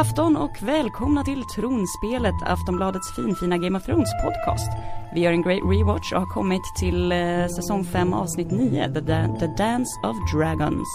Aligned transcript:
afton 0.00 0.36
och 0.36 0.62
välkomna 0.62 1.24
till 1.24 1.44
Tronspelet, 1.44 2.34
Aftonbladets 2.42 3.14
finfina 3.16 3.58
Game 3.58 3.78
of 3.78 3.84
Thrones 3.84 4.08
podcast. 4.24 4.70
Vi 5.14 5.20
gör 5.20 5.32
en 5.32 5.42
great 5.42 5.62
rewatch 5.64 6.12
och 6.12 6.20
har 6.20 6.26
kommit 6.26 6.62
till 6.78 7.12
eh, 7.12 7.46
säsong 7.56 7.84
5 7.84 8.12
avsnitt 8.12 8.50
9, 8.50 8.94
The, 8.94 9.00
da 9.00 9.36
The 9.40 9.46
Dance 9.46 9.90
of 10.02 10.16
Dragons. 10.34 10.88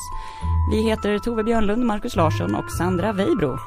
Vi 0.71 0.81
heter 0.81 1.19
Tove 1.19 1.43
Björnlund, 1.43 1.85
Marcus 1.85 2.15
Larsson 2.15 2.55
och 2.55 2.71
Sandra 2.71 3.13
Weibro. 3.13 3.57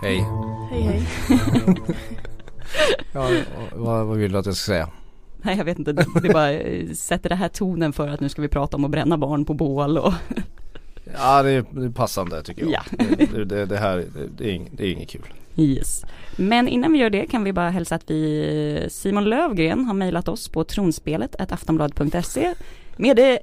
Hej. 0.00 0.26
Hej 0.70 0.82
hej. 0.82 1.06
Ja, 3.12 3.28
vad, 3.76 4.06
vad 4.06 4.16
vill 4.16 4.32
du 4.32 4.38
att 4.38 4.46
jag 4.46 4.56
ska 4.56 4.72
säga? 4.72 4.88
Nej 5.42 5.58
jag 5.58 5.64
vet 5.64 5.78
inte, 5.78 5.92
det, 5.92 6.06
det 6.22 6.28
bara 6.28 6.52
eh, 6.52 6.92
sätter 6.92 7.28
det 7.28 7.34
här 7.34 7.48
tonen 7.48 7.92
för 7.92 8.08
att 8.08 8.20
nu 8.20 8.28
ska 8.28 8.42
vi 8.42 8.48
prata 8.48 8.76
om 8.76 8.84
att 8.84 8.90
bränna 8.90 9.18
barn 9.18 9.44
på 9.44 9.54
bål 9.54 9.98
och 9.98 10.14
Ja 11.14 11.42
det 11.42 11.50
är, 11.50 11.90
passande 11.92 12.42
tycker 12.42 12.62
jag. 12.62 12.70
Ja. 12.72 12.82
Det, 13.34 13.44
det, 13.44 13.66
det 13.66 13.76
här 13.76 14.04
det, 14.36 14.44
är 14.44 14.52
ing, 14.52 14.70
det 14.72 14.86
är 14.86 14.92
inget 14.92 15.08
kul. 15.08 15.32
Yes. 15.56 16.04
Men 16.36 16.68
innan 16.68 16.92
vi 16.92 16.98
gör 16.98 17.10
det 17.10 17.26
kan 17.26 17.44
vi 17.44 17.52
bara 17.52 17.70
hälsa 17.70 17.94
att 17.94 18.10
vi 18.10 18.86
Simon 18.90 19.24
Lövgren 19.24 19.84
har 19.84 19.94
mejlat 19.94 20.28
oss 20.28 20.48
på 20.48 20.64
tronspelet 20.64 21.52
aftonblad.se 21.52 22.54
med 22.96 23.16
det 23.16 23.38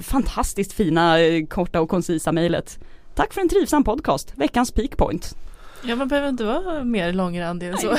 fantastiskt 0.00 0.72
fina, 0.72 1.16
korta 1.48 1.80
och 1.80 1.88
koncisa 1.88 2.32
mejlet. 2.32 2.78
Tack 3.14 3.34
för 3.34 3.40
en 3.40 3.48
trivsam 3.48 3.84
podcast, 3.84 4.32
veckans 4.34 4.72
peakpoint. 4.72 5.36
Ja 5.84 5.96
man 5.96 6.08
behöver 6.08 6.28
inte 6.28 6.44
vara 6.44 6.84
mer 6.84 7.12
långrandig 7.12 7.68
än 7.68 7.78
så. 7.78 7.96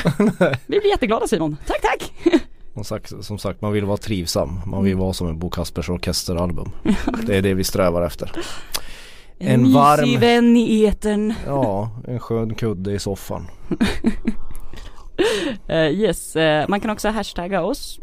Vi 0.65 0.79
blir 0.79 0.89
jätteglada 0.89 1.27
Simon. 1.27 1.57
Tack 1.65 1.81
tack! 1.81 2.13
Som 2.77 2.83
sagt, 2.83 3.23
som 3.25 3.37
sagt 3.37 3.61
man 3.61 3.71
vill 3.73 3.85
vara 3.85 3.97
trivsam. 3.97 4.59
Man 4.65 4.83
vill 4.83 4.95
vara 4.95 5.13
som 5.13 5.27
en 5.27 5.39
Bo 5.39 5.49
Kaspers 5.49 5.89
orkesteralbum. 5.89 6.71
Det 7.25 7.37
är 7.37 7.41
det 7.41 7.53
vi 7.53 7.63
strävar 7.63 8.01
efter. 8.05 8.31
En, 9.39 9.47
En 9.47 9.61
mysig 9.61 9.73
varm- 9.75 10.19
vän 10.19 10.57
i 10.57 10.85
etern. 10.85 11.33
Ja, 11.45 11.89
en 12.07 12.19
skön 12.19 12.55
kudde 12.55 12.91
i 12.93 12.99
soffan. 12.99 13.47
Eh, 15.67 15.89
yes, 15.91 16.35
eh, 16.35 16.65
man 16.69 16.79
kan 16.79 16.91
också 16.91 17.09
hashtagga 17.09 17.61
oss, 17.63 17.99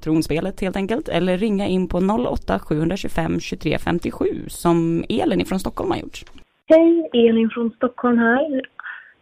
tronspelet 0.00 0.60
helt 0.60 0.76
enkelt, 0.76 1.08
eller 1.08 1.38
ringa 1.38 1.66
in 1.66 1.88
på 1.88 1.98
08 1.98 2.58
725 2.58 3.40
23 3.40 3.78
57 3.78 4.44
som 4.48 5.04
Elin 5.08 5.40
ifrån 5.40 5.60
Stockholm 5.60 5.90
har 5.90 5.98
gjort. 5.98 6.24
Hej, 6.68 7.08
Elin 7.28 7.50
från 7.50 7.70
Stockholm 7.70 8.18
här. 8.18 8.62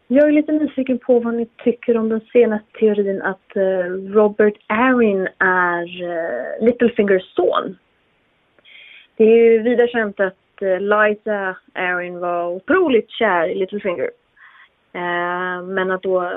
Jag 0.06 0.28
är 0.28 0.32
lite 0.32 0.52
nyfiken 0.52 0.98
på 0.98 1.20
vad 1.20 1.34
ni 1.34 1.46
tycker 1.46 1.96
om 1.96 2.08
den 2.08 2.20
senaste 2.32 2.78
teorin 2.78 3.22
att 3.22 3.56
eh, 3.56 4.12
Robert 4.12 4.54
Arryn 4.66 5.28
är 5.38 6.02
uh, 6.02 6.66
Littlefingers 6.66 7.34
son. 7.34 7.78
Det 9.16 9.24
är 9.24 9.52
ju 9.52 9.58
vida 9.62 9.86
känt 9.86 10.20
att 10.20 10.62
uh, 10.62 10.80
Liza 10.80 11.56
Arryn 11.72 12.18
var 12.18 12.46
otroligt 12.46 13.10
kär 13.10 13.48
i 13.48 13.54
Littlefinger. 13.54 14.10
Men 15.64 15.90
att 15.90 16.02
då 16.02 16.32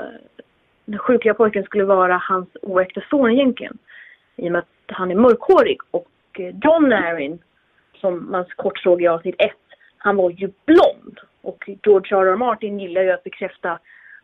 den 0.84 0.98
sjukliga 0.98 1.34
pojken 1.34 1.64
skulle 1.64 1.84
vara 1.84 2.16
hans 2.16 2.48
oäkta 2.62 3.02
son 3.10 3.30
egentligen. 3.30 3.78
I 4.36 4.48
och 4.48 4.52
med 4.52 4.58
att 4.58 4.96
han 4.96 5.10
är 5.10 5.14
mörkhårig 5.14 5.78
och 5.90 6.08
John 6.62 6.92
Arryn, 6.92 7.38
som 8.00 8.30
man 8.30 8.44
kort 8.56 8.78
såg 8.78 9.02
i 9.02 9.06
avsnitt 9.06 9.34
1, 9.38 9.50
han 9.98 10.16
var 10.16 10.30
ju 10.30 10.50
blond. 10.66 11.20
Och 11.48 11.64
George 11.84 12.16
R. 12.16 12.26
R. 12.32 12.36
Martin 12.36 12.80
gillar 12.80 13.02
ju 13.02 13.10
att 13.10 13.24
bekräfta 13.24 13.78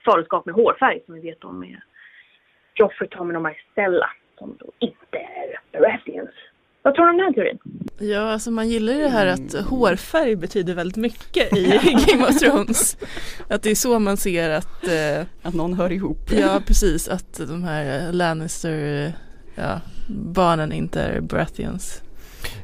faderskap 0.04 0.46
med 0.46 0.54
hårfärg 0.54 1.00
som 1.06 1.14
vi 1.14 1.20
vet 1.20 1.44
om 1.44 1.60
med 1.60 1.80
Joffrey, 2.74 3.08
Tommen 3.08 3.36
och 3.36 3.42
Marcella 3.42 4.10
som 4.38 4.56
då 4.60 4.66
inte 4.78 5.16
är 5.18 5.78
Baratheons. 5.80 6.30
Vad 6.82 6.94
tror 6.94 7.04
du 7.04 7.10
om 7.10 7.16
den 7.16 7.26
här 7.26 7.32
teorin? 7.32 7.58
Ja 7.98 8.20
alltså 8.20 8.50
man 8.50 8.68
gillar 8.68 8.92
ju 8.92 8.98
det 9.02 9.08
här 9.08 9.26
att 9.26 9.54
hårfärg 9.70 10.36
betyder 10.36 10.74
väldigt 10.74 10.96
mycket 10.96 11.56
i 11.56 11.64
Game 12.06 12.24
of 12.24 12.38
Thrones. 12.40 12.96
Att 13.50 13.62
det 13.62 13.70
är 13.70 13.74
så 13.74 13.98
man 13.98 14.16
ser 14.16 14.50
att, 14.50 14.84
eh, 14.84 15.26
Att 15.42 15.54
någon 15.54 15.74
hör 15.74 15.92
ihop. 15.92 16.30
ja 16.30 16.60
precis 16.66 17.08
att 17.08 17.40
de 17.48 17.64
här 17.64 18.12
Lannister, 18.12 19.06
eh, 19.06 19.10
ja, 19.54 19.80
barnen 20.08 20.72
inte 20.72 21.00
är 21.02 21.20
Baratheons. 21.20 22.03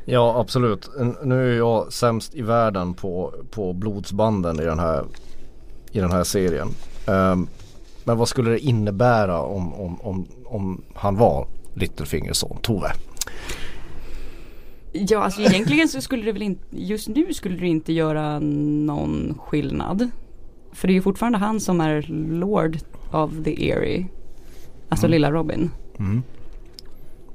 Ja 0.04 0.40
absolut. 0.40 0.90
Nu 1.24 1.52
är 1.52 1.56
jag 1.56 1.92
sämst 1.92 2.34
i 2.34 2.42
världen 2.42 2.94
på, 2.94 3.34
på 3.50 3.72
blodsbanden 3.72 4.60
i 4.60 4.64
den 4.64 4.78
här, 4.78 5.04
i 5.92 6.00
den 6.00 6.10
här 6.12 6.24
serien. 6.24 6.68
Ehm, 7.06 7.46
men 8.04 8.16
vad 8.18 8.28
skulle 8.28 8.50
det 8.50 8.58
innebära 8.58 9.40
om, 9.42 9.74
om, 9.74 10.00
om, 10.00 10.26
om 10.44 10.82
han 10.94 11.16
var 11.16 11.46
Littlefingers 11.74 12.36
son, 12.36 12.58
Tove? 12.62 12.92
Ja, 14.92 15.22
alltså 15.22 15.40
egentligen 15.40 15.88
så 15.88 16.00
skulle 16.00 16.24
det 16.24 16.32
väl 16.32 16.42
inte, 16.42 16.64
just 16.70 17.08
nu 17.08 17.34
skulle 17.34 17.56
det 17.56 17.66
inte 17.66 17.92
göra 17.92 18.38
någon 18.38 19.38
skillnad. 19.38 20.10
För 20.72 20.88
det 20.88 20.92
är 20.92 20.94
ju 20.94 21.02
fortfarande 21.02 21.38
han 21.38 21.60
som 21.60 21.80
är 21.80 22.02
Lord 22.30 22.78
of 23.12 23.30
the 23.44 23.68
Erie. 23.70 24.06
Alltså 24.88 25.06
Mm. 25.06 25.12
lilla 25.12 25.30
Robin. 25.30 25.70
Mm. 25.98 26.22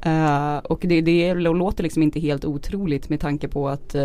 Eh, 0.05 0.57
och 0.57 0.79
det, 0.81 1.01
det 1.01 1.33
låter 1.33 1.83
liksom 1.83 2.03
inte 2.03 2.19
helt 2.19 2.45
otroligt 2.45 3.09
med 3.09 3.19
tanke 3.19 3.47
på 3.47 3.69
att 3.69 3.95
eh, 3.95 4.03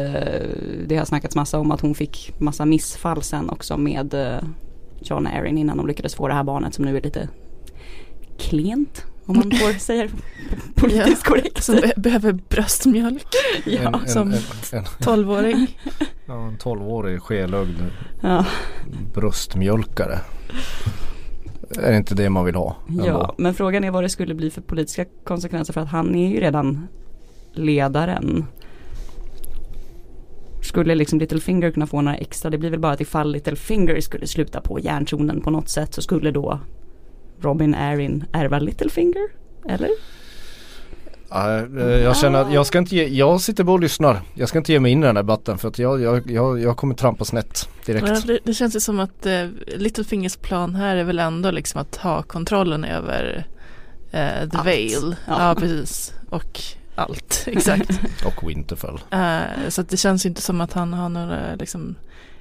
det 0.87 0.97
har 0.97 1.05
snackats 1.05 1.37
massa 1.37 1.59
om 1.59 1.71
att 1.71 1.81
hon 1.81 1.94
fick 1.94 2.34
massa 2.38 2.65
missfall 2.65 3.22
sen 3.22 3.50
också 3.50 3.77
med 3.77 4.15
uh, 4.15 4.49
John 5.03 5.27
Arryn 5.27 5.59
innan 5.59 5.77
de 5.77 5.87
lyckades 5.87 6.15
få 6.15 6.28
det 6.28 6.34
här 6.34 6.44
barnet 6.44 6.75
som 6.75 6.84
nu 6.84 6.97
är 6.97 7.00
lite 7.03 7.28
klent. 8.39 9.05
Om 9.27 9.37
man 9.37 9.50
får 9.50 9.72
säga 9.78 10.03
det 10.03 10.12
politiskt 10.81 11.25
korrekt. 11.25 11.65
Som 11.65 11.75
be- 11.77 11.93
behöver 11.97 12.33
bröstmjölk 12.33 13.27
Ja, 13.66 13.81
en, 13.81 13.94
en, 13.94 14.09
som- 14.09 14.33
en, 14.33 14.39
en, 14.72 14.84
12-åring. 14.84 15.78
ja, 16.27 16.47
en 16.49 16.59
12-årig 16.59 17.21
skelögd 17.22 17.77
ja. 18.22 18.44
bröstmjölkare. 19.15 20.19
Är 21.78 21.91
det 21.91 21.97
inte 21.97 22.14
det 22.14 22.31
man 22.31 22.44
vill 22.44 22.54
ha? 22.54 22.76
ändå? 22.88 23.06
Ja, 23.06 23.34
men 23.38 23.54
frågan 23.54 23.84
är 23.84 23.91
vad 23.91 24.04
det 24.04 24.08
skulle 24.08 24.34
bli 24.34 24.50
för 24.50 24.60
politiska 24.60 25.04
konsekvenser 25.25 25.72
för 25.72 25.81
att 25.81 25.88
han 25.88 26.14
är 26.14 26.28
ju 26.28 26.41
redan 26.41 26.88
ledaren. 27.53 28.44
Skulle 30.62 30.94
liksom 30.94 31.19
Littlefinger 31.19 31.70
kunna 31.70 31.86
få 31.86 32.00
några 32.00 32.16
extra, 32.16 32.50
det 32.50 32.59
blir 32.59 32.70
väl 32.70 32.80
bara 32.80 32.92
att 32.92 33.00
ifall 33.00 33.32
Littlefinger 33.32 34.00
skulle 34.00 34.26
sluta 34.26 34.60
på 34.60 34.80
järntronen 34.80 35.41
på 35.41 35.50
något 35.50 35.69
sätt 35.69 35.94
så 35.94 36.03
skulle 36.03 36.30
då 36.30 36.60
Robin 37.41 37.75
Arryn 37.75 38.25
ärva 38.32 38.59
Littlefinger? 38.59 39.28
Eller? 39.69 39.91
Ja, 41.30 41.56
eh, 41.58 41.86
jag 41.86 42.16
känner 42.16 42.41
att 42.42 42.52
jag 42.52 42.66
ska 42.66 42.78
inte 42.78 42.96
ge, 42.96 43.06
jag 43.06 43.41
sitter 43.41 43.64
bara 43.64 43.72
och 43.72 43.80
lyssnar. 43.80 44.20
Jag 44.34 44.48
ska 44.48 44.58
inte 44.58 44.72
ge 44.72 44.80
mig 44.80 44.92
in 44.92 44.98
i 44.98 45.06
den 45.06 45.16
här 45.16 45.22
debatten 45.22 45.58
för 45.58 45.68
att 45.68 45.78
jag, 45.78 46.00
jag, 46.00 46.30
jag, 46.30 46.60
jag 46.60 46.76
kommer 46.76 46.94
trampa 46.94 47.24
snett 47.24 47.68
direkt. 47.86 48.08
Ja, 48.08 48.20
det, 48.26 48.38
det 48.44 48.54
känns 48.54 48.76
ju 48.76 48.80
som 48.80 49.00
att 49.00 49.26
eh, 49.26 49.46
Littlefingers 49.66 50.36
plan 50.36 50.74
här 50.74 50.96
är 50.96 51.04
väl 51.04 51.18
ändå 51.18 51.50
liksom 51.50 51.80
att 51.80 51.96
ha 51.96 52.22
kontrollen 52.22 52.84
över 52.84 53.46
eh, 54.10 54.48
The 54.50 54.56
Allt. 54.56 54.66
Veil. 54.66 55.16
Ja. 55.26 55.48
Ja. 55.48 55.54
precis. 55.54 56.12
Och 56.30 56.60
allt, 56.94 57.44
exakt. 57.47 58.00
Och 58.24 58.48
Winterfell. 58.48 59.00
Eh, 59.10 59.68
så 59.68 59.80
att 59.80 59.88
det 59.88 59.97
känns 59.97 60.26
ju 60.26 60.28
inte 60.28 60.42
som 60.42 60.60
att 60.60 60.72
han 60.72 60.92
har 60.92 61.08
några, 61.08 61.54
liksom, 61.54 61.94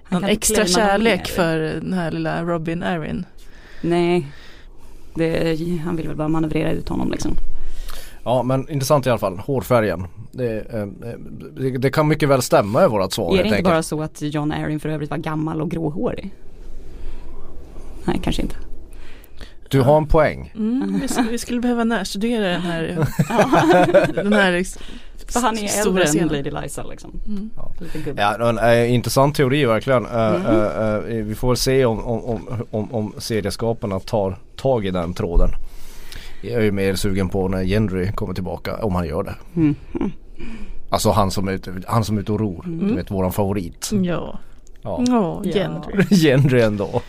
Han 0.04 0.22
någon 0.22 0.30
extra 0.30 0.66
kärlek 0.66 1.28
för 1.28 1.58
den 1.60 1.94
här 1.94 2.12
lilla 2.12 2.44
Robin 2.44 2.84
Arryn. 2.84 3.26
Nej. 3.82 4.28
Det, 5.16 5.58
han 5.86 5.96
vill 5.96 6.08
väl 6.08 6.18
bara 6.18 6.28
manövrera 6.28 6.72
ut 6.72 6.90
honom 6.90 7.12
liksom. 7.12 7.38
Ja 8.24 8.44
men 8.44 8.70
intressant 8.70 9.06
i 9.06 9.10
alla 9.10 9.20
fall. 9.20 9.38
Hårfärgen. 9.38 10.08
Det, 10.32 10.60
eh, 10.74 10.82
eh, 10.82 10.88
det, 11.58 11.70
det 11.78 11.90
kan 11.90 12.08
mycket 12.08 12.30
väl 12.30 12.42
stämma 12.42 12.84
i 12.84 12.88
vårat 12.88 13.14
svar 13.14 13.34
är 13.34 13.38
det 13.38 13.44
inte 13.44 13.56
enkelt. 13.56 13.74
bara 13.74 13.84
så 13.84 14.02
att 14.02 14.22
John 14.22 14.52
Arryn 14.52 14.80
för 14.80 14.90
övrigt 14.90 15.10
var 15.10 15.18
gammal 15.18 15.62
och 15.62 15.72
gråhårig? 15.72 16.34
Nej, 18.06 18.20
kanske 18.24 18.42
inte. 18.42 18.56
Du 19.70 19.82
har 19.82 19.98
en 19.98 20.08
poäng. 20.08 20.54
Mm, 20.56 21.00
vi, 21.02 21.08
skulle, 21.08 21.30
vi 21.32 21.38
skulle 21.38 21.62
behöva 21.62 21.84
närstudera 21.84 22.48
den 22.48 22.62
här, 22.62 22.82
den 24.24 24.34
här 24.34 24.64
För 25.28 25.40
han 25.40 25.58
är 25.58 25.88
äldre 25.88 26.04
än. 26.04 26.28
Lady 26.28 26.52
Liza 26.64 26.84
liksom. 26.84 27.12
Mm. 27.28 27.50
Lite 27.80 28.00
gubbe. 28.00 28.22
Ja, 28.22 28.50
en, 28.50 28.58
eh, 28.58 28.94
intressant 28.94 29.36
teori 29.36 29.66
verkligen. 29.66 30.06
Eh, 30.06 30.12
Mm. 30.12 31.20
eh, 31.20 31.26
vi 31.26 31.36
får 31.36 31.56
se 31.56 31.86
om, 31.86 32.00
om, 32.06 32.24
om, 32.24 32.42
om, 32.72 32.94
om 32.94 33.14
serieskaparna 33.18 34.00
tar 34.00 34.38
tag 34.56 34.86
i 34.86 34.92
den 34.92 35.14
tråden. 35.14 35.50
Jag 36.42 36.54
är 36.54 36.62
ju 36.62 36.72
mer 36.72 36.96
sugen 36.96 37.30
på 37.30 37.48
när 37.48 37.64
Gendry 37.64 38.12
kommer 38.12 38.34
tillbaka, 38.34 38.76
om 38.86 38.96
han 38.96 39.08
gör 39.08 39.24
det. 39.24 39.36
Mm. 39.56 39.76
Alltså 40.90 41.12
han 41.12 41.32
som 41.32 41.48
är 41.48 41.52
ute, 41.52 41.82
han 41.88 42.04
som 42.04 42.18
är 42.18 42.22
ute 42.22 42.32
och 42.32 42.40
ror. 42.40 42.66
Mm. 42.66 42.88
Du 42.88 42.96
vet 42.96 43.12
våran 43.12 43.32
favorit. 43.32 43.90
Ja, 44.04 44.40
Ja. 44.82 45.42
Gendry. 45.44 46.04
Gendry 46.16 46.62
ändå. 46.62 47.02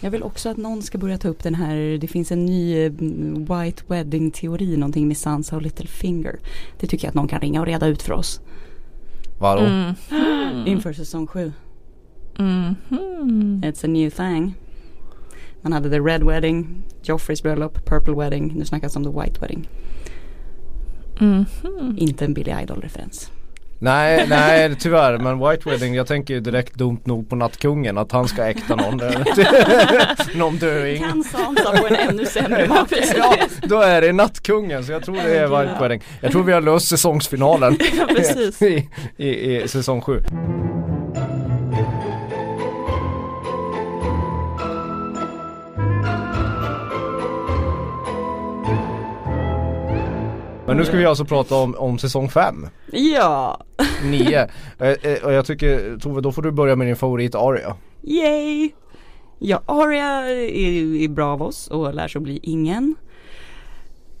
Jag 0.00 0.10
vill 0.10 0.22
också 0.22 0.48
att 0.48 0.56
någon 0.56 0.82
ska 0.82 0.98
börja 0.98 1.18
ta 1.18 1.28
upp 1.28 1.42
den 1.42 1.54
här, 1.54 1.98
det 1.98 2.06
finns 2.06 2.32
en 2.32 2.46
ny 2.46 2.84
eh, 2.84 2.92
White 3.36 3.82
Wedding 3.86 4.30
teori, 4.30 4.76
någonting 4.76 5.08
med 5.08 5.16
Sansa 5.16 5.56
och 5.56 5.62
Littlefinger. 5.62 6.38
Det 6.80 6.86
tycker 6.86 7.04
jag 7.04 7.08
att 7.08 7.14
någon 7.14 7.28
kan 7.28 7.40
ringa 7.40 7.60
och 7.60 7.66
reda 7.66 7.86
ut 7.86 8.02
för 8.02 8.12
oss. 8.12 8.40
Vadå? 9.38 9.60
Mm. 9.60 9.94
Inför 10.66 10.92
säsong 10.92 11.26
7. 11.26 11.52
Mm. 12.38 12.74
It's 13.64 13.84
a 13.84 13.88
new 13.88 14.10
thing. 14.10 14.54
Man 15.62 15.72
hade 15.72 15.90
the 15.90 16.00
Red 16.00 16.22
Wedding, 16.22 16.82
Joffreys 17.02 17.42
bröllop, 17.42 17.84
Purple 17.84 18.14
Wedding, 18.14 18.52
nu 18.56 18.64
snackas 18.64 18.96
om 18.96 19.04
the 19.04 19.20
White 19.20 19.40
Wedding. 19.40 19.68
Mm. 21.20 21.44
Inte 21.96 22.24
en 22.24 22.34
Billy 22.34 22.52
Idol-referens. 22.62 23.30
Nej, 23.78 24.26
nej 24.28 24.74
tyvärr 24.78 25.18
men 25.18 25.38
White 25.38 25.70
Wedding 25.70 25.94
jag 25.94 26.06
tänker 26.06 26.34
ju 26.34 26.40
direkt 26.40 26.74
dumt 26.74 27.00
nog 27.04 27.28
på 27.28 27.36
Nattkungen 27.36 27.98
att 27.98 28.12
han 28.12 28.28
ska 28.28 28.44
äkta 28.44 28.76
någon 28.76 28.96
Någon 30.34 30.56
döing 30.56 31.02
Kan 31.02 31.24
Sansa 31.24 31.76
få 31.76 31.86
en 31.86 31.94
ännu 31.94 32.26
sämre 32.26 32.68
make? 32.68 33.14
Ja, 33.16 33.36
då 33.62 33.80
är 33.80 34.00
det 34.00 34.12
Nattkungen 34.12 34.84
så 34.84 34.92
jag 34.92 35.04
tror 35.04 35.16
det 35.16 35.38
är 35.38 35.46
White 35.46 35.76
Wedding 35.80 36.02
Jag 36.20 36.32
tror 36.32 36.42
vi 36.42 36.52
har 36.52 36.60
löst 36.60 36.88
säsongsfinalen 36.88 37.78
Ja, 37.98 38.06
precis. 38.16 38.62
i, 38.62 38.88
i, 39.16 39.62
i 39.62 39.68
säsong 39.68 40.00
7 40.00 40.22
Men 50.72 50.78
nu 50.78 50.84
ska 50.84 50.96
vi 50.96 51.04
alltså 51.04 51.24
prata 51.24 51.54
om, 51.54 51.74
om 51.74 51.98
säsong 51.98 52.28
5 52.28 52.68
Ja, 52.92 53.64
9 54.04 54.38
eh, 54.78 55.24
Och 55.24 55.32
jag 55.32 55.46
tycker 55.46 55.98
Tove 55.98 56.20
då 56.20 56.32
får 56.32 56.42
du 56.42 56.50
börja 56.50 56.76
med 56.76 56.86
din 56.86 56.96
favorit 56.96 57.34
Aria 57.34 57.76
yay! 58.02 58.70
Ja, 59.38 59.62
Arya 59.66 60.28
är, 60.30 61.02
är 61.02 61.08
bra 61.08 61.32
av 61.32 61.42
oss 61.42 61.68
och 61.68 61.94
lär 61.94 62.08
sig 62.08 62.18
att 62.18 62.22
bli 62.22 62.40
ingen. 62.42 62.94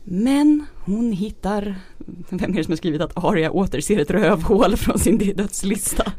Men 0.04 0.66
hon 0.84 1.12
hittar, 1.12 1.74
vem 2.28 2.52
är 2.52 2.56
det 2.56 2.64
som 2.64 2.72
har 2.72 2.76
skrivit 2.76 3.00
att 3.00 3.24
Arya 3.24 3.50
återser 3.50 4.00
ett 4.00 4.10
rövhål 4.10 4.76
från 4.76 4.98
sin 4.98 5.18
dödslista? 5.18 6.12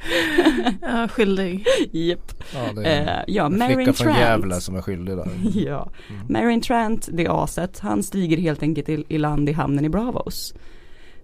Ja, 0.82 1.08
skyldig. 1.08 1.66
Japp. 1.92 2.32
Ja 2.54 2.72
det 2.74 2.84
är 2.88 3.18
Eh, 3.18 3.24
ja, 3.34 3.50
flicka 3.50 3.92
från 3.92 4.06
Trant. 4.06 4.18
Gävle 4.18 4.54
som 4.60 4.76
är 4.76 4.82
skyldig 4.82 5.16
där 5.16 5.28
Ja, 5.54 5.90
Marin 6.28 6.60
Trant, 6.60 7.08
det 7.12 7.26
aset, 7.28 7.78
han 7.78 8.02
stiger 8.02 8.36
helt 8.36 8.62
enkelt 8.62 8.88
i, 8.88 9.04
i 9.08 9.18
land 9.18 9.48
i 9.48 9.52
hamnen 9.52 9.84
i 9.84 9.88
Bravos. 9.88 10.54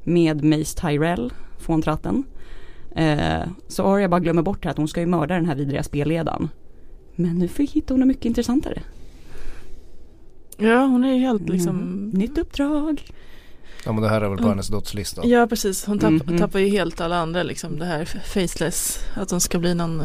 Med 0.05 0.44
Mace 0.44 0.81
Tyrell, 0.81 1.32
fåntratten. 1.58 2.25
Eh, 2.96 3.43
så 3.69 3.94
Arya 3.94 4.08
bara 4.08 4.20
glömmer 4.20 4.43
bort 4.43 4.67
att 4.67 4.76
hon 4.76 4.88
ska 4.88 5.00
ju 5.00 5.06
mörda 5.06 5.34
den 5.34 5.46
här 5.46 5.55
vidriga 5.55 5.82
spelledaren. 5.82 6.49
Men 7.14 7.38
nu 7.38 7.49
får- 7.49 7.62
hittar 7.75 7.94
hon 7.94 8.00
något 8.00 8.08
mycket 8.08 8.25
intressantare. 8.25 8.82
Ja, 10.58 10.84
hon 10.84 11.05
är 11.05 11.12
ju 11.14 11.20
helt 11.20 11.49
liksom 11.49 11.76
Mm. 11.81 12.11
Nytt 12.14 12.38
uppdrag. 12.38 13.02
Ja 13.86 13.92
men 13.92 14.02
det 14.02 14.08
här 14.08 14.20
är 14.20 14.28
väl 14.28 14.36
på 14.36 14.42
Mm. 14.42 14.50
hennes 14.50 14.68
dödslista 14.68 15.26
Ja 15.26 15.46
precis, 15.46 15.86
hon 15.86 15.98
tapp, 15.98 16.12
Mhm. 16.26 16.38
tappar 16.38 16.58
ju 16.58 16.68
helt 16.68 17.00
alla 17.00 17.16
andra 17.16 17.42
liksom 17.42 17.78
det 17.78 17.84
här 17.84 18.04
faceless 18.04 18.98
Att 19.14 19.28
de 19.28 19.40
ska 19.40 19.58
bli 19.58 19.74
någon 19.74 20.02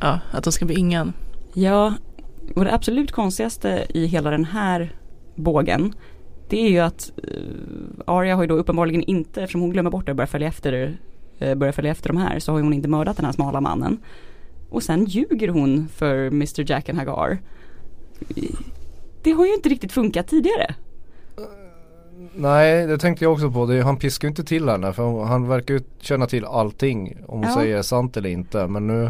Ja, 0.00 0.20
att 0.32 0.44
de 0.44 0.52
ska 0.52 0.64
bli 0.64 0.74
ingen 0.74 1.12
Ja, 1.54 1.94
och 2.54 2.64
det 2.64 2.74
absolut 2.74 3.12
konstigaste 3.12 3.86
i 3.88 4.06
hela 4.06 4.30
den 4.30 4.44
här 4.44 4.92
bågen 5.34 5.94
det 6.48 6.66
är 6.66 6.70
ju 6.70 6.78
att 6.78 7.12
uh, 7.24 7.40
Arya 8.06 8.34
har 8.36 8.42
ju 8.42 8.46
då 8.48 8.54
uppenbarligen 8.54 9.02
inte, 9.02 9.42
eftersom 9.42 9.60
hon 9.60 9.70
glömmer 9.70 9.90
bort 9.90 10.06
det 10.06 10.12
och 10.12 10.16
börjar 10.16 10.26
följa 10.26 10.48
efter, 10.48 10.98
uh, 11.42 11.54
börjar 11.54 11.72
följa 11.72 11.90
efter 11.90 12.08
de 12.08 12.16
här 12.16 12.38
så 12.38 12.52
har 12.52 12.58
ju 12.58 12.64
hon 12.64 12.72
inte 12.72 12.88
mördat 12.88 13.16
den 13.16 13.26
här 13.26 13.32
smala 13.32 13.60
mannen. 13.60 13.98
Och 14.70 14.82
sen 14.82 15.04
ljuger 15.04 15.48
hon 15.48 15.88
för 15.88 16.26
Mr 16.26 16.70
Jack 16.70 16.88
and 16.88 16.98
Hagar. 16.98 17.38
Det 19.22 19.32
har 19.32 19.46
ju 19.46 19.54
inte 19.54 19.68
riktigt 19.68 19.92
funkat 19.92 20.28
tidigare. 20.28 20.74
Nej 22.34 22.86
det 22.86 22.98
tänkte 22.98 23.24
jag 23.24 23.32
också 23.32 23.50
på, 23.50 23.66
det, 23.66 23.82
han 23.82 23.96
piskar 23.96 24.28
ju 24.28 24.30
inte 24.30 24.44
till 24.44 24.68
henne 24.68 24.92
för 24.92 25.24
han 25.24 25.48
verkar 25.48 25.74
ju 25.74 25.80
känna 26.00 26.26
till 26.26 26.44
allting 26.44 27.16
Om 27.26 27.38
hon 27.38 27.48
Ja. 27.48 27.54
säger 27.54 27.82
sant 27.82 28.16
eller 28.16 28.30
inte 28.30 28.66
men 28.66 28.86
nu 28.86 29.04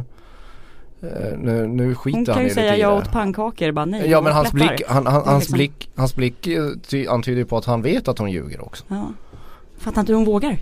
eh, 1.02 1.38
Nu, 1.38 1.66
nu 1.66 1.94
skiter 1.94 2.18
Hon 2.18 2.26
han 2.26 2.34
kan 2.34 2.40
i 2.40 2.42
ju 2.42 2.48
det 2.48 2.54
säga 2.54 2.64
lite 2.72 2.76
i 2.78 2.80
jag 2.80 2.92
det. 2.92 2.96
åt 2.98 3.12
pannkakor, 3.12 3.72
bara 3.72 3.84
nej. 3.84 4.00
Ja 4.00 4.06
jag 4.06 4.24
men 4.24 4.32
hans 4.32 4.52
blick, 4.52 4.82
han, 4.88 5.06
han, 5.06 5.22
hans 5.26 5.38
liksom- 5.42 5.52
blick, 5.56 5.90
hans 5.96 6.14
blick 6.16 6.46
eh, 6.46 6.68
ty, 6.88 7.06
antyder 7.06 7.38
ju 7.38 7.44
på 7.44 7.56
att 7.56 7.64
han 7.64 7.82
vet 7.82 8.08
att 8.08 8.18
hon 8.18 8.30
ljuger 8.30 8.64
också 8.64 8.84
Ja. 8.88 9.08
Fattar 9.78 10.00
inte 10.00 10.12
hur 10.12 10.16
hon 10.16 10.26
vågar. 10.26 10.58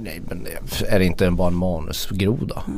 Nej 0.00 0.20
men 0.28 0.46
är 0.88 0.98
det 0.98 1.04
inte 1.04 1.26
en 1.26 1.36
bara 1.36 1.48
en 1.48 1.54
manusgroda? 1.56 2.62
Jag 2.66 2.74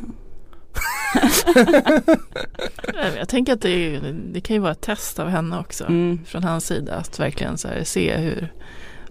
jag 3.16 3.28
tänker 3.28 3.52
att 3.52 3.60
det, 3.60 4.00
det 4.32 4.40
kan 4.40 4.54
ju 4.56 4.60
vara 4.60 4.72
ett 4.72 4.80
test 4.80 5.18
av 5.18 5.28
henne 5.28 5.58
också 5.58 5.84
Mm. 5.84 6.18
Från 6.24 6.44
hans 6.44 6.66
sida 6.66 6.94
att 6.94 7.20
verkligen 7.20 7.56
här, 7.64 7.84
se 7.84 8.16
hur 8.16 8.52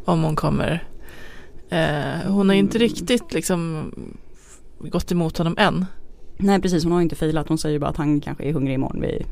Om 0.06 0.24
hon 0.24 0.36
kommer 0.36 0.84
eh, 1.70 2.32
Hon 2.32 2.50
har 2.50 2.54
ju 2.54 2.60
inte 2.60 2.78
Mm. 2.78 2.90
riktigt 2.90 3.34
liksom 3.34 3.92
Gått 4.80 5.12
emot 5.12 5.38
honom 5.38 5.56
än 5.58 5.86
Nej 6.42 6.62
precis, 6.62 6.84
hon 6.84 6.94
har 6.94 7.02
inte 7.02 7.16
failat. 7.16 7.48
Hon 7.50 7.58
säger 7.58 7.80
bara 7.80 7.90
att 7.90 7.98
han 7.98 8.22
kanske 8.22 8.44
är 8.44 8.54
hungrig 8.54 8.74
imorgon. 8.74 9.02
Vi 9.02 9.26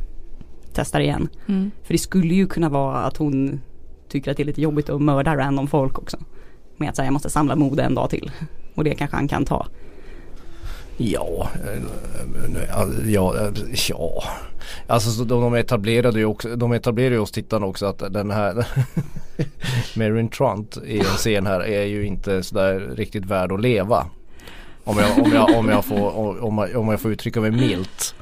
testar 0.74 1.00
igen. 1.00 1.29
mm. 1.47 1.71
För 1.83 1.94
det 1.94 1.97
skulle 1.97 2.33
ju 2.33 2.47
kunna 2.47 2.69
vara 2.69 2.97
att 2.97 3.18
hon 3.18 3.62
tycker 4.09 4.31
att 4.31 4.38
det 4.38 4.44
är 4.44 4.45
lite 4.45 4.62
jobbigt 4.62 4.89
att 4.89 5.01
mörda 5.01 5.38
random 5.38 5.68
folk 5.68 5.97
också. 6.00 6.18
Med 6.77 6.89
att 6.89 6.95
säga 6.95 7.06
jag 7.06 7.13
måste 7.13 7.29
samla 7.29 7.56
mod 7.56 7.79
en 7.79 7.95
dag 7.95 8.09
till. 8.09 8.31
Och 8.75 8.83
det 8.83 8.95
kanske 8.95 9.15
han 9.15 9.27
kan 9.27 9.45
ta. 9.45 9.68
Ja, 10.98 11.50
eh, 11.66 13.12
ja, 13.12 13.36
eh, 13.38 13.52
ja. 13.90 14.24
Alltså 14.88 15.10
så 15.12 15.24
de, 15.24 15.42
de 15.42 15.54
etablerade 15.56 16.20
ju 16.20 16.26
också, 16.26 16.56
de 16.56 16.72
etablerade 16.72 17.16
ju 17.16 17.22
oss 17.22 17.32
tittarna 17.32 17.66
också 17.66 17.86
att 17.86 18.14
den 18.14 18.32
här 18.32 18.68
Marin 19.96 20.30
Trant 20.30 20.78
i 20.86 21.00
en 21.00 21.06
scen 21.06 21.48
här 21.48 21.60
är 21.60 21.84
ju 21.84 22.06
inte 22.06 22.44
sådär 22.44 22.80
riktigt 22.96 23.26
värd 23.26 23.52
att 23.52 23.62
leva. 23.62 24.06
Om 24.84 24.98
jag, 24.98 25.26
om 25.26 25.32
jag, 25.34 25.58
om 25.60 25.70
jag, 25.70 25.86
får, 25.86 26.18
om 26.44 26.58
jag, 26.58 26.76
om 26.82 26.88
jag 26.90 27.02
får 27.02 27.12
uttrycka 27.12 27.42
mig 27.42 27.52
milt. 27.52 28.16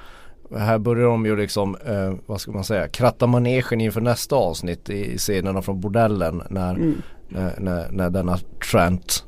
Här 0.57 0.77
börjar 0.77 1.06
de 1.07 1.25
ju 1.25 1.36
liksom, 1.36 1.75
eh, 1.86 2.13
vad 2.25 2.42
ska 2.42 2.51
man 2.51 2.63
säga, 2.63 2.88
kratta 2.88 3.27
manegen 3.27 3.81
inför 3.81 4.01
nästa 4.01 4.36
avsnitt 4.36 4.89
i 4.89 5.18
scenerna 5.18 5.62
från 5.62 5.81
bordellen 5.81 6.44
när, 6.50 6.74
Mm. 6.74 7.01
när, 7.30 7.54
när, 7.60 7.92
när 7.92 8.10
denna 8.10 8.38
Trent 8.72 9.24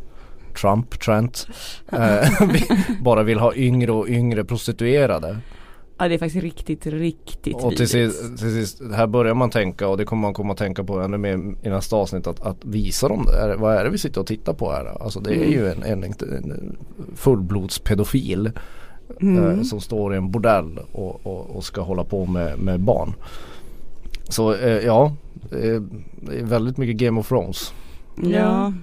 Trump, 0.58 1.00
Trent 1.00 1.48
eh, 1.92 2.42
vi- 2.54 2.96
bara 3.02 3.24
vill 3.24 3.40
ha 3.40 3.56
yngre 3.56 3.92
och 3.92 4.08
yngre 4.10 4.44
prostituerade. 4.46 5.38
Ja 6.00 6.08
det 6.08 6.14
är 6.14 6.20
faktiskt 6.20 6.44
riktigt, 6.44 6.86
riktigt 6.88 7.56
Och 7.56 7.76
till 7.76 7.88
sist, 7.88 8.38
till 8.38 8.54
sist, 8.66 8.82
här 8.96 9.08
börjar 9.08 9.34
man 9.34 9.50
tänka 9.50 9.88
och 9.88 9.98
det 9.98 10.06
kommer 10.06 10.22
man 10.22 10.34
komma 10.34 10.52
att 10.54 10.58
tänka 10.60 10.84
på 10.84 11.00
ännu 11.00 11.18
mer 11.18 11.38
i 11.64 11.70
nästa 11.70 11.96
avsnitt 11.96 12.28
att, 12.28 12.40
att 12.42 12.58
visa 12.66 13.08
dem. 13.08 13.28
Är- 13.44 13.56
Vad 13.56 13.76
är 13.76 13.84
det 13.84 13.90
vi 13.90 13.98
sitter 13.98 14.22
och 14.22 14.28
tittar 14.28 14.54
på 14.54 14.72
här? 14.72 15.04
Alltså 15.04 15.20
det 15.20 15.32
är 15.32 15.36
Mm. 15.38 15.52
ju 15.52 15.68
en, 15.72 15.84
en, 15.84 16.04
en 16.04 16.78
fullblodspedofil 17.16 18.52
Mm. 19.22 19.46
eh, 19.60 19.62
som 19.64 19.82
står 19.82 20.14
i 20.14 20.18
en 20.18 20.32
bordell 20.32 20.80
och, 20.92 21.26
och, 21.26 21.56
och 21.56 21.64
ska 21.64 21.82
hålla 21.82 22.04
på 22.04 22.26
med, 22.26 22.60
med 22.60 22.80
barn. 22.80 23.14
Så 24.30 24.54
eh, 24.54 24.86
ja, 24.86 25.14
eh, 25.52 25.82
det 26.22 26.40
är 26.40 26.44
väldigt 26.44 26.78
mycket 26.78 26.98
Game 26.98 27.20
of 27.20 27.28
Thrones. 27.28 27.74
Ja, 28.24 28.74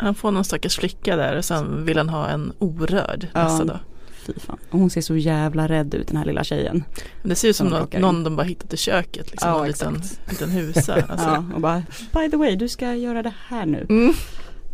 Han 0.00 0.14
får 0.14 0.30
någon 0.30 0.44
stackars 0.44 0.76
flicka 0.78 1.16
där 1.16 1.36
och 1.36 1.44
sen 1.44 1.84
vill 1.84 1.96
han 1.98 2.08
ha 2.08 2.28
en 2.28 2.52
orörd 2.58 3.26
Ja. 3.34 3.42
nästa 3.44 3.64
dag 3.64 3.78
fy 4.26 4.32
fan. 4.40 4.58
Hon 4.70 4.90
ser 4.90 5.00
så 5.00 5.16
jävla 5.16 5.68
rädd 5.68 5.94
ut 5.94 6.06
den 6.08 6.16
här 6.16 6.24
lilla 6.24 6.44
tjejen. 6.44 6.84
Men 7.22 7.28
Det 7.28 7.34
ser 7.34 7.48
ut 7.48 7.56
som 7.56 7.68
Som 7.70 7.88
in. 7.92 8.00
någon 8.00 8.24
de 8.24 8.36
bara 8.36 8.42
hittat 8.42 8.72
i 8.74 8.76
köket 8.76 9.30
liksom, 9.30 9.50
Ja, 9.50 9.60
en 9.60 9.66
liten, 9.68 9.96
liten 10.30 10.50
husa 10.50 10.94
alltså. 11.08 11.26
Ja, 11.28 11.44
och 11.54 11.60
bara 11.60 11.82
by 12.14 12.30
the 12.30 12.36
way 12.36 12.56
du 12.56 12.68
ska 12.68 12.94
göra 12.94 13.22
det 13.22 13.32
här 13.48 13.66
nu. 13.66 13.86
mm. 13.88 14.12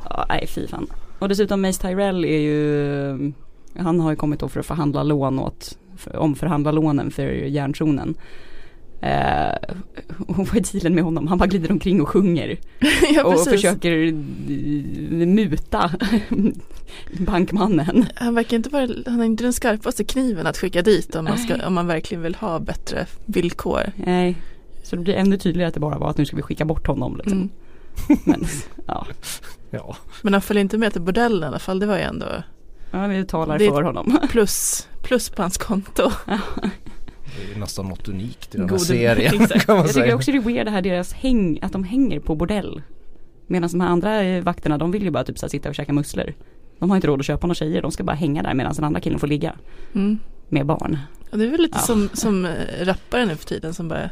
Ja, 0.05 0.27
nej 0.29 0.47
fy 0.49 0.67
fan. 0.67 0.87
Och 1.19 1.29
dessutom 1.29 1.63
Mace 1.63 1.83
Tyrell 1.89 2.25
är 2.25 2.39
ju 2.41 3.33
Han 3.79 4.01
har 4.01 4.11
ju 4.11 4.17
kommit 4.17 4.41
då 4.41 4.49
för 4.49 4.61
att 4.61 4.67
förhandla 4.67 5.03
lån 5.03 5.39
åt 5.39 5.79
för, 5.97 6.17
Omförhandla 6.17 6.73
lånen 6.73 7.11
för 7.11 7.23
järntronen 7.33 8.15
eh, 9.01 9.56
Och 10.29 10.37
vad 10.39 10.57
är 10.57 10.73
dealen 10.73 10.95
med 10.95 11.05
honom? 11.05 11.27
Han 11.27 11.39
bara 11.39 11.47
glider 11.47 11.73
omkring 11.73 12.01
och 12.03 12.09
sjunger 12.09 12.57
ja 13.15 13.25
och 13.25 13.45
försöker 13.45 13.93
eh, 14.07 14.13
muta 15.27 15.91
bankmannen. 17.27 18.07
Han 18.15 18.35
verkar 18.35 18.57
inte 18.57 18.69
vara, 18.69 18.89
han 19.07 19.21
är 19.21 19.25
inte 19.25 19.45
den 19.45 19.53
skarpaste 19.53 20.05
kniven 20.05 20.47
att 20.47 20.57
skicka 20.59 20.83
dit 20.83 21.15
om 21.15 21.25
man, 21.25 21.39
ska, 21.39 21.67
om 21.67 21.75
man 21.75 21.87
verkligen 21.87 22.23
vill 22.23 22.35
ha 22.35 22.59
bättre 22.59 23.07
villkor 23.27 23.83
Nej, 23.97 24.37
så 24.83 24.97
det 24.97 25.03
blir 25.03 25.15
ännu 25.15 25.39
tydligare 25.39 25.69
att 25.69 25.75
det 25.75 25.81
bara 25.81 25.99
var 25.99 26.11
att 26.11 26.19
nu 26.19 26.27
ska 26.27 26.37
vi 26.37 26.43
skicka 26.43 26.65
bort 26.65 26.87
honom 26.87 27.17
liksom. 27.17 27.33
mm. 28.09 28.19
Men 28.25 28.45
ja, 28.87 29.07
Ja, 29.71 29.97
Men 30.23 30.33
han 30.33 30.43
följer 30.43 30.61
inte 30.61 30.79
med 30.79 30.93
till 30.93 31.03
bordellen 31.03 31.43
i 31.43 31.47
alla 31.47 31.59
fall, 31.59 31.79
det 31.79 31.87
var 31.87 31.97
ju 31.97 32.03
ändå 32.03 32.27
ja 32.91 33.07
vi 33.07 33.25
talar 33.25 33.59
Det- 33.59 33.69
för 33.69 33.83
honom. 33.83 34.19
plus, 34.31 34.89
plus 35.03 35.29
på 35.31 35.43
hans 35.43 35.59
konto 35.59 36.11
det 37.37 37.55
är 37.55 37.59
nästan 37.61 37.87
något 37.89 38.09
unikt 38.09 38.55
i 38.55 38.59
den 38.59 38.69
här 38.69 38.77
Gode- 38.77 38.85
serien 38.85 39.43
Exakt. 39.43 39.67
kan 39.67 39.77
man 39.77 39.87
Jag 39.87 39.95
tycker 39.95 40.15
också 40.15 40.31
det 40.33 40.39
är 40.39 40.43
weird 40.43 40.67
det 40.67 40.71
här 40.71 40.83
deras 40.83 41.13
häng, 41.13 41.59
att 41.63 41.73
de 41.73 41.85
hänger 41.85 42.21
på 42.21 42.35
bordell. 42.35 42.83
Medan 43.47 43.69
de 43.71 43.81
här 43.81 43.89
andra 43.89 44.23
eh, 44.23 44.43
vakterna, 44.43 44.79
de 44.79 44.91
vill 44.91 45.03
ju 45.03 45.11
bara 45.11 45.25
typ 45.25 45.39
så 45.39 45.47
här, 45.47 45.51
sitta 45.51 45.69
och 45.69 45.75
käka 45.75 45.93
musslor. 45.93 46.35
De 46.79 46.91
har 46.91 46.97
inte 46.97 47.09
råd 47.09 47.21
att 47.21 47.27
köpa 47.27 47.47
några 47.47 47.55
tjejer, 47.55 47.83
de 47.83 47.93
ska 47.93 48.05
bara 48.05 48.17
hänga 48.17 48.43
där 48.43 48.55
medan 48.55 48.75
den 48.75 48.85
andra 48.85 49.01
killen 49.01 49.19
får 49.19 49.27
ligga 49.27 49.55
mm. 49.95 50.19
med 50.49 50.67
barn. 50.67 50.99
Och 51.33 51.39
det 51.39 51.45
är 51.45 51.51
väl 51.51 51.61
lite 51.61 51.79
Ja. 51.79 51.83
som, 51.83 52.09
som 52.13 52.45
eh, 52.45 52.51
rappare 52.85 53.27
nu 53.27 53.37
för 53.37 53.45
tiden 53.47 53.75
som 53.75 53.89
bara 53.89 54.11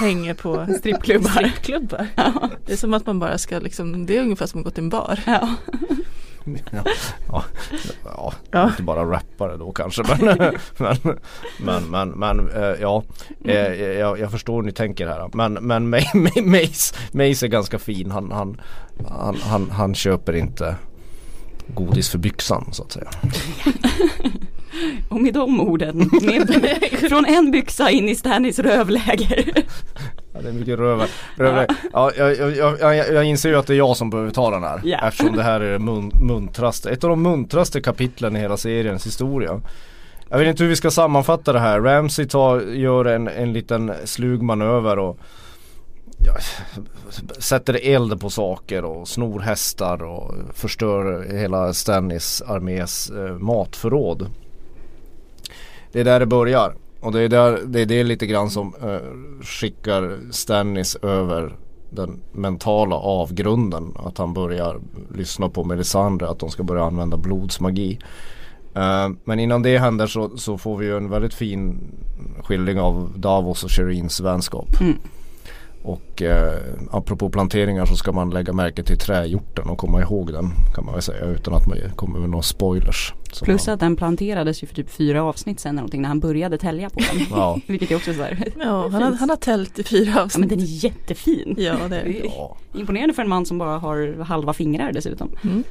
hänger 0.00 0.34
på 0.34 0.66
Strippklubbar. 0.78 1.30
strippklubbar. 1.30 2.06
Ja. 2.16 2.50
Det 2.66 2.72
är 2.72 2.76
som 2.76 2.94
att 2.94 3.06
man 3.06 3.18
bara 3.18 3.38
ska 3.38 3.58
liksom, 3.58 4.06
det 4.06 4.16
är 4.16 4.22
ungefär 4.22 4.46
som 4.46 4.60
att 4.60 4.64
gå 4.64 4.70
till 4.70 4.82
en 4.84 4.88
bar. 4.88 5.20
ja. 5.26 5.54
Ja, 6.44 6.82
ja, 7.28 7.44
ja, 8.04 8.32
Ja. 8.50 8.68
inte 8.68 8.82
bara 8.82 9.04
rappare 9.04 9.56
då 9.56 9.72
kanske 9.72 10.02
men 10.08 10.36
men 10.78 10.96
men, 11.58 11.84
men, 11.90 12.08
men 12.08 12.50
eh, 12.50 12.80
ja. 12.80 13.02
Eh, 13.44 13.54
jag, 13.74 14.18
jag 14.20 14.30
förstår 14.30 14.54
hur 14.56 14.62
ni 14.62 14.72
tänker 14.72 15.06
här. 15.06 15.30
Men, 15.32 15.52
men 15.52 15.94
Ma- 15.94 16.12
Ma- 16.14 16.46
Mace, 16.46 16.94
Mace 17.12 17.46
är 17.46 17.48
ganska 17.48 17.78
fin. 17.78 18.10
Han, 18.10 18.32
han, 18.32 18.60
han, 19.08 19.36
han, 19.42 19.70
han 19.70 19.94
köper 19.94 20.32
inte 20.36 20.76
godis 21.66 22.08
för 22.10 22.18
byxan 22.18 22.68
så 22.72 22.82
att 22.82 22.92
säga. 22.92 23.10
Och 25.08 25.20
med 25.20 25.34
de 25.34 25.60
orden, 25.60 26.10
med, 26.22 26.50
från 27.08 27.26
en 27.26 27.50
byxa 27.50 27.90
in 27.90 28.08
i 28.08 28.14
Stannys 28.14 28.58
rövläger. 28.58 29.52
Ja, 30.34 30.40
det 30.42 30.48
är 30.48 30.52
mycket 30.52 30.78
rövar. 30.78 31.08
rövar. 31.36 31.66
Ja, 31.92 32.10
jag, 32.16 32.36
jag, 32.56 32.80
jag, 32.80 32.96
jag 32.96 33.24
inser 33.24 33.48
ju 33.48 33.56
att 33.56 33.66
det 33.66 33.74
är 33.74 33.78
jag 33.78 33.96
som 33.96 34.10
behöver 34.10 34.30
ta 34.30 34.50
den 34.50 34.62
här. 34.62 34.80
Ja. 34.84 35.08
Eftersom 35.08 35.36
det 35.36 35.42
här 35.42 35.60
är 35.60 35.72
det 35.72 35.78
mun, 35.78 36.10
muntraste, 36.20 36.90
ett 36.90 37.04
av 37.04 37.10
de 37.10 37.22
muntraste 37.22 37.80
kapitlen 37.80 38.36
i 38.36 38.40
hela 38.40 38.56
seriens 38.56 39.06
historia. 39.06 39.60
Jag 40.28 40.38
vet 40.38 40.48
inte 40.48 40.62
hur 40.62 40.70
vi 40.70 40.76
ska 40.76 40.90
sammanfatta 40.90 41.52
det 41.52 41.60
här. 41.60 41.80
Ramsey 41.80 42.26
tar, 42.26 42.60
gör 42.60 43.04
en, 43.04 43.28
en 43.28 43.52
liten 43.52 43.92
slug 44.04 44.42
manöver 44.42 44.98
och 44.98 45.18
ja, 46.18 46.34
sätter 47.38 47.78
eld 47.82 48.20
på 48.20 48.30
saker 48.30 48.84
och 48.84 49.08
snor 49.08 49.40
hästar 49.40 50.02
och 50.02 50.34
förstör 50.54 51.26
hela 51.36 51.74
Stannis 51.74 52.42
armés 52.42 53.10
eh, 53.10 53.38
matförråd. 53.38 54.30
Det 55.94 56.00
är 56.00 56.04
där 56.04 56.20
det 56.20 56.26
börjar. 56.26 56.74
Och 57.00 57.12
det 57.12 57.20
är, 57.20 57.28
där, 57.28 57.60
det 57.66 57.80
är 57.80 57.86
det 57.86 58.04
lite 58.04 58.26
grann 58.26 58.50
som 58.50 58.74
eh, 58.82 59.42
skickar 59.42 60.18
Stannis 60.30 60.96
över 60.96 61.56
den 61.90 62.20
mentala 62.32 62.96
avgrunden. 62.96 63.94
Att 63.96 64.18
han 64.18 64.34
börjar 64.34 64.80
lyssna 65.14 65.48
på 65.48 65.64
Melisandre, 65.64 66.28
att 66.28 66.38
de 66.38 66.50
ska 66.50 66.62
börja 66.62 66.84
använda 66.84 67.16
blodsmagi. 67.16 67.98
Eh, 68.74 69.08
men 69.24 69.40
innan 69.40 69.62
det 69.62 69.78
händer 69.78 70.06
så, 70.06 70.36
så 70.36 70.58
får 70.58 70.76
vi 70.76 70.86
ju 70.86 70.96
en 70.96 71.10
väldigt 71.10 71.34
fin 71.34 71.78
skildring 72.42 72.80
av 72.80 73.12
Davos 73.16 73.64
och 73.64 73.70
Shirins 73.70 74.20
vänskap. 74.20 74.80
Mm. 74.80 74.96
Och 75.82 76.22
eh, 76.22 76.58
apropå 76.90 77.30
planteringar 77.30 77.86
så 77.86 77.96
ska 77.96 78.12
man 78.12 78.30
lägga 78.30 78.52
märke 78.52 78.82
till 78.82 78.98
trähjorten 78.98 79.68
och 79.68 79.78
komma 79.78 80.00
ihåg 80.00 80.32
den 80.32 80.50
kan 80.74 80.84
man 80.84 80.94
väl 80.94 81.02
säga 81.02 81.24
utan 81.24 81.54
att 81.54 81.66
man 81.66 81.78
kommer 81.96 82.18
med 82.18 82.30
några 82.30 82.42
spoilers. 82.42 83.14
Så 83.34 83.44
Plus 83.44 83.68
att 83.68 83.80
den 83.80 83.96
planterades 83.96 84.62
ju 84.62 84.66
för 84.66 84.74
typ 84.74 84.90
fyra 84.90 85.22
avsnitt 85.22 85.60
sen 85.60 85.70
eller 85.70 85.76
någonting 85.76 86.02
när 86.02 86.08
han 86.08 86.20
började 86.20 86.58
tälja 86.58 86.90
på 86.90 86.98
den. 87.00 87.26
Ja. 87.30 87.58
Vilket 87.66 87.90
är 87.90 87.96
också 87.96 88.12
sådär. 88.12 88.44
Ja, 88.60 88.88
han 88.88 89.02
har, 89.02 89.12
han 89.12 89.30
har 89.30 89.36
tält 89.36 89.78
i 89.78 89.82
fyra 89.84 90.04
Ja 90.08 90.14
men 90.14 90.22
avsnitt. 90.24 90.48
den 90.50 90.58
är 90.60 90.84
jättefin. 90.84 91.54
Ja, 91.58 91.74
det 91.88 91.96
är 92.00 92.04
det. 92.04 92.20
Ja. 92.24 92.56
Imponerande 92.74 93.14
för 93.14 93.22
en 93.22 93.28
man 93.28 93.46
som 93.46 93.58
bara 93.58 93.78
har 93.78 94.22
halva 94.24 94.52
fingrar 94.52 94.92
dessutom. 94.92 95.30
Mm. 95.44 95.64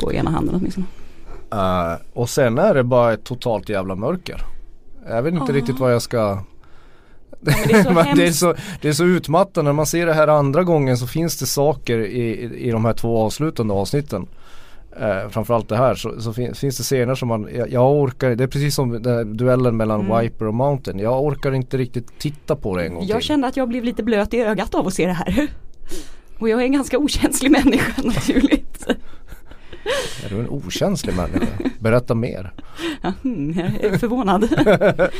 På 0.00 0.12
ena 0.12 0.30
handen 0.30 0.54
åtminstone. 0.54 0.86
Eh, 1.52 2.00
och 2.12 2.30
sen 2.30 2.58
är 2.58 2.74
det 2.74 2.84
bara 2.84 3.12
ett 3.12 3.24
totalt 3.24 3.68
jävla 3.68 3.94
mörker. 3.94 4.40
Jag 5.08 5.22
vet 5.22 5.34
inte 5.34 5.52
Ah. 5.52 5.56
riktigt 5.56 5.78
vad 5.78 5.94
jag 5.94 6.02
ska 6.02 6.38
men 7.40 7.54
det 7.64 7.72
är 8.10 8.16
det, 8.16 8.26
är 8.26 8.32
så, 8.32 8.54
det 8.82 8.88
är 8.88 8.92
så 8.92 9.04
utmattande. 9.04 9.68
När 9.68 9.72
man 9.76 9.86
ser 9.86 10.06
det 10.06 10.14
här 10.14 10.28
andra 10.28 10.64
gången 10.64 10.98
så 10.98 11.06
finns 11.06 11.38
det 11.38 11.46
saker 11.46 11.98
i, 11.98 12.20
i, 12.20 12.68
i 12.68 12.70
de 12.70 12.84
här 12.84 12.92
två 12.92 13.18
avslutande 13.18 13.74
avsnitten. 13.74 14.26
Eh, 15.00 15.28
framförallt 15.28 15.68
det 15.68 15.76
här 15.76 15.94
så, 15.94 16.20
så 16.20 16.32
fin, 16.32 16.54
finns 16.54 16.76
det 16.76 16.82
scener 16.82 17.14
som 17.14 17.28
man, 17.28 17.48
jag, 17.54 17.70
jag 17.70 17.92
orkar, 17.92 18.34
det 18.34 18.44
är 18.44 18.48
precis 18.48 18.74
som 18.74 19.02
den 19.02 19.14
här 19.16 19.24
duellen 19.24 19.76
mellan 19.76 20.00
Mm. 20.00 20.20
Viper 20.20 20.46
och 20.46 20.54
Mountain. 20.54 20.98
Jag 20.98 21.24
orkar 21.24 21.52
inte 21.52 21.78
riktigt 21.78 22.18
titta 22.18 22.56
på 22.56 22.76
det 22.76 22.84
en 22.86 22.94
gång 22.94 23.04
Jag 23.06 23.18
till. 23.18 23.26
kände 23.26 23.46
att 23.46 23.56
jag 23.56 23.68
blev 23.68 23.84
lite 23.84 24.02
blöt 24.02 24.34
i 24.34 24.40
ögat 24.40 24.74
av 24.74 24.86
att 24.86 24.94
se 24.94 25.06
det 25.06 25.12
här. 25.12 25.46
Och 26.38 26.48
jag 26.48 26.60
är 26.60 26.64
en 26.64 26.72
ganska 26.72 26.98
okänslig 26.98 27.50
människa 27.50 28.02
naturligt. 28.04 28.86
Är 30.24 30.28
du 30.30 30.38
en 30.40 30.48
okänslig 30.48 31.16
människa? 31.16 31.46
Berätta 31.78 32.14
mer. 32.14 32.52
Ja, 33.02 33.12
mm, 33.24 33.58
jag 33.82 33.92
är 33.92 33.98
förvånad. 33.98 34.48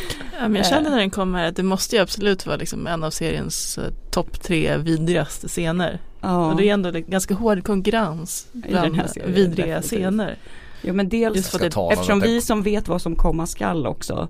Ja, 0.43 0.49
men 0.49 0.55
jag 0.55 0.67
kände 0.67 0.91
när 0.91 0.99
den 0.99 1.11
kom 1.11 1.35
här 1.35 1.49
att 1.49 1.57
det 1.57 1.63
måste 1.63 1.97
ju 1.97 2.03
absolut 2.03 2.47
vara 2.47 2.57
liksom 2.57 2.87
en 2.87 3.05
av 3.05 3.11
seriens 3.11 3.79
eh, 3.79 3.85
topp 4.11 4.43
tre 4.43 4.77
vidrigaste 4.77 5.49
scener. 5.49 6.01
Ja. 6.21 6.51
Och 6.51 6.57
det 6.57 6.69
är 6.69 6.75
ändå 6.75 6.91
ganska 6.91 7.35
hård 7.35 7.65
konkurrens 7.65 8.49
den 8.53 8.71
bland 8.71 8.97
här 8.97 9.07
serien, 9.07 9.35
vidriga 9.35 9.67
definitivt. 9.67 10.01
scener. 10.01 10.39
Jo 10.83 10.95
men 10.95 11.09
dels 11.09 11.51
ta 11.71 11.93
eftersom 11.93 12.21
vi 12.21 12.41
som 12.41 12.63
vet 12.63 12.89
vad 12.89 13.03
som 13.03 13.17
komma 13.17 13.47
skall 13.47 13.87
också 13.87 14.29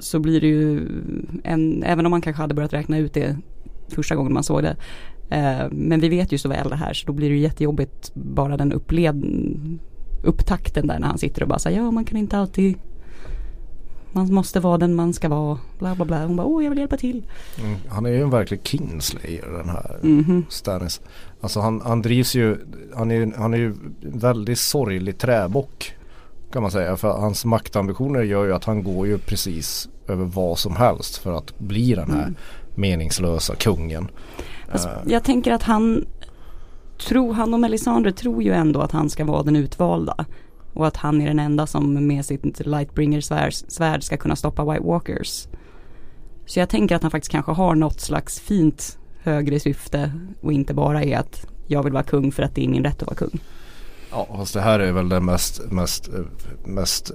så 0.00 0.18
blir 0.18 0.40
det 0.40 0.46
ju 0.46 0.88
en, 1.44 1.82
även 1.82 2.06
om 2.06 2.10
man 2.10 2.20
kanske 2.20 2.42
hade 2.42 2.54
börjat 2.54 2.72
räkna 2.72 2.98
ut 2.98 3.14
det 3.14 3.36
första 3.88 4.14
gången 4.14 4.32
man 4.32 4.42
såg 4.42 4.62
det. 4.62 4.76
Eh, 5.30 5.66
men 5.70 6.00
vi 6.00 6.08
vet 6.08 6.32
ju 6.32 6.38
så 6.38 6.48
väl 6.48 6.68
det 6.68 6.76
här 6.76 6.92
så 6.94 7.06
då 7.06 7.12
blir 7.12 7.28
det 7.28 7.34
ju 7.34 7.40
jättejobbigt 7.40 8.14
bara 8.14 8.56
den 8.56 8.72
uppled, 8.72 9.24
upptakten 10.24 10.86
där 10.86 10.98
när 10.98 11.06
han 11.06 11.18
sitter 11.18 11.42
och 11.42 11.48
bara 11.48 11.58
säger 11.58 11.78
ja 11.78 11.90
man 11.90 12.04
kan 12.04 12.18
inte 12.18 12.38
alltid 12.38 12.78
man 14.14 14.34
måste 14.34 14.60
vara 14.60 14.78
den 14.78 14.94
man 14.94 15.12
ska 15.12 15.28
vara. 15.28 15.58
Bla 15.78 15.94
bla 15.94 16.04
bla. 16.04 16.26
Hon 16.26 16.36
bara, 16.36 16.46
åh 16.46 16.62
jag 16.64 16.70
vill 16.70 16.78
hjälpa 16.78 16.96
till. 16.96 17.22
Mm, 17.60 17.76
han 17.88 18.06
är 18.06 18.10
ju 18.10 18.22
en 18.22 18.30
verklig 18.30 18.60
Kingslayer 18.62 19.48
den 19.56 19.68
här 19.68 19.96
Mhm. 20.02 20.44
Stannis. 20.48 21.00
Alltså 21.40 21.60
han, 21.60 21.80
han 21.84 22.02
drivs 22.02 22.34
ju, 22.34 22.56
han 22.96 23.10
är, 23.10 23.32
han 23.36 23.54
är 23.54 23.58
ju 23.58 23.74
väldigt 24.00 24.58
sorglig 24.58 25.18
träbock. 25.18 25.94
Kan 26.52 26.62
man 26.62 26.70
säga. 26.70 26.96
För 26.96 27.08
hans 27.08 27.44
maktambitioner 27.44 28.22
gör 28.22 28.44
ju 28.44 28.54
att 28.54 28.64
han 28.64 28.82
går 28.84 29.06
ju 29.06 29.18
precis 29.18 29.88
över 30.08 30.24
vad 30.24 30.58
som 30.58 30.76
helst 30.76 31.16
för 31.16 31.32
att 31.32 31.58
bli 31.58 31.94
den 31.94 32.10
här 32.10 32.22
Mm. 32.22 32.34
meningslösa 32.74 33.54
kungen. 33.54 34.08
Fast 34.72 34.86
Eh, 34.86 34.92
jag 35.06 35.24
tänker 35.24 35.52
att 35.52 35.62
han 35.62 36.04
tror, 37.08 37.32
han 37.32 37.54
och 37.54 37.60
Melisandre 37.60 38.12
tror 38.12 38.42
ju 38.42 38.52
ändå 38.52 38.80
att 38.80 38.92
han 38.92 39.10
ska 39.10 39.24
vara 39.24 39.42
den 39.42 39.56
utvalda. 39.56 40.24
Och 40.74 40.86
att 40.86 40.96
han 40.96 41.20
är 41.20 41.26
den 41.26 41.38
enda 41.38 41.66
som 41.66 42.06
med 42.06 42.24
sitt 42.24 42.66
Lightbringer 42.66 43.20
svärd, 43.68 44.02
ska 44.02 44.16
kunna 44.16 44.36
stoppa 44.36 44.72
White 44.72 44.84
Walkers. 44.84 45.46
Så 46.46 46.58
jag 46.58 46.68
tänker 46.68 46.96
att 46.96 47.02
han 47.02 47.10
faktiskt 47.10 47.32
kanske 47.32 47.52
har 47.52 47.74
något 47.74 48.00
slags 48.00 48.40
fint 48.40 48.98
högre 49.22 49.60
syfte 49.60 50.12
och 50.40 50.52
inte 50.52 50.74
bara 50.74 51.02
är 51.02 51.18
att 51.18 51.46
jag 51.66 51.82
vill 51.82 51.92
vara 51.92 52.02
kung 52.02 52.32
för 52.32 52.42
att 52.42 52.54
det 52.54 52.64
är 52.64 52.68
min 52.68 52.84
rätt 52.84 53.02
att 53.02 53.06
vara 53.06 53.16
kung. 53.16 53.40
Ja 54.10 54.26
fast 54.36 54.54
det 54.54 54.60
här 54.60 54.80
är 54.80 54.92
väl 54.92 55.08
den 55.08 55.24
mest, 55.24 55.70
mest, 55.70 56.10
mest 56.64 57.10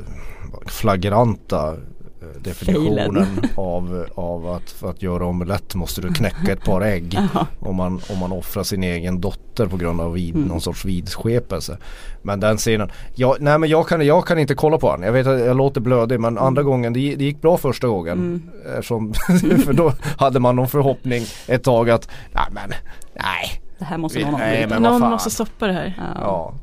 flagranta 0.66 1.78
eh, 2.22 2.42
definitionen 2.42 3.28
av, 3.56 4.06
av 4.16 4.48
att 4.48 4.72
för 4.72 4.90
att 4.90 5.02
göra 5.02 5.26
omelett 5.26 5.76
måste 5.76 6.02
du 6.02 6.14
knäcka 6.14 6.52
ett 6.54 6.64
par 6.64 6.82
ägg. 6.82 7.20
Om 7.60 7.76
man, 7.76 8.02
om 8.10 8.18
man 8.20 8.32
offrar 8.32 8.64
sin 8.64 8.84
egen 8.84 9.22
dotter 9.22 9.68
på 9.68 9.78
grund 9.78 10.02
av 10.02 10.14
vid, 10.14 10.36
Mm. 10.36 10.48
någon 10.48 10.62
sorts 10.62 10.86
vidskepelse. 10.86 11.78
Men 12.22 12.40
den 12.40 12.58
scenen, 12.58 12.92
jag, 13.16 13.36
nej 13.40 13.58
men 13.60 13.70
jag 13.70 13.88
kan, 13.88 14.06
jag 14.06 14.28
kan 14.28 14.40
inte 14.40 14.56
kolla 14.56 14.78
på 14.78 14.92
den. 14.92 15.02
Jag 15.02 15.12
vet 15.12 15.28
att 15.28 15.40
jag 15.40 15.58
låter 15.58 15.82
blödig 15.82 16.20
men 16.20 16.38
andra 16.38 16.64
gången, 16.64 16.94
det, 16.94 17.16
det 17.16 17.24
gick 17.24 17.42
bra 17.42 17.58
första 17.58 17.88
gången. 17.88 18.18
Mm. 18.18 18.42
Eftersom, 18.78 19.14
för 19.66 19.74
då 19.74 19.94
hade 20.18 20.40
man 20.40 20.56
någon 20.56 20.68
förhoppning 20.68 21.24
ett 21.48 21.64
tag 21.64 21.90
att, 21.90 22.10
nej 22.34 22.44
men, 22.52 22.70
nej. 23.16 23.62
Det 23.80 23.86
här 23.86 23.98
måste 23.98 24.20
Vi- 24.20 24.26
någon 24.26 24.40
nej, 24.40 24.68
men 24.70 24.82
Någon 24.82 25.02
måste 25.02 25.30
stoppa 25.30 25.68
det 25.68 25.74
här. 25.74 25.94
Ja. 25.98 26.22
Ja. 26.22 26.54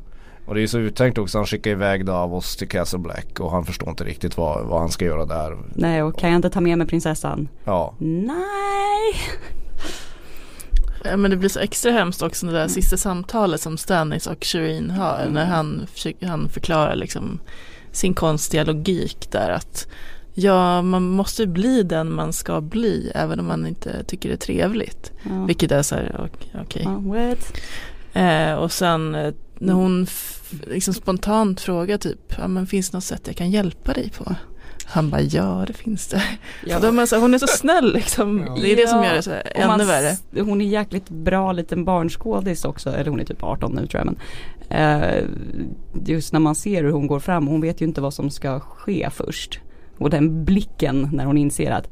Och 0.47 0.55
det 0.55 0.63
är 0.63 0.67
så 0.67 0.79
uttänkt 0.79 1.17
också, 1.17 1.37
han 1.37 1.45
skickar 1.45 1.71
iväg 1.71 2.05
Davos 2.05 2.55
till 2.57 2.67
Castle 2.67 2.99
Black 2.99 3.39
och 3.39 3.51
han 3.51 3.65
förstår 3.65 3.89
inte 3.89 4.03
riktigt 4.03 4.37
vad, 4.37 4.65
vad 4.67 4.79
han 4.79 4.89
ska 4.91 5.05
göra 5.05 5.25
där. 5.25 5.57
Nej 5.75 6.03
och 6.03 6.19
kan 6.19 6.29
jag 6.29 6.37
inte 6.37 6.49
ta 6.49 6.61
med 6.61 6.77
mig 6.77 6.87
prinsessan? 6.87 7.47
Ja, 7.63 7.93
Nej. 7.99 9.13
Ja, 11.03 11.17
men 11.17 11.31
det 11.31 11.37
blir 11.37 11.49
så 11.49 11.59
extra 11.59 11.91
hemskt 11.91 12.21
också 12.21 12.45
det 12.45 12.51
där 12.51 12.59
Mm. 12.59 12.69
sista 12.69 12.97
samtalet 12.97 13.61
som 13.61 13.77
Stannis 13.77 14.27
och 14.27 14.43
Shireen 14.45 14.89
har 14.89 15.17
Mm. 15.21 15.33
när 15.33 15.45
han, 15.45 15.87
försöker, 15.93 16.27
han 16.27 16.49
förklarar 16.49 16.95
liksom 16.95 17.39
sin 17.91 18.13
konstiga 18.13 18.63
logik 18.63 19.27
där 19.31 19.49
att 19.49 19.87
ja, 20.33 20.81
man 20.81 21.03
måste 21.09 21.47
bli 21.47 21.83
den 21.83 22.11
man 22.13 22.33
ska 22.33 22.61
bli 22.61 23.11
även 23.15 23.39
om 23.39 23.45
man 23.45 23.67
inte 23.67 24.03
tycker 24.03 24.29
det 24.29 24.35
är 24.35 24.37
trevligt. 24.37 25.11
Ja. 25.23 25.45
Vilket 25.45 25.71
är 25.71 25.81
så 25.81 25.95
här, 25.95 26.21
ok- 26.25 26.51
okej. 26.61 26.81
Ja, 26.85 26.91
what? 26.99 27.53
Eh, 28.17 28.53
och 28.53 28.71
sen 28.71 29.15
eh, 29.15 29.33
när 29.59 29.73
hon 29.73 30.07
liksom 30.67 30.93
spontant 30.93 31.61
frågar 31.61 31.97
typ, 31.97 32.33
ja 32.37 32.47
men 32.47 32.67
finns 32.67 32.89
det 32.89 32.97
något 32.97 33.03
sätt 33.03 33.21
jag 33.25 33.35
kan 33.35 33.51
hjälpa 33.51 33.93
dig 33.93 34.11
på? 34.17 34.35
Han 34.85 35.09
bara, 35.09 35.21
ja 35.21 35.63
det 35.67 35.73
finns 35.73 36.07
det. 36.07 36.23
Ja. 36.65 36.75
Så 36.79 36.85
de 36.85 36.99
är 36.99 37.05
så, 37.05 37.17
hon 37.19 37.33
är 37.33 37.37
så 37.37 37.47
snäll 37.47 37.93
liksom. 37.93 38.45
Det 38.61 38.71
är 38.71 38.75
det 38.75 38.87
som 38.87 38.97
Ja, 38.97 39.05
gör 39.05 39.13
det 39.13 39.21
så 39.21 39.31
här, 39.31 39.43
ännu 39.55 39.85
värre. 39.85 40.41
Hon 40.41 40.61
är 40.61 40.65
jäkligt 40.65 41.09
bra 41.09 41.51
liten 41.51 41.85
barnskådis 41.85 42.65
också, 42.65 42.89
eller 42.89 43.09
hon 43.09 43.19
är 43.19 43.25
typ 43.25 43.43
18 43.43 43.71
nu 43.75 43.87
tror 43.87 44.03
jag 44.05 44.05
men 44.05 44.17
eh, 44.79 45.23
Just 46.05 46.33
när 46.33 46.39
man 46.39 46.55
ser 46.55 46.83
hur 46.83 46.91
hon 46.91 47.07
går 47.07 47.19
fram, 47.19 47.47
hon 47.47 47.61
vet 47.61 47.81
ju 47.81 47.85
inte 47.85 48.01
vad 48.01 48.13
som 48.13 48.29
ska 48.29 48.59
ske 48.59 49.09
först. 49.11 49.59
Och 49.97 50.09
den 50.09 50.45
blicken 50.45 51.09
när 51.13 51.25
hon 51.25 51.37
inser 51.37 51.71
att 51.71 51.89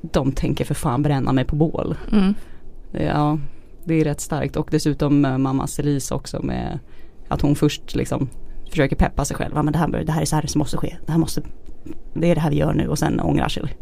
de 0.00 0.32
tänker 0.32 0.64
för 0.64 0.74
fan 0.74 1.02
bränna 1.02 1.32
mig 1.32 1.44
på 1.44 1.56
bål. 1.56 1.96
Mm. 2.12 2.34
Ja, 2.92 3.38
det 3.84 3.94
är 3.94 4.04
rätt 4.04 4.20
starkt 4.20 4.56
och 4.56 4.68
dessutom 4.70 5.24
eh, 5.24 5.38
mamma 5.38 5.66
Cerise 5.66 6.14
också 6.14 6.42
med 6.42 6.78
att 7.28 7.40
hon 7.40 7.54
först 7.54 7.94
liksom 7.94 8.28
försöker 8.70 8.96
peppa 8.96 9.24
sig 9.24 9.36
själv. 9.36 9.52
Ja, 9.54 9.62
men 9.62 9.72
det, 9.72 9.78
här, 9.78 9.88
det 9.88 10.12
här 10.12 10.20
är 10.22 10.26
så 10.26 10.36
här 10.36 10.46
som 10.46 10.58
måste 10.58 10.76
ske. 10.76 10.96
Det 11.06 11.12
här 11.12 11.18
måste, 11.18 11.42
det 12.14 12.30
är 12.30 12.34
det 12.34 12.40
här 12.40 12.50
vi 12.50 12.56
gör 12.56 12.74
nu 12.74 12.88
och 12.88 12.98
sen 12.98 13.20
ångrar 13.20 13.48
sig. 13.48 13.76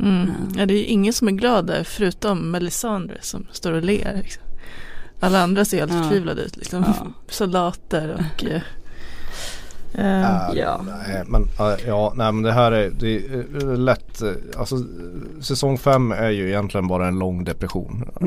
Mm. 0.00 0.30
Ja. 0.56 0.66
Det 0.66 0.74
är 0.74 0.84
ingen 0.84 1.12
som 1.12 1.28
är 1.28 1.32
glad 1.32 1.66
där 1.66 1.84
förutom 1.84 2.50
Melisandre 2.50 3.16
som 3.20 3.46
står 3.52 3.72
och 3.72 3.82
ler. 3.82 4.20
Liksom. 4.22 4.42
Alla 5.20 5.42
andra 5.42 5.64
ser 5.64 5.78
helt 5.78 5.92
Ja. 5.92 6.02
förtvivlade 6.02 6.42
ut. 6.42 6.56
Liksom. 6.56 6.84
Ja. 6.86 7.06
Soldater 7.28 8.14
och 8.14 8.44
eh, 9.94 10.48
Eh, 10.48 10.56
ja. 10.58 10.80
Nej, 10.86 11.22
men 11.26 11.48
ja, 11.86 12.12
nej 12.16 12.32
men 12.32 12.42
det 12.42 12.52
här 12.52 12.72
är, 12.72 12.90
det 13.00 13.16
är 13.16 13.76
lätt. 13.76 14.22
eh, 14.22 14.30
Alltså 14.56 14.76
säsong 15.40 15.78
5 15.78 16.12
är 16.12 16.30
ju 16.30 16.48
egentligen 16.48 16.88
bara 16.88 17.08
en 17.08 17.18
lång 17.18 17.44
depression. 17.44 18.04
Eh, 18.20 18.26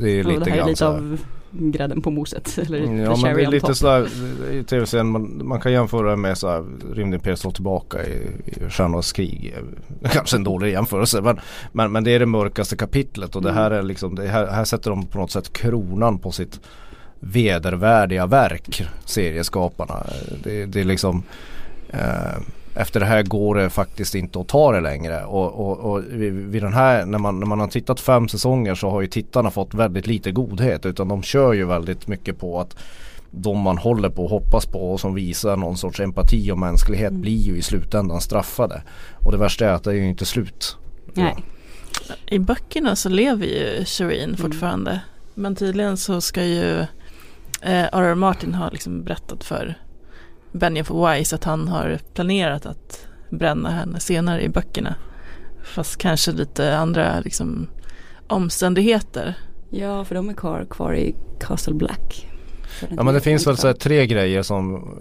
Det 0.00 0.10
är 0.10 0.26
Och 0.26 0.32
lite 0.32 0.44
det 0.44 0.50
här 0.50 0.56
är 0.56 0.56
grann 0.58 0.68
lite 0.68 0.78
så 0.78 0.84
här. 0.92 0.96
av 0.98 1.18
grädden 1.50 2.02
på 2.02 2.10
moset. 2.10 2.58
Eller 2.66 2.78
Mm, 2.78 2.98
Ja 3.00 3.16
men 3.22 3.36
det 3.36 3.42
är 3.42 3.50
lite 3.50 3.66
top. 3.66 3.76
sådär 3.76 4.08
i 4.52 4.64
tv-serien 4.64 5.06
man, 5.06 5.40
man 5.46 5.60
kan 5.60 5.72
jämföra 5.72 6.10
det 6.10 6.16
med 6.16 6.38
såhär 6.38 6.64
Rymdimperiet 6.94 7.38
slår 7.38 7.50
tillbaka 7.52 8.06
i, 8.06 8.12
i 8.44 8.70
Stjärnornas 8.70 9.12
krig. 9.12 9.54
Eh, 10.02 10.10
Kanske 10.12 10.36
en 10.36 10.44
dålig 10.44 10.72
jämförelse 10.72 11.20
men, 11.20 11.40
men, 11.72 11.92
men 11.92 12.04
det 12.04 12.10
är 12.10 12.18
det 12.18 12.26
mörkaste 12.26 12.76
kapitlet 12.76 13.36
och 13.36 13.42
det 13.42 13.52
här 13.52 13.70
är 13.70 13.82
liksom 13.82 14.14
det 14.14 14.26
här, 14.28 14.46
här 14.46 14.64
sätter 14.64 14.90
de 14.90 15.06
på 15.06 15.18
något 15.18 15.30
sätt 15.30 15.52
kronan 15.52 16.18
på 16.18 16.30
sitt 16.32 16.60
vedervärdiga 17.24 18.26
verk 18.26 18.86
serieskaparna. 19.04 20.06
Det, 20.44 20.66
det 20.66 20.80
är 20.80 20.84
liksom 20.84 21.22
eh, 21.90 22.38
efter 22.74 23.00
det 23.00 23.06
här 23.06 23.22
går 23.22 23.54
det 23.54 23.70
faktiskt 23.70 24.14
inte 24.14 24.40
att 24.40 24.48
ta 24.48 24.72
det 24.72 24.80
längre 24.80 25.24
och, 25.24 25.52
och, 25.52 25.92
och 25.92 26.02
vid, 26.10 26.62
den 26.62 26.72
här 26.72 27.06
när 27.06 27.18
man, 27.18 27.40
när 27.40 27.46
man 27.46 27.60
har 27.60 27.68
tittat 27.68 28.00
fem 28.00 28.28
säsonger 28.28 28.74
så 28.74 28.90
har 28.90 29.00
ju 29.00 29.06
tittarna 29.06 29.50
fått 29.50 29.74
väldigt 29.74 30.06
lite 30.06 30.32
godhet 30.32 30.86
utan 30.86 31.08
de 31.08 31.22
kör 31.22 31.52
ju 31.52 31.64
väldigt 31.64 32.06
mycket 32.06 32.38
på 32.38 32.60
att 32.60 32.76
de 33.30 33.58
man 33.58 33.78
håller 33.78 34.08
på 34.08 34.24
och 34.24 34.30
hoppas 34.30 34.66
på 34.66 34.92
och 34.92 35.00
som 35.00 35.14
visar 35.14 35.56
någon 35.56 35.76
sorts 35.76 36.00
empati 36.00 36.50
och 36.50 36.58
mänsklighet 36.58 37.10
Mm. 37.10 37.20
blir 37.20 37.38
ju 37.38 37.56
i 37.56 37.62
slutändan 37.62 38.20
straffade. 38.20 38.82
Och 39.18 39.32
det 39.32 39.38
värsta 39.38 39.66
är 39.66 39.72
att 39.72 39.84
det 39.84 39.90
är 39.90 39.94
ju 39.94 40.08
inte 40.08 40.24
slut. 40.24 40.76
Nej. 41.14 41.36
I 42.26 42.38
böckerna 42.38 42.96
så 42.96 43.08
lever 43.08 43.46
ju 43.46 43.84
Shireen 43.84 44.36
fortfarande. 44.36 45.00
Men 45.34 45.56
tydligen 45.56 45.96
så 45.96 46.20
ska 46.20 46.44
ju 46.44 46.86
eh, 47.62 47.84
R.R. 47.92 48.14
Martin 48.14 48.54
ha 48.54 48.70
liksom 48.70 49.02
berättat 49.04 49.44
för 49.44 49.74
Benioff 50.52 50.90
Wise 50.90 51.34
att 51.36 51.44
han 51.44 51.68
har 51.68 51.98
planerat 52.14 52.66
att 52.66 53.06
bränna 53.30 53.70
henne 53.70 54.00
senare 54.00 54.42
i 54.42 54.48
böckerna. 54.48 54.94
Fast 55.64 55.96
kanske 55.96 56.32
lite 56.32 56.76
andra 56.76 57.20
liksom, 57.20 57.68
omständigheter. 58.26 59.34
Ja, 59.70 60.04
för 60.04 60.14
de 60.14 60.28
är 60.28 60.34
kvar, 60.34 60.66
kvar 60.70 60.94
i 60.94 61.14
Castle 61.40 61.74
Black. 61.74 62.28
Ja 62.96 63.02
men 63.02 63.14
det 63.14 63.20
finns 63.20 63.46
väl 63.46 63.56
så 63.56 63.66
här 63.66 63.74
tre 63.74 64.06
grejer 64.06 64.42
som 64.42 64.94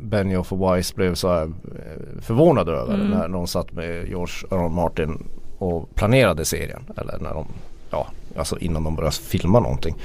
Benioff 0.00 0.52
och 0.52 0.76
Wise 0.76 0.94
blev 0.94 1.14
så 1.14 1.28
här 1.28 1.42
eh, 1.44 2.20
förvånade 2.20 2.72
över 2.72 2.94
Mm. 2.94 3.08
när 3.08 3.28
de 3.28 3.46
satt 3.46 3.72
med 3.72 4.08
George 4.08 4.34
R. 4.50 4.56
R. 4.64 4.68
Martin 4.68 5.26
och 5.58 5.94
planerade 5.94 6.44
serien. 6.44 6.82
Eller 6.96 7.18
när 7.18 7.34
de, 7.34 7.46
ja 7.90 8.06
alltså 8.36 8.58
innan 8.58 8.84
de 8.84 8.96
började 8.96 9.16
filma 9.16 9.60
någonting. 9.60 9.96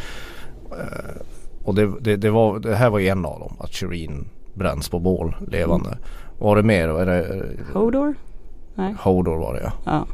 Och 1.66 1.76
det, 1.76 1.92
det, 2.02 2.16
det, 2.16 2.30
var, 2.30 2.60
det 2.60 2.76
här 2.76 2.90
var 2.90 3.00
ju 3.00 3.08
en 3.08 3.26
av 3.26 3.40
dem, 3.40 3.56
att 3.60 3.72
Shireen 3.72 4.26
bränns 4.54 4.90
på 4.90 5.00
bål 5.00 5.36
levande. 5.48 5.90
Mm. 5.90 6.00
Var 6.38 6.56
det 6.56 6.64
mer? 6.64 6.88
Är 6.88 7.06
det, 7.06 7.50
Hodor? 7.74 8.16
Nej. 8.76 8.96
Hodor 9.00 9.38
var 9.38 9.54
det 9.54 9.62
ja. 9.64 9.72
Ja. 9.86 10.06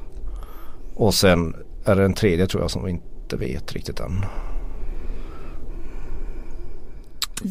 Och 0.95 1.13
sen 1.13 1.55
är 1.85 1.95
det 1.95 2.05
en 2.05 2.13
tredje 2.13 2.47
tror 2.47 2.63
jag 2.63 2.71
som 2.71 2.85
vi 2.85 2.91
inte 2.91 3.37
vet 3.37 3.73
riktigt 3.73 3.99
än. 3.99 4.25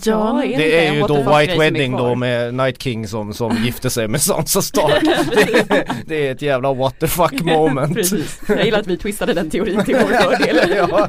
Ja, 0.04 0.44
är 0.44 0.48
det 0.48 0.56
Det 0.56 0.86
är 0.86 0.92
ju 0.94 1.00
då 1.00 1.16
White 1.16 1.52
är 1.54 1.58
Wedding 1.58 1.96
då 1.96 2.14
med 2.14 2.54
Night 2.54 2.82
King 2.82 3.08
som, 3.08 3.34
som 3.34 3.56
gifte 3.64 3.90
sig 3.90 4.08
med 4.08 4.20
Sansa 4.22 4.62
Stark. 4.62 5.02
det, 5.68 5.86
det 6.06 6.26
är 6.28 6.32
ett 6.32 6.42
jävla 6.42 6.72
what 6.74 7.00
the 7.00 7.06
fuck 7.06 7.40
moment. 7.42 7.94
Precis. 7.94 8.40
Jag 8.48 8.64
gillar 8.64 8.80
att 8.80 8.86
vi 8.86 8.96
twistade 8.96 9.32
den 9.34 9.50
teorin 9.50 9.84
till 9.84 9.94
vår 9.96 10.16
fördel. 10.16 10.74
ja, 10.76 11.08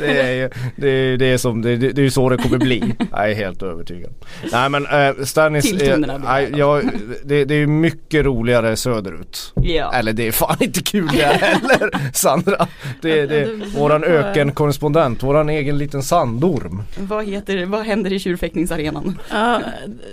det 0.00 0.20
är 0.20 0.32
ju 0.32 0.50
det 0.76 0.88
är, 0.90 1.16
det 1.16 1.26
är 1.26 1.38
som, 1.38 1.62
det, 1.62 1.76
det 1.76 2.02
är 2.02 2.10
så 2.10 2.28
det 2.28 2.36
kommer 2.36 2.58
bli. 2.58 2.94
Jag 3.10 3.30
är 3.30 3.34
helt 3.34 3.62
övertygad. 3.62 4.10
Nej 4.52 4.68
men 4.70 4.86
äh, 4.86 5.24
Stannis, 5.24 5.72
blir 5.72 5.96
nej, 5.96 6.48
det. 6.52 6.58
jag, 6.58 6.90
det, 7.24 7.44
det 7.44 7.54
är 7.54 7.58
ju 7.58 7.66
mycket 7.66 8.24
roligare 8.24 8.76
söderut. 8.76 9.52
Ja. 9.54 9.92
Eller 9.94 10.12
det 10.12 10.26
är 10.28 10.32
fan 10.32 10.56
inte 10.60 10.82
kul 10.82 11.08
det 11.16 11.22
heller 11.24 11.90
Sandra. 12.12 12.66
Det, 13.02 13.12
det 13.12 13.20
är 13.20 13.26
det- 13.26 13.56
det 13.56 13.66
våran 13.78 14.04
ökenkorrespondent, 14.04 15.22
våran 15.22 15.48
egen 15.48 15.78
liten 15.78 16.02
sandorm. 16.02 16.82
Vad 16.98 17.26
heter, 17.26 17.64
vad 17.66 17.86
händer 17.86 18.12
i 18.12 18.15
tjurfäktningsarenan? 18.18 19.18
Ja, 19.30 19.60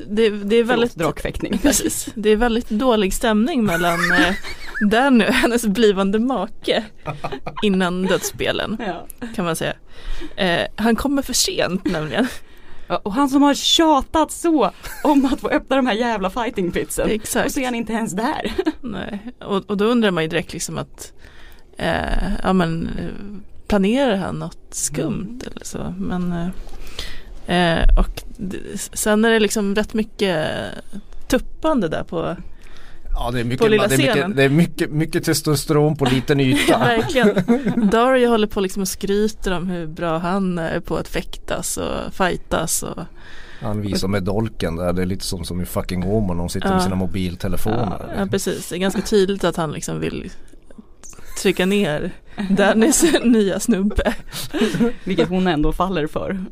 det, 0.08 0.30
det 0.30 0.56
är 0.56 0.64
väldigt 0.64 0.96
drakfäktning. 0.96 1.58
Precis. 1.62 2.10
Det 2.16 2.30
är 2.30 2.36
väldigt 2.36 2.70
dålig 2.70 3.14
stämning 3.14 3.64
mellan 3.64 4.00
eh, 4.12 4.36
Danny 4.90 5.26
och 5.28 5.34
hennes 5.34 5.66
blivande 5.66 6.20
make 6.20 6.84
innan 7.64 8.04
dödsspelen 8.04 8.78
Ja. 8.88 9.08
kan 9.36 9.46
man 9.46 9.56
säga. 9.56 9.74
Eh, 10.36 10.62
han 10.76 10.96
kommer 10.96 11.22
för 11.22 11.34
sent 11.34 11.86
nämligen. 11.86 12.28
Ja, 12.88 12.98
Och 13.04 13.14
han 13.14 13.30
som 13.30 13.42
har 13.42 13.54
tjatat 13.54 14.32
så 14.32 14.72
om 15.04 15.26
att 15.26 15.40
få 15.40 15.50
öppna 15.50 15.76
de 15.76 15.88
här 15.88 15.94
jävla 15.94 16.30
fighting 16.30 16.72
pitsen. 16.72 17.10
Exakt. 17.10 17.46
Och 17.46 17.52
så 17.52 17.60
är 17.60 17.66
han 17.66 17.76
inte 17.76 17.94
ens 17.94 18.12
där. 18.14 18.54
Nej. 18.82 19.20
Och, 19.40 19.70
och 19.70 19.78
då 19.78 19.86
undrar 19.86 20.12
man 20.12 20.24
ju 20.24 20.30
direkt 20.30 20.54
liksom 20.54 20.78
att 20.78 21.14
eh, 21.78 22.34
ja 22.44 22.54
men 22.54 22.90
eh, 23.00 23.42
planerar 23.68 24.16
han 24.16 24.36
något 24.36 24.68
skumt 24.72 25.40
eller 25.52 25.66
så. 25.66 25.94
Men 25.98 26.32
eh, 26.32 26.48
eh, 27.48 27.98
och 28.00 28.24
sen 28.94 29.26
är 29.26 29.30
det 29.30 29.40
liksom 29.40 29.76
rätt 29.76 29.94
mycket 29.94 30.48
tuppande 31.28 31.88
där 31.88 32.04
på 32.04 32.36
Ja 33.16 33.32
det 33.32 33.40
är 33.40 33.44
På 33.44 33.48
mycket, 33.50 33.72
lilla 33.72 33.88
det 33.88 33.94
är 33.94 33.98
mycket, 33.98 34.14
scenen. 34.14 34.36
det 34.36 34.44
är 34.44 34.50
mycket, 34.50 34.92
mycket 34.92 35.24
testosteron 35.24 35.96
på 35.96 36.06
liten 36.06 36.40
yta. 36.40 36.80
Verkligen. 36.80 37.36
Dario 37.90 38.28
håller 38.30 38.48
på 38.48 38.62
liksom 38.62 38.82
och 38.82 38.88
skryter 38.88 39.52
om 39.52 39.68
hur 39.70 39.88
bra 39.88 40.18
han 40.18 40.58
är 40.58 40.80
på 40.80 40.98
att 40.98 41.08
fäktas 41.08 41.78
och 41.78 42.14
fightas 42.14 42.84
och 42.84 43.04
Han 43.62 43.82
visar 43.82 44.08
med 44.08 44.24
dolken 44.24 44.76
där, 44.76 44.94
det 44.94 45.02
är 45.02 45.06
lite 45.06 45.26
som, 45.26 45.44
som 45.46 45.62
i 45.62 45.66
fucking 45.66 46.04
Åmål, 46.04 46.38
de 46.38 46.50
sitter 46.50 46.68
med 46.70 46.78
Ja. 46.78 46.82
sina 46.84 46.96
mobiltelefoner. 46.96 48.16
ja, 48.18 48.26
precis. 48.26 48.70
Det 48.70 48.76
är 48.76 48.80
ganska 48.80 49.02
tydligt 49.02 49.44
att 49.44 49.56
han 49.56 49.72
liksom 49.72 50.00
vill 50.00 50.32
trycka 51.42 51.66
ner 51.66 52.12
Dannys 52.50 53.06
nya 53.24 53.60
snubbe. 53.60 54.14
Vilket 55.04 55.30
hon 55.30 55.48
ändå 55.48 55.72
faller 55.74 56.08
för. 56.08 56.46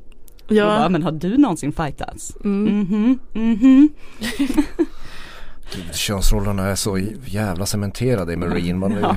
Och 0.52 0.68
bara, 0.68 0.82
Ja, 0.82 0.90
men 0.90 1.04
har 1.04 1.12
du 1.12 1.38
någonsin 1.38 1.72
fightats? 1.74 2.36
mm. 2.44 2.80
Mhm, 2.80 3.20
mhm. 3.34 3.90
Gud, 5.76 5.96
könsrollerna 5.96 6.68
är 6.68 6.76
så 6.76 6.98
jävla 7.26 7.66
cementerade 7.66 8.34
i 8.34 8.36
Marine. 8.36 8.80
Man, 8.80 8.98
Ja. 9.02 9.16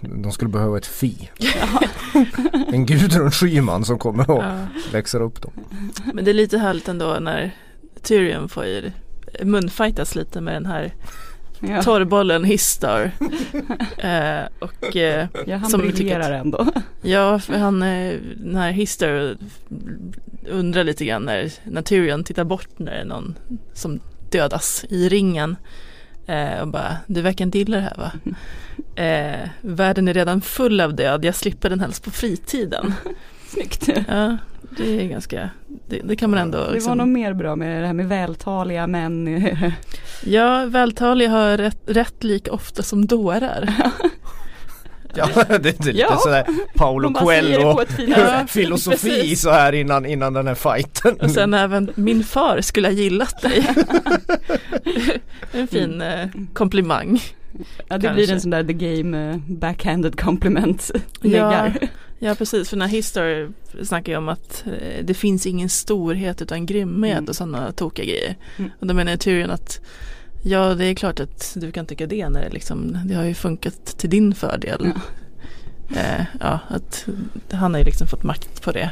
De 0.00 0.32
skulle 0.32 0.50
behöva 0.50 0.78
ett 0.78 0.86
fi. 0.86 1.30
en 2.72 2.86
Gudrun 2.86 3.30
Schyman 3.30 3.84
som 3.84 3.98
kommer 3.98 4.30
och 4.30 4.42
ja. 4.44 4.66
växer 4.92 5.22
upp 5.22 5.42
dem. 5.42 5.52
Men 6.14 6.24
det 6.24 6.30
är 6.30 6.34
lite 6.34 6.58
härligt 6.58 6.88
ändå 6.88 7.16
när 7.20 7.50
Tyrion 8.02 8.48
får 8.48 8.64
munfightas 9.42 10.14
lite 10.14 10.40
med 10.40 10.54
den 10.54 10.66
här 10.66 10.94
Ja. 11.60 11.82
torrbollen 11.82 12.44
Histar. 12.44 13.02
eh, 13.98 14.48
och 14.58 14.96
eh, 14.96 15.26
Ja, 15.46 15.56
han 15.56 15.70
som 15.70 15.80
briljerar 15.80 16.32
ändå. 16.32 16.66
Ja, 17.02 17.38
för 17.38 17.54
han, 17.54 17.82
eh, 17.82 18.14
den 18.36 18.56
här 18.56 18.70
Hister 18.70 19.36
undrar 20.48 20.84
lite 20.84 21.04
grann 21.04 21.24
när, 21.64 21.82
Tyrion 21.82 22.24
tittar 22.24 22.44
bort 22.44 22.68
när 22.76 22.92
det 22.92 22.98
är 22.98 23.04
någon 23.04 23.34
som 23.74 24.00
dödas 24.30 24.84
i 24.88 25.08
ringen. 25.08 25.56
Eh, 26.26 26.60
och 26.60 26.68
bara, 26.68 26.96
du 27.06 27.22
verkar 27.22 27.44
inte 27.44 27.58
gilla 27.58 27.76
det 27.76 27.82
här 27.82 27.96
va? 27.96 28.12
Eh, 28.96 29.48
världen 29.60 30.08
är 30.08 30.14
redan 30.14 30.40
full 30.40 30.80
av 30.80 30.94
död, 30.94 31.24
jag 31.24 31.34
slipper 31.34 31.70
den 31.70 31.80
helst 31.80 32.04
på 32.04 32.10
fritiden. 32.10 32.94
Snyggt. 33.48 33.88
Ja, 34.08 34.36
det 34.76 35.00
är 35.02 35.08
ganska, 35.08 35.50
det, 35.88 36.00
det 36.04 36.16
kan 36.16 36.30
man 36.30 36.38
ändå 36.38 36.58
Det 36.58 36.64
var 36.66 36.72
liksom, 36.72 36.98
nog 36.98 37.08
mer 37.08 37.32
bra 37.34 37.56
med 37.56 37.80
det 37.82 37.86
här 37.86 37.94
med 37.94 38.08
vältaliga 38.08 38.86
män. 38.86 39.48
Ja, 40.24 40.64
vältaliga 40.68 41.30
har 41.30 41.56
rätt, 41.56 41.78
rätt 41.86 42.24
lika 42.24 42.52
ofta 42.52 42.82
som 42.82 43.06
dårar. 43.06 43.74
Ja, 45.14 45.28
det, 45.48 45.54
är 45.54 45.62
lite 45.62 45.90
Ja. 45.90 46.16
sådär 46.16 46.46
Paolo 46.74 47.12
Coelho 47.14 47.80
Ja. 48.06 48.44
filosofi 48.48 49.36
så 49.36 49.50
här 49.50 49.72
innan, 49.72 50.06
innan 50.06 50.32
den 50.32 50.46
här 50.46 50.54
fighten. 50.54 51.16
Och 51.20 51.30
sen 51.30 51.54
även 51.54 51.90
min 51.94 52.24
far 52.24 52.60
skulle 52.60 52.88
ha 52.88 52.92
gillat 52.92 53.42
dig. 53.42 53.68
en 55.52 55.68
fin 55.68 56.00
eh, 56.00 56.28
komplimang. 56.52 57.20
Ja, 57.88 57.98
det 57.98 58.06
Kanske. 58.06 58.10
blir 58.14 58.32
en 58.32 58.40
sån 58.40 58.50
där 58.50 58.64
the 58.64 58.72
game 58.72 59.30
eh, 59.30 59.36
backhanded 59.48 60.20
compliment. 60.20 60.90
Läggar. 61.20 61.78
Ja 62.18 62.34
precis, 62.34 62.68
för 62.68 62.76
den 62.76 62.88
här 62.88 62.96
Histor 62.96 63.52
snackar 63.84 64.12
ju 64.12 64.18
om 64.18 64.28
att 64.28 64.64
eh, 64.66 65.04
det 65.04 65.14
finns 65.14 65.46
ingen 65.46 65.68
storhet 65.68 66.42
utan 66.42 66.66
grymhet 66.66 67.12
Mm. 67.18 67.28
och 67.28 67.36
sådana 67.36 67.72
tokiga 67.72 68.04
grejer. 68.06 68.36
Mm. 68.56 68.70
Och 68.80 68.86
då 68.86 68.94
menar 68.94 69.12
jag 69.12 69.20
Tyrion 69.20 69.50
att 69.50 69.80
ja 70.42 70.74
det 70.74 70.84
är 70.84 70.94
klart 70.94 71.20
att 71.20 71.52
du 71.56 71.72
kan 71.72 71.86
tycka 71.86 72.06
det 72.06 72.28
när 72.28 72.40
det 72.42 72.50
liksom, 72.50 72.98
det 73.04 73.14
har 73.14 73.24
ju 73.24 73.34
funkat 73.34 73.86
till 73.98 74.10
din 74.10 74.34
fördel. 74.34 74.92
Eh, 75.96 76.24
ja, 76.40 76.58
att 76.68 77.06
han 77.52 77.74
har 77.74 77.78
ju 77.78 77.84
liksom 77.84 78.06
fått 78.06 78.22
makt 78.22 78.62
på 78.62 78.72
det. 78.72 78.90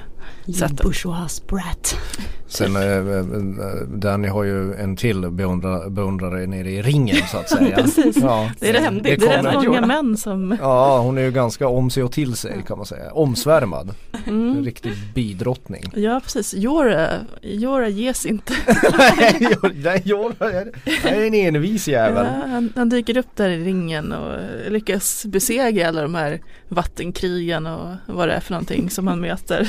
Sättet. 0.59 0.83
Bourgeois 0.83 1.43
brat. 1.47 1.97
Sen 2.47 2.77
äh, 2.77 3.15
Danny 3.87 4.29
har 4.29 4.45
ju 4.45 4.75
en 4.75 4.97
till 4.97 5.31
beundra, 5.31 5.91
beundrare 5.91 6.47
nere 6.47 6.71
i 6.71 6.83
ringen 6.83 7.17
så 7.31 7.39
att 7.39 7.49
säga. 7.51 7.77
Precis. 7.83 8.17
Ja, 8.17 8.51
Det 8.61 8.69
är 8.69 8.73
rätt, 8.73 8.83
händigt. 8.83 9.21
det 9.21 9.27
är 9.27 9.37
kommer. 9.37 9.53
rätt 9.53 9.67
många 9.67 9.87
män 9.87 10.17
som 10.17 10.57
ja, 10.61 10.99
hon 10.99 11.19
är 11.19 11.23
ju 11.23 11.31
ganska 11.31 11.69
om 11.69 11.91
sig 11.91 12.03
och 12.03 12.13
till 12.13 12.37
sig 12.37 12.65
kan 12.67 12.77
man 12.77 12.87
säga. 12.87 13.13
Omsvärmad. 13.13 13.95
En 14.27 14.51
mm. 14.51 14.65
riktig 14.65 14.93
bidrottning. 15.15 15.83
Ja 15.95 16.21
precis, 16.25 16.55
Jora, 16.55 17.09
Jora 17.43 17.89
ges 17.89 18.27
inte. 18.27 18.53
Nej, 18.99 20.03
jag 20.05 20.33
är 21.05 21.27
en 21.27 21.35
envis 21.35 21.89
jävel. 21.89 22.27
Ja, 22.27 22.47
han, 22.49 22.73
han 22.77 22.89
dyker 22.89 23.17
upp 23.17 23.37
där 23.37 23.49
i 23.49 23.65
ringen 23.65 24.13
och 24.13 24.39
lyckas 24.69 25.27
besegra 25.27 25.89
alla 25.89 26.03
de 26.03 26.15
här 26.15 26.41
vattenkrigen 26.69 27.67
och 27.67 27.89
vad 28.07 28.29
det 28.29 28.35
är 28.35 28.41
för 28.41 28.53
någonting 28.53 28.91
som 28.91 29.07
han 29.07 29.21
möter. 29.21 29.69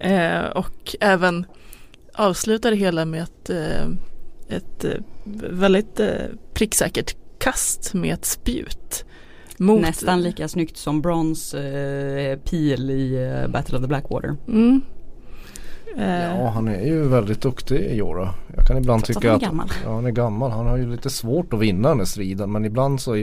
Eh, 0.00 0.44
och 0.44 0.96
även 1.00 1.46
avslutar 2.14 2.70
det 2.70 2.76
hela 2.76 3.04
med 3.04 3.22
ett, 3.22 3.50
eh, 3.50 3.86
ett 4.56 4.84
eh, 4.84 4.90
väldigt 5.50 6.00
eh, 6.00 6.08
pricksäkert 6.54 7.16
kast 7.38 7.94
med 7.94 8.14
ett 8.14 8.24
spjut. 8.24 9.04
Mot, 9.58 9.80
Nästan 9.80 10.22
lika 10.22 10.48
snyggt 10.48 10.76
som 10.76 11.02
Brons 11.02 11.54
eh, 11.54 12.38
pil 12.38 12.90
i 12.90 13.14
eh, 13.42 13.50
Battle 13.50 13.76
of 13.78 13.82
the 13.82 13.88
Blackwater. 13.88 14.36
Mm. 14.48 14.80
Ja, 15.98 16.48
han 16.48 16.68
är 16.68 16.84
ju 16.86 17.08
väldigt 17.08 17.40
duktig 17.40 17.96
Jora. 17.96 18.34
Jag 18.56 18.66
kan 18.66 18.76
ibland 18.76 19.04
Trots 19.04 19.16
att 19.16 19.22
tycka 19.22 19.28
han 19.32 19.36
att 19.36 19.42
är 19.42 19.46
gammal. 19.46 19.68
ja, 19.84 19.94
han 19.94 20.06
är 20.06 20.10
gammal. 20.10 20.50
Han 20.50 20.66
har 20.66 20.76
ju 20.76 20.90
lite 20.90 21.10
svårt 21.10 21.52
att 21.52 21.60
vinna 21.60 21.88
den 21.88 21.98
här 21.98 22.04
striden 22.04 22.52
men 22.52 22.64
ibland 22.64 23.00
så 23.00 23.22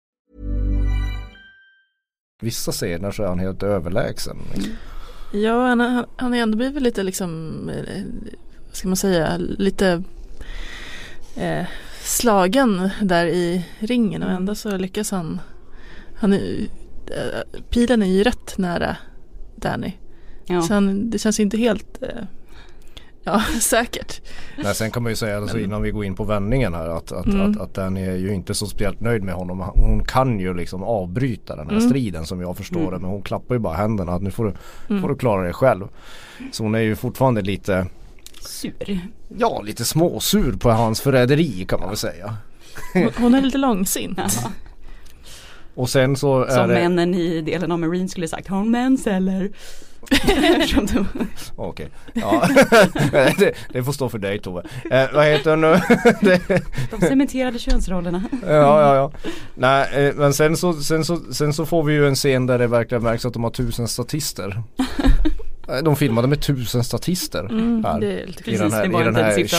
vissa 2.41 2.71
scener 2.71 3.11
så 3.11 3.23
är 3.23 3.27
han 3.27 3.39
helt 3.39 3.63
överlägsen. 3.63 4.37
Ja, 5.33 5.67
han, 5.67 5.79
han, 5.79 6.05
han 6.15 6.31
har 6.31 6.39
ändå 6.39 6.57
blivit 6.57 6.83
lite 6.83 7.03
liksom, 7.03 7.69
eh, 7.69 8.03
vad 8.67 8.75
ska 8.75 8.87
man 8.87 8.97
säga, 8.97 9.37
lite 9.37 10.03
eh, 11.35 11.65
slagen 12.03 12.89
där 13.01 13.25
i 13.25 13.65
ringen 13.79 14.23
och 14.23 14.31
ändå 14.31 14.55
så 14.55 14.77
lyckas 14.77 15.11
han, 15.11 15.41
han 16.15 16.33
är, 16.33 16.67
eh, 17.07 17.61
pilen 17.69 18.01
är 18.01 18.07
ju 18.07 18.23
rätt 18.23 18.57
nära 18.57 18.97
Danny. 19.55 19.93
Ja. 20.45 20.61
Så 20.61 20.73
han, 20.73 21.09
det 21.09 21.19
känns 21.19 21.39
inte 21.39 21.57
helt 21.57 22.01
eh, 22.01 22.23
ja, 23.23 23.41
säkert. 23.61 24.21
Nej, 24.63 24.75
sen 24.75 24.91
kan 24.91 25.03
man 25.03 25.11
ju 25.11 25.15
säga 25.15 25.37
alltså, 25.37 25.59
innan 25.59 25.81
vi 25.81 25.91
går 25.91 26.05
in 26.05 26.15
på 26.15 26.23
vändningen 26.23 26.73
här 26.73 26.87
att, 26.89 27.11
att, 27.11 27.25
Mm. 27.25 27.51
att, 27.51 27.61
att 27.61 27.73
Danny 27.73 28.01
är 28.05 28.15
ju 28.15 28.33
inte 28.33 28.53
så 28.53 28.67
speciellt 28.67 28.99
nöjd 29.01 29.23
med 29.23 29.33
honom. 29.35 29.59
Hon 29.75 30.03
kan 30.05 30.39
ju 30.39 30.53
liksom 30.53 30.83
avbryta 30.83 31.55
den 31.55 31.65
här 31.69 31.77
Mm. 31.77 31.89
striden 31.89 32.25
som 32.25 32.41
jag 32.41 32.57
förstår 32.57 32.91
det 32.91 32.99
men 32.99 33.09
hon 33.09 33.21
klappar 33.21 33.55
ju 33.55 33.59
bara 33.59 33.73
händerna 33.77 34.11
att 34.11 34.21
nu 34.21 34.31
får 34.31 34.45
du, 34.45 34.53
Mm. 34.89 35.01
får 35.01 35.09
du 35.09 35.15
klara 35.15 35.43
dig 35.43 35.53
själv. 35.53 35.87
Så 36.51 36.63
hon 36.63 36.75
är 36.75 36.79
ju 36.79 36.95
fortfarande 36.95 37.41
lite, 37.41 37.87
Sur. 38.41 38.99
ja 39.37 39.61
lite 39.61 39.85
småsur 39.85 40.53
på 40.53 40.69
hans 40.71 41.01
förräderi 41.01 41.65
kan 41.69 41.79
man 41.79 41.89
väl 41.89 41.97
säga. 41.97 42.35
Hon, 42.93 43.09
hon 43.17 43.35
är 43.35 43.41
lite 43.41 43.57
långsint. 43.57 44.17
Ja. 44.43 44.51
Och 45.75 45.89
sen 45.89 46.15
så 46.15 46.41
är 46.43 46.55
Som 46.55 46.67
det... 46.69 46.73
männen 46.73 47.13
i 47.15 47.41
delen 47.41 47.71
av 47.71 47.79
Marine 47.79 48.09
skulle 48.09 48.27
sagt, 48.27 48.47
har 48.47 48.57
hon 48.57 48.71
mens 48.71 49.07
eller? 49.07 49.51
Eftersom 50.09 51.07
Okej, 51.55 51.89
ja. 52.13 52.47
det, 53.37 53.53
det 53.73 53.83
får 53.83 53.91
stå 53.91 54.09
för 54.09 54.17
dig 54.17 54.39
Tove. 54.39 54.63
Eh, 54.91 55.05
vad 55.13 55.25
heter 55.25 55.55
nu? 55.55 55.79
de 56.91 57.07
cementerade 57.07 57.59
könsrollerna. 57.59 58.23
ja, 58.47 58.49
ja, 58.81 58.95
ja. 58.95 59.11
Nej, 59.55 59.87
eh, 60.07 60.13
men 60.15 60.33
sen 60.33 60.57
så, 60.57 60.73
sen, 60.73 61.05
så, 61.05 61.17
sen 61.33 61.53
så 61.53 61.65
får 61.65 61.83
vi 61.83 61.93
ju 61.93 62.07
en 62.07 62.15
scen 62.15 62.45
där 62.45 62.59
det 62.59 62.67
verkligen 62.67 63.03
märks 63.03 63.25
att 63.25 63.33
de 63.33 63.43
har 63.43 63.51
tusen 63.51 63.87
statister. 63.87 64.63
Eh, 65.67 65.77
De 65.83 65.95
filmade 65.95 66.27
med 66.27 66.41
tusen 66.41 66.83
statister 66.83 67.39
Mm, 67.45 67.83
här. 67.85 68.03
I 68.03 68.57
den 68.57 68.71
här, 68.71 68.85
i 69.01 69.03
den 69.03 69.15
här 69.15 69.31
siffra 69.31 69.57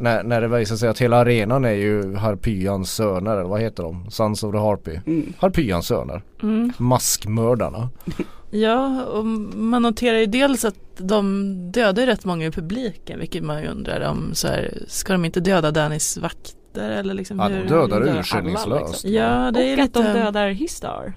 När, 0.00 0.22
när 0.22 0.40
det 0.40 0.48
visar 0.48 0.76
sig 0.76 0.88
att 0.88 0.98
hela 0.98 1.16
arenan 1.16 1.64
är 1.64 1.70
ju 1.72 2.14
Harpyans 2.16 2.92
söner, 2.94 3.32
eller 3.36 3.48
vad 3.48 3.60
heter 3.60 3.82
de? 3.82 4.10
Sons 4.10 4.42
of 4.42 4.52
the 4.52 4.58
Harpy. 4.58 4.98
Mm. 5.06 5.32
Harpyans 5.38 5.86
söner. 5.86 6.22
Mm. 6.42 6.72
Maskmördarna. 6.78 7.88
Ja, 8.52 9.04
och 9.04 9.24
man 9.56 9.82
noterar 9.82 10.18
ju 10.18 10.26
dels 10.26 10.64
att 10.64 10.74
de 10.96 11.52
dödar 11.72 12.06
rätt 12.06 12.24
många 12.24 12.46
i 12.46 12.50
publiken, 12.50 13.18
vilket 13.20 13.42
man 13.44 13.62
ju 13.62 13.68
undrar 13.68 14.10
om 14.10 14.30
så 14.34 14.48
här, 14.48 14.78
ska 14.88 15.12
de 15.12 15.24
inte 15.24 15.40
döda 15.40 15.70
Dannys 15.70 16.16
vakter 16.18 16.90
eller 16.90 17.14
liksom 17.14 17.38
Ja, 17.38 17.48
de 17.48 17.54
hur? 17.54 17.68
dödar 17.68 18.18
urskillningslöst. 18.18 18.86
liksom. 19.04 19.12
Ja, 19.12 19.50
det 19.50 19.62
är 19.68 19.76
Och 19.76 19.82
att 19.84 19.86
lite, 19.96 20.02
de 20.12 20.18
dödar 20.18 20.48
Histar. 20.50 21.12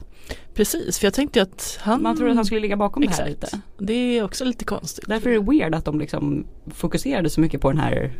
precis, 0.53 0.99
för 0.99 1.05
jag 1.05 1.13
tänkte 1.13 1.41
att 1.41 1.79
han, 1.81 2.03
Man 2.03 2.15
trodde 2.17 2.31
att 2.31 2.35
han 2.37 2.45
skulle 2.45 2.61
ligga 2.61 2.77
bakom 2.77 3.01
det 3.01 3.07
här 3.09 3.25
exakt, 3.27 3.29
lite. 3.53 3.61
det 3.79 4.17
är 4.17 4.23
också 4.23 4.45
lite 4.45 4.65
konstigt. 4.65 5.05
Därför 5.07 5.29
är 5.29 5.33
det 5.39 5.51
weird 5.51 5.75
att 5.75 5.85
de 5.85 5.99
liksom 5.99 6.45
fokuserade 6.73 7.29
så 7.29 7.41
mycket 7.41 7.61
på 7.61 7.69
den 7.71 7.79
här 7.79 8.13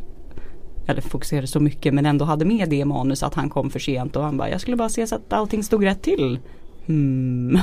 eller 0.87 1.01
fokuserade 1.01 1.47
så 1.47 1.59
mycket 1.59 1.93
men 1.93 2.05
ändå 2.05 2.25
hade 2.25 2.45
med 2.45 2.69
det 2.69 2.75
i 2.75 2.85
manus 2.85 3.23
att 3.23 3.33
han 3.33 3.49
kom 3.49 3.69
för 3.69 3.79
sent 3.79 4.15
och 4.15 4.23
han 4.23 4.37
bara 4.37 4.49
jag 4.49 4.61
skulle 4.61 4.77
bara 4.77 4.89
se 4.89 5.07
så 5.07 5.15
att 5.15 5.33
allting 5.33 5.63
stod 5.63 5.83
rätt 5.85 6.01
till. 6.01 6.39
Hmm. 6.85 7.59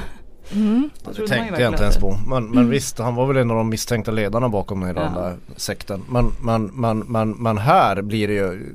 Mm. 0.53 0.91
Det 1.05 1.27
tänkte 1.27 1.63
jag 1.63 1.73
inte 1.73 1.83
ens 1.83 1.97
på. 1.99 2.17
Men, 2.29 2.51
men 2.51 2.69
visst, 2.71 2.99
han 2.99 3.15
var 3.15 3.27
väl 3.27 3.37
en 3.37 3.51
av 3.51 3.57
de 3.57 3.69
misstänkta 3.69 4.11
ledarna 4.11 4.49
bakom 4.49 4.87
hela 4.87 5.01
den 5.03 5.13
Ja. 5.15 5.21
där 5.21 5.37
sekten. 5.57 6.03
Men, 6.11 6.31
men, 6.43 6.65
men, 6.65 6.99
men, 6.99 7.31
men 7.31 7.59
här 7.59 8.03
blir 8.03 8.29
det 8.29 8.35
ju, 8.35 8.75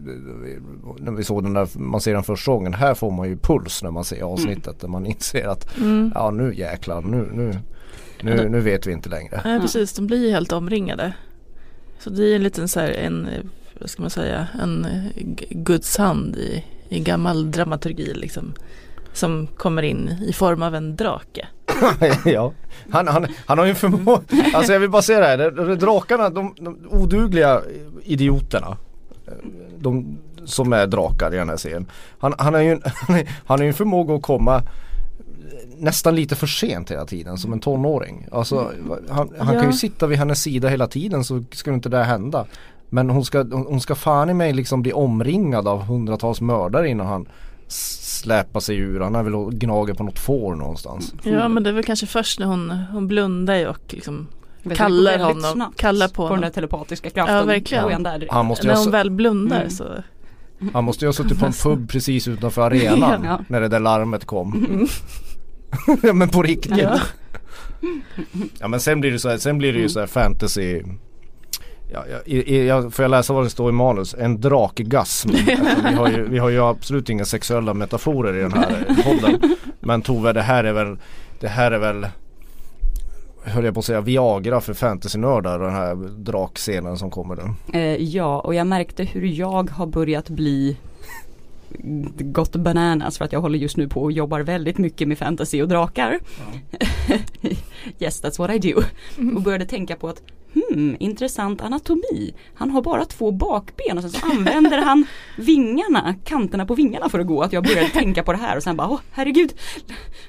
när 0.99 1.11
vi 1.11 1.23
såg 1.23 1.43
den 1.43 1.53
där, 1.53 1.67
man 1.79 2.01
ser 2.01 2.13
den 2.13 2.23
första 2.23 2.51
gången, 2.51 2.73
här 2.73 2.93
får 2.93 3.11
man 3.11 3.27
ju 3.29 3.37
puls 3.37 3.83
när 3.83 3.91
man 3.91 4.03
ser 4.03 4.21
avsnittet. 4.23 4.79
Där 4.79 4.87
man 4.87 5.05
inser 5.05 5.47
att, 5.47 5.77
Mm. 5.77 6.11
ja 6.15 6.31
nu 6.31 6.55
jäklar, 6.55 7.01
nu, 7.01 7.29
nu, 7.33 7.59
nu, 8.21 8.49
nu 8.49 8.59
vet 8.59 8.87
vi 8.87 8.91
inte 8.91 9.09
längre. 9.09 9.41
Ja, 9.45 9.59
precis, 9.61 9.93
de 9.93 10.07
blir 10.07 10.25
ju 10.25 10.31
helt 10.31 10.51
omringade. 10.51 11.13
Så 11.99 12.09
det 12.09 12.31
är 12.31 12.35
en 12.35 12.43
liten 12.43 12.67
så 12.67 12.79
här, 12.79 12.89
en, 12.91 13.25
eh, 13.27 13.41
vad 13.79 13.89
ska 13.89 14.01
man 14.01 14.09
säga, 14.09 14.47
en 14.61 14.85
eh, 14.85 15.23
Guds 15.49 15.97
hand 15.97 16.35
i, 16.35 16.63
i 16.89 16.99
gammal 16.99 17.51
dramaturgi 17.51 18.13
liksom. 18.13 18.53
Som 19.13 19.47
kommer 19.57 19.83
in 19.83 20.09
i 20.27 20.33
form 20.33 20.61
av 20.61 20.75
en 20.75 20.95
drake. 20.95 21.47
ja. 22.25 22.53
han, 22.89 23.07
han, 23.07 23.27
han 23.45 23.57
har 23.57 23.65
ju 23.65 23.69
en 23.69 23.75
förmåga, 23.75 24.21
alltså 24.53 24.73
jag 24.73 24.79
vill 24.79 24.89
bara 24.89 25.01
säga 25.01 25.19
det 25.19 25.43
här, 25.43 25.75
drakarna, 25.75 26.29
de, 26.29 26.55
de 26.59 26.77
odugliga 26.89 27.61
idioterna. 28.03 28.77
De 29.79 30.17
som 30.45 30.73
är 30.73 30.87
drakar 30.87 31.33
i 31.33 31.37
den 31.37 31.49
här 31.49 31.57
serien. 31.57 31.85
Han, 32.19 32.33
han 32.37 32.53
har 32.53 32.61
ju 32.61 32.71
en, 32.71 32.81
han 33.07 33.15
han 33.45 33.59
har 33.59 33.63
ju 33.63 33.67
en 33.67 33.73
förmåga 33.73 34.15
att 34.15 34.21
komma 34.21 34.63
nästan 35.77 36.15
lite 36.15 36.35
för 36.35 36.47
sent 36.47 36.91
hela 36.91 37.05
tiden 37.05 37.37
som 37.37 37.53
en 37.53 37.59
tonåring. 37.59 38.27
Alltså 38.31 38.71
han, 39.09 39.29
han 39.37 39.47
kan 39.47 39.55
Ja. 39.55 39.65
ju 39.65 39.73
sitta 39.73 40.07
vid 40.07 40.17
hennes 40.17 40.41
sida 40.41 40.67
hela 40.67 40.87
tiden 40.87 41.23
så 41.23 41.43
skulle 41.51 41.75
inte 41.75 41.89
det 41.89 42.03
hända. 42.03 42.45
Men 42.89 43.09
hon 43.09 43.25
ska, 43.25 43.43
hon 43.51 43.81
ska 43.81 43.95
fan 43.95 44.29
i 44.29 44.33
mig 44.33 44.53
liksom 44.53 44.81
bli 44.81 44.93
omringad 44.93 45.67
av 45.67 45.81
hundratals 45.83 46.41
mördare 46.41 46.89
innan 46.89 47.07
han 47.07 47.27
släpar 47.67 48.59
sig 48.59 48.77
ur. 48.77 48.99
Han 48.99 49.15
är 49.15 49.23
väl 49.23 49.35
och 49.35 49.53
gnager 49.53 49.93
på 49.93 50.03
något 50.03 50.19
får 50.19 50.55
någonstans. 50.55 51.13
Ja 51.23 51.47
men 51.47 51.63
det 51.63 51.69
är 51.69 51.73
väl 51.73 51.83
kanske 51.83 52.05
först 52.05 52.39
när 52.39 52.45
hon, 52.47 52.69
hon 52.91 53.07
blundar 53.07 53.65
och 53.67 53.79
liksom 53.87 54.27
Kallar 54.75 55.19
honom, 55.19 55.73
kallar 55.77 56.07
på 56.07 56.13
På 56.13 56.21
den 56.23 56.29
honom. 56.29 56.41
där 56.41 56.49
telepatiska 56.49 57.09
kraften. 57.09 57.35
Ja, 57.35 57.43
verkligen. 57.43 58.03
Där. 58.03 58.27
Han 58.31 58.45
måste 58.45 58.67
När 58.67 58.73
ha, 58.73 58.81
hon 58.83 58.91
väl 58.91 59.11
blundar 59.11 59.57
Mm. 59.57 59.69
så 59.69 59.85
han 60.73 60.83
måste 60.83 61.05
ju 61.05 61.07
ha 61.07 61.13
suttit 61.13 61.39
på 61.39 61.45
en 61.45 61.53
pub 61.63 61.89
precis 61.89 62.27
utanför 62.27 62.61
arenan 62.61 63.23
Ja. 63.23 63.39
när 63.47 63.61
det 63.61 63.67
där 63.67 63.79
larmet 63.79 64.25
kom. 64.25 64.87
ja 66.03 66.13
men 66.13 66.29
på 66.29 66.43
riktigt. 66.43 66.77
Ja. 66.77 66.99
Ja 68.59 68.67
men 68.67 68.79
sen 68.79 69.01
blir 69.01 69.11
det 69.11 69.19
så 69.19 69.29
här, 69.29 69.37
sen 69.37 69.57
blir 69.57 69.73
det 69.73 69.79
ju 69.79 69.89
så 69.89 69.99
här 69.99 70.07
fantasy 70.07 70.81
Ja, 71.91 72.05
ja, 72.11 72.19
i, 72.25 72.67
jag, 72.67 72.93
får 72.93 73.03
jag 73.03 73.09
läsa 73.09 73.33
vad 73.33 73.43
det 73.43 73.49
står 73.49 73.69
i 73.69 73.73
manus? 73.73 74.15
En 74.19 74.41
drakgasm. 74.41 75.29
Alltså, 75.49 75.87
vi, 75.89 75.95
har 75.95 76.09
ju, 76.09 76.29
vi 76.29 76.37
har 76.37 76.49
ju 76.49 76.59
absolut 76.63 77.09
inga 77.09 77.25
sexuella 77.25 77.73
metaforer 77.73 78.37
i 78.37 78.41
den 78.41 78.53
här 78.53 78.85
podden. 79.03 79.55
Men 79.79 80.01
Tove 80.01 80.33
det 80.33 80.41
här 80.41 80.63
är 80.63 80.73
väl 80.73 80.97
Det 81.39 81.47
här 81.47 81.71
är 81.71 81.79
väl 81.79 82.07
Höll 83.43 83.65
jag 83.65 83.73
på 83.73 83.79
att 83.79 83.85
säga 83.85 84.01
Viagra 84.01 84.61
för 84.61 84.73
fantasynördar 84.73 85.59
den 85.59 85.73
här 85.73 85.95
drakscenen 86.17 86.97
som 86.97 87.11
kommer 87.11 87.35
nu. 87.35 87.79
Eh, 87.79 88.03
ja, 88.03 88.39
och 88.39 88.55
jag 88.55 88.67
märkte 88.67 89.03
hur 89.03 89.25
jag 89.25 89.69
har 89.69 89.85
börjat 89.85 90.29
bli 90.29 90.77
gått 92.19 92.55
bananas 92.55 93.17
för 93.17 93.25
att 93.25 93.31
jag 93.31 93.41
håller 93.41 93.59
just 93.59 93.77
nu 93.77 93.87
på 93.87 94.01
och 94.01 94.11
jobbar 94.11 94.39
väldigt 94.39 94.77
mycket 94.77 95.07
med 95.07 95.17
fantasy 95.17 95.61
och 95.61 95.67
drakar. 95.67 96.19
yes, 97.99 98.23
that's 98.23 98.39
what 98.39 98.51
I 98.55 98.71
do. 98.71 98.81
Och 99.35 99.41
började 99.41 99.65
tänka 99.65 99.95
på 99.95 100.07
att 100.07 100.21
hmm, 100.55 100.95
intressant 100.99 101.61
anatomi. 101.61 102.33
Han 102.53 102.69
har 102.69 102.81
bara 102.81 103.05
två 103.05 103.31
bakben 103.31 103.97
och 103.97 104.03
sen 104.03 104.11
så 104.11 104.25
använder 104.25 104.77
han 104.77 105.05
vingarna, 105.37 106.15
kanterna 106.23 106.65
på 106.65 106.75
vingarna 106.75 107.09
för 107.09 107.19
att 107.19 107.27
gå. 107.27 107.41
Att 107.41 107.53
jag 107.53 107.63
började 107.63 107.89
tänka 107.89 108.23
på 108.23 108.31
det 108.31 108.37
här 108.37 108.57
och 108.57 108.63
sen 108.63 108.77
bara, 108.77 108.89
åh 108.89 108.99
herregud, 109.11 109.53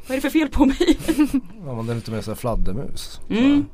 vad 0.06 0.10
är 0.10 0.14
det 0.14 0.20
för 0.20 0.38
fel 0.38 0.48
på 0.48 0.64
mig? 0.64 0.98
Ja, 1.66 1.82
det 1.86 1.92
är 1.92 1.94
lite 1.94 2.10
mer 2.10 2.20
såhär 2.20 2.36
fladdermus. 2.36 3.20
Mm. 3.30 3.64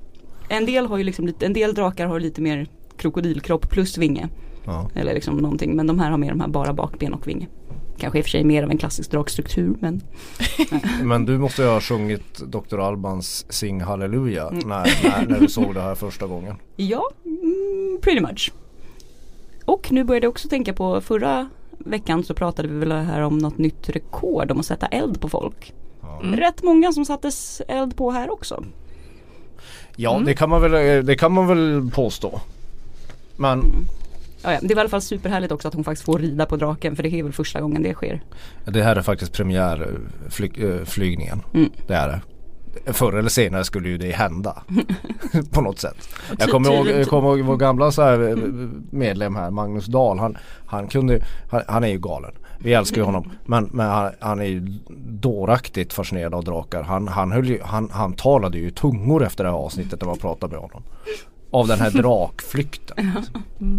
En 0.49 0.67
del 0.67 0.87
har 0.87 0.99
ju 0.99 1.05
liksom 1.05 1.27
lite, 1.27 1.47
en 1.47 1.53
del 1.53 1.75
drakar 1.75 2.07
har 2.07 2.21
lite 2.21 2.41
mer 2.41 2.67
krokodilkropp 2.97 3.71
plus 3.71 3.99
vinge. 3.99 4.29
Ja. 4.65 4.91
Eller 4.95 5.15
liksom 5.15 5.37
någonting, 5.37 5.77
men 5.77 5.87
de 5.87 5.99
här 5.99 6.11
har 6.11 6.19
mer 6.19 6.29
de 6.29 6.41
här 6.41 6.49
bara 6.49 6.73
bakben 6.73 7.15
och 7.15 7.29
vinge. 7.29 7.49
Kanske 7.99 8.19
i 8.19 8.23
och 8.23 8.25
för 8.25 8.31
sig 8.31 8.45
mer 8.45 8.63
av 8.63 8.71
en 8.71 8.79
klassisk 8.79 9.11
drakstruktur 9.11 9.77
men 9.81 10.03
Men 11.03 11.25
du 11.25 11.39
måste 11.39 11.63
ju 11.63 11.69
ha 11.69 11.81
sjungit 11.81 12.39
Dr. 12.39 12.79
Albans 12.79 13.47
Sing 13.49 13.81
Halleluja 13.81 14.51
när, 14.51 14.65
när, 14.65 15.27
när 15.29 15.41
du 15.41 15.49
såg 15.49 15.75
det 15.75 15.81
här 15.81 15.95
första 15.95 16.27
gången. 16.27 16.57
Ja, 16.77 17.11
mm, 17.25 17.99
pretty 18.03 18.21
much. 18.21 18.53
Och 19.65 19.93
nu 19.93 20.05
började 20.05 20.25
jag 20.25 20.31
också 20.31 20.49
tänka 20.49 20.73
på 20.73 21.01
förra 21.01 21.49
veckan 21.79 22.25
så 22.25 22.35
pratade 22.35 22.69
vi 22.69 22.79
väl 22.79 22.93
här 22.93 23.21
om 23.21 23.39
något 23.39 23.59
nytt 23.59 23.89
rekord 23.89 24.51
om 24.51 24.61
att 24.61 24.67
sätta 24.67 24.87
eld 24.87 25.21
på 25.21 25.29
folk. 25.29 25.75
Mm. 26.23 26.37
Rätt 26.37 26.63
många 26.63 26.93
som 26.93 27.05
sattes 27.05 27.63
eld 27.69 27.97
på 27.97 28.11
här 28.11 28.33
också. 28.33 28.65
Ja 29.97 30.23
det, 30.27 30.35
kan 30.35 30.51
man 30.51 30.61
väl, 30.61 31.07
det 31.07 31.17
kan 31.17 31.33
man 31.33 31.47
väl 31.47 31.91
påstå. 31.95 32.41
Men 33.37 33.65
Ja, 34.43 34.53
ja. 34.53 34.59
Det 34.63 34.75
var 34.75 34.81
i 34.81 34.81
alla 34.81 34.89
fall 34.89 35.03
superhärligt 35.03 35.53
också 35.53 35.69
att 35.69 35.75
hon 35.75 35.85
faktiskt 35.85 36.05
får 36.05 36.19
rida 36.19 36.47
på 36.47 36.57
draken 36.57 36.97
för 36.97 37.03
det 37.03 37.09
är 37.09 37.23
väl 37.23 37.33
första 37.33 37.61
gången 37.61 37.83
det 37.83 37.95
sker. 37.95 38.23
det 38.65 38.83
här 38.83 38.97
är 38.97 39.03
faktiskt 39.03 39.33
premiärflygningen. 39.33 41.43
Mm. 41.55 41.71
Det 41.87 41.95
är 41.95 42.09
det. 42.09 42.21
Förr 42.93 43.19
eller 43.19 43.29
senare 43.29 43.65
skulle 43.65 43.89
ju 43.89 43.99
det 43.99 44.11
hända. 44.11 44.63
på 45.51 45.61
något 45.61 45.79
sätt. 45.79 46.09
Jag 46.39 46.51
kommer 46.51 46.73
ihåg, 46.73 46.89
jag 46.89 47.09
kommer 47.09 47.29
ihåg 47.29 47.41
vår 47.41 47.57
gamla 47.57 47.93
så 47.93 48.03
här, 48.03 48.29
eh, 48.29 48.37
medlem 48.91 49.37
här, 49.37 49.51
Magnus 49.51 49.87
Dahl. 49.87 50.19
Han, 50.19 50.39
han 50.67 50.89
kunde, 50.89 51.21
han, 51.51 51.63
han 51.69 51.85
är 51.85 51.89
ju 51.89 51.99
galen. 51.99 52.33
Vi 52.59 52.75
älskar 52.75 52.97
ju 52.97 53.03
honom. 53.03 53.31
Men, 53.45 53.71
men 53.73 53.87
han, 53.87 54.13
han 54.21 54.41
är 54.41 54.45
ju 54.45 54.61
dåraktigt 55.07 55.93
fascinerad 55.93 56.35
av 56.35 56.45
drakar. 56.45 56.83
Han, 56.83 57.09
han, 57.09 57.33
höll 57.33 57.49
ju, 57.49 57.61
han, 57.63 57.91
han 57.93 58.13
talade 58.13 58.59
ju 58.59 58.71
tungor 58.71 59.25
efter 59.25 59.45
det 59.45 59.51
här 59.51 59.57
avsnittet 59.57 60.01
när 60.01 60.09
man 60.09 60.19
pratade 60.19 60.53
med 60.53 60.61
honom. 60.61 60.83
Av 61.53 61.67
den 61.67 61.81
här 61.81 61.91
drakflykten. 62.03 63.11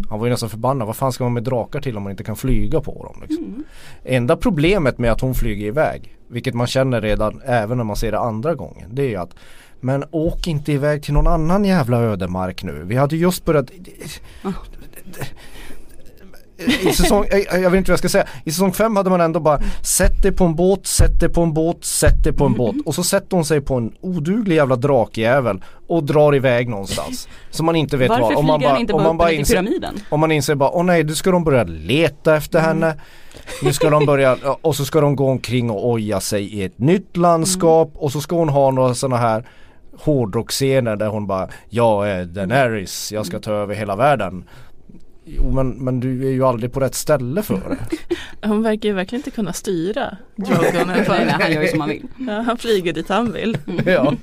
Han 0.09 0.19
var 0.19 0.25
ju 0.25 0.31
nästan 0.31 0.49
förbannad. 0.49 0.87
Vad 0.87 0.95
fan 0.95 1.13
ska 1.13 1.23
man 1.23 1.33
med 1.33 1.43
drakar 1.43 1.81
till 1.81 1.97
om 1.97 2.03
man 2.03 2.11
inte 2.11 2.23
kan 2.23 2.35
flyga 2.35 2.81
på 2.81 3.03
dem? 3.03 3.23
Liksom. 3.27 3.63
Enda 4.03 4.37
problemet 4.37 4.97
med 4.97 5.11
att 5.11 5.21
hon 5.21 5.35
flyger 5.35 5.67
iväg, 5.67 6.17
vilket 6.27 6.53
man 6.53 6.67
känner 6.67 7.01
redan 7.01 7.41
även 7.45 7.77
när 7.77 7.83
man 7.83 7.95
ser 7.95 8.11
det 8.11 8.19
andra 8.19 8.55
gången, 8.55 8.95
det 8.95 9.01
är 9.01 9.09
ju 9.09 9.15
att 9.17 9.35
men 9.79 10.03
åk 10.11 10.47
inte 10.47 10.71
iväg 10.71 11.03
till 11.03 11.13
någon 11.13 11.27
annan 11.27 11.65
jävla 11.65 11.97
ödemark 11.97 12.63
nu. 12.63 12.83
Vi 12.83 12.95
hade 12.95 13.15
just 13.15 13.45
börjat 13.45 13.71
i 16.89 16.93
säsong, 16.93 17.25
jag, 17.31 17.69
vet 17.69 17.77
inte 17.77 17.91
vad 17.91 17.93
jag 17.93 17.99
ska 17.99 18.09
säga. 18.09 18.27
I 18.43 18.51
säsong 18.51 18.73
5 18.73 18.95
hade 18.95 19.09
man 19.09 19.21
ändå 19.21 19.39
bara 19.39 19.59
Sätt 19.81 20.21
dig 20.21 20.31
på 20.31 20.45
en 20.45 20.55
båt, 20.55 20.87
sätt 20.87 21.19
dig 21.19 21.29
på 21.29 21.41
en 21.41 21.53
båt, 21.53 21.85
sätt 21.85 22.23
dig 22.23 22.33
på 22.33 22.45
en 22.45 22.53
båt. 22.53 22.75
Och 22.85 22.95
så 22.95 23.03
sätter 23.03 23.35
hon 23.37 23.45
sig 23.45 23.61
på 23.61 23.75
en 23.75 23.93
oduglig 24.01 24.55
jävla 24.55 24.75
drakjävel 24.75 25.61
och 25.87 26.03
drar 26.03 26.35
iväg 26.35 26.69
någonstans. 26.69 27.27
Som 27.49 27.65
man 27.65 27.75
inte 27.75 27.97
vet 27.97 28.09
Varför 28.09 28.21
var. 28.21 28.29
flyger 28.29 28.39
Om 28.39 28.45
man 28.45 28.61
han 28.61 28.71
bara, 28.71 28.79
inte 28.79 28.93
om 28.93 29.03
bara 29.03 29.13
man 29.13 29.27
till 29.27 29.39
inser, 29.39 29.53
pyramiden? 29.53 29.95
om 30.09 30.19
man 30.19 30.31
inser 30.31 30.55
bara, 30.55 30.71
åh 30.71 30.83
nej, 30.83 31.03
nu 31.03 31.15
ska 31.15 31.31
de 31.31 31.43
börja 31.43 31.63
leta 31.63 32.35
efter 32.35 32.59
henne. 32.59 32.95
Nu 33.63 33.73
ska 33.73 33.89
de 33.89 34.05
börja, 34.05 34.37
och 34.61 34.75
så 34.75 34.85
ska 34.85 35.01
de 35.01 35.15
gå 35.15 35.29
omkring 35.29 35.69
och 35.69 35.89
oja 35.89 36.19
sig 36.19 36.43
i 36.43 36.63
ett 36.63 36.79
nytt 36.79 37.17
landskap 37.17 37.91
och 37.95 38.11
så 38.11 38.21
ska 38.21 38.35
hon 38.35 38.49
ha 38.49 38.71
några 38.71 38.95
sådana 38.95 39.17
här 39.17 39.47
hårdrockscener 39.99 40.95
där 40.95 41.07
hon 41.07 41.27
bara, 41.27 41.47
jag 41.69 42.09
är 42.09 42.25
Daenerys, 42.25 43.11
jag 43.11 43.25
ska 43.25 43.39
ta 43.39 43.51
över 43.51 43.75
hela 43.75 43.95
världen. 43.95 44.43
Jo 45.25 45.51
men, 45.51 45.69
men 45.69 45.99
du 45.99 46.27
är 46.27 46.31
ju 46.31 46.43
aldrig 46.45 46.71
på 46.73 46.79
rätt 46.79 46.95
ställe 46.95 47.41
för 47.41 47.77
det. 48.41 48.47
Hon 48.47 48.63
verkar 48.63 48.89
ju 48.89 48.95
verkligen 48.95 49.19
inte 49.19 49.31
kunna 49.31 49.53
styra 49.53 50.17
Drogon 50.35 50.89
han 50.89 51.51
gör 51.51 51.61
ju 51.61 51.67
som 51.67 51.79
han 51.79 51.89
vill. 51.89 52.05
Ja, 52.27 52.41
han 52.41 52.57
flyger 52.57 52.93
dit 52.93 53.09
han 53.09 53.31
vill. 53.31 53.57
ja. 53.85 54.13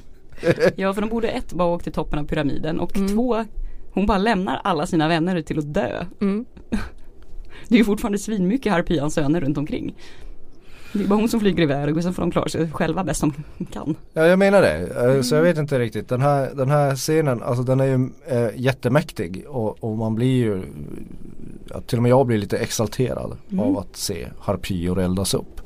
Ja 0.77 0.95
för 0.95 1.01
de 1.01 1.11
borde 1.11 1.29
ett 1.29 1.53
bara 1.53 1.69
åka 1.69 1.83
till 1.85 1.93
toppen 1.93 2.19
av 2.19 2.25
pyramiden 2.25 2.81
och 2.81 2.97
Mm. 2.97 3.09
två 3.15 3.45
Hon 3.93 4.07
bara 4.07 4.19
lämnar 4.19 4.61
alla 4.65 4.87
sina 4.87 5.09
vänner 5.09 5.43
till 5.43 5.59
att 5.59 5.75
dö. 5.75 6.05
Mm. 6.21 6.45
Det 7.69 7.75
är 7.75 7.79
ju 7.79 7.85
fortfarande 7.85 8.19
svinmycket 8.19 8.73
Harpyans 8.73 9.15
söner 9.15 9.41
runt 9.41 9.59
omkring. 9.59 9.95
Det 10.93 11.05
är 11.05 11.09
bara 11.09 11.19
hon 11.19 11.29
som 11.29 11.41
flyger 11.41 11.63
iväg 11.63 11.97
och 11.97 12.03
sen 12.03 12.15
får 12.15 12.23
de 12.23 12.31
klara 12.31 12.49
sig 12.49 12.71
själva 12.73 13.05
bäst 13.05 13.21
de 13.21 13.33
kan. 13.73 13.95
Ja 14.13 14.27
jag 14.27 14.39
menar 14.39 14.63
det. 14.63 15.05
Eh, 15.17 15.23
Så 15.23 15.35
jag 15.35 15.43
vet 15.43 15.59
inte 15.59 15.79
riktigt. 15.79 16.09
Den 16.09 16.21
här, 16.21 16.51
den 16.55 16.71
här 16.71 16.97
scenen, 16.97 17.43
alltså 17.43 17.63
den 17.63 17.81
är 17.81 17.85
ju 17.85 18.09
äh, 18.29 18.49
jättemäktig 18.57 19.45
och, 19.49 19.85
och 19.85 19.97
man 19.99 20.15
blir 20.15 20.37
ju 20.45 20.63
ja, 21.71 21.81
Till 21.81 21.99
och 21.99 22.03
med 22.03 22.11
jag 22.11 22.27
blir 22.27 22.39
lite 22.39 22.59
exalterad 22.59 23.37
Mm. 23.51 23.61
av 23.65 23.79
att 23.79 23.97
se 23.97 24.29
harpyor 24.41 25.01
eldas 25.01 25.35
upp. 25.35 25.61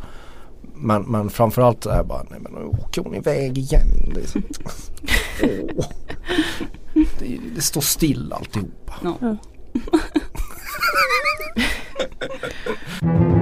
Men, 0.75 1.03
men 1.03 1.31
framförallt 1.31 1.87
är 1.87 1.97
jag 1.97 2.07
bara, 2.07 2.23
nej 2.31 2.41
men 2.41 2.53
nu 2.53 2.65
åker 2.65 3.03
hon 3.03 3.15
iväg 3.15 3.59
igen. 3.59 3.87
Det, 4.15 4.35
Åh. 5.77 5.85
det, 7.19 7.39
det 7.55 7.61
står 7.63 7.81
still 7.81 8.33
alltihopa. 8.33 8.95
Ja. 9.21 9.37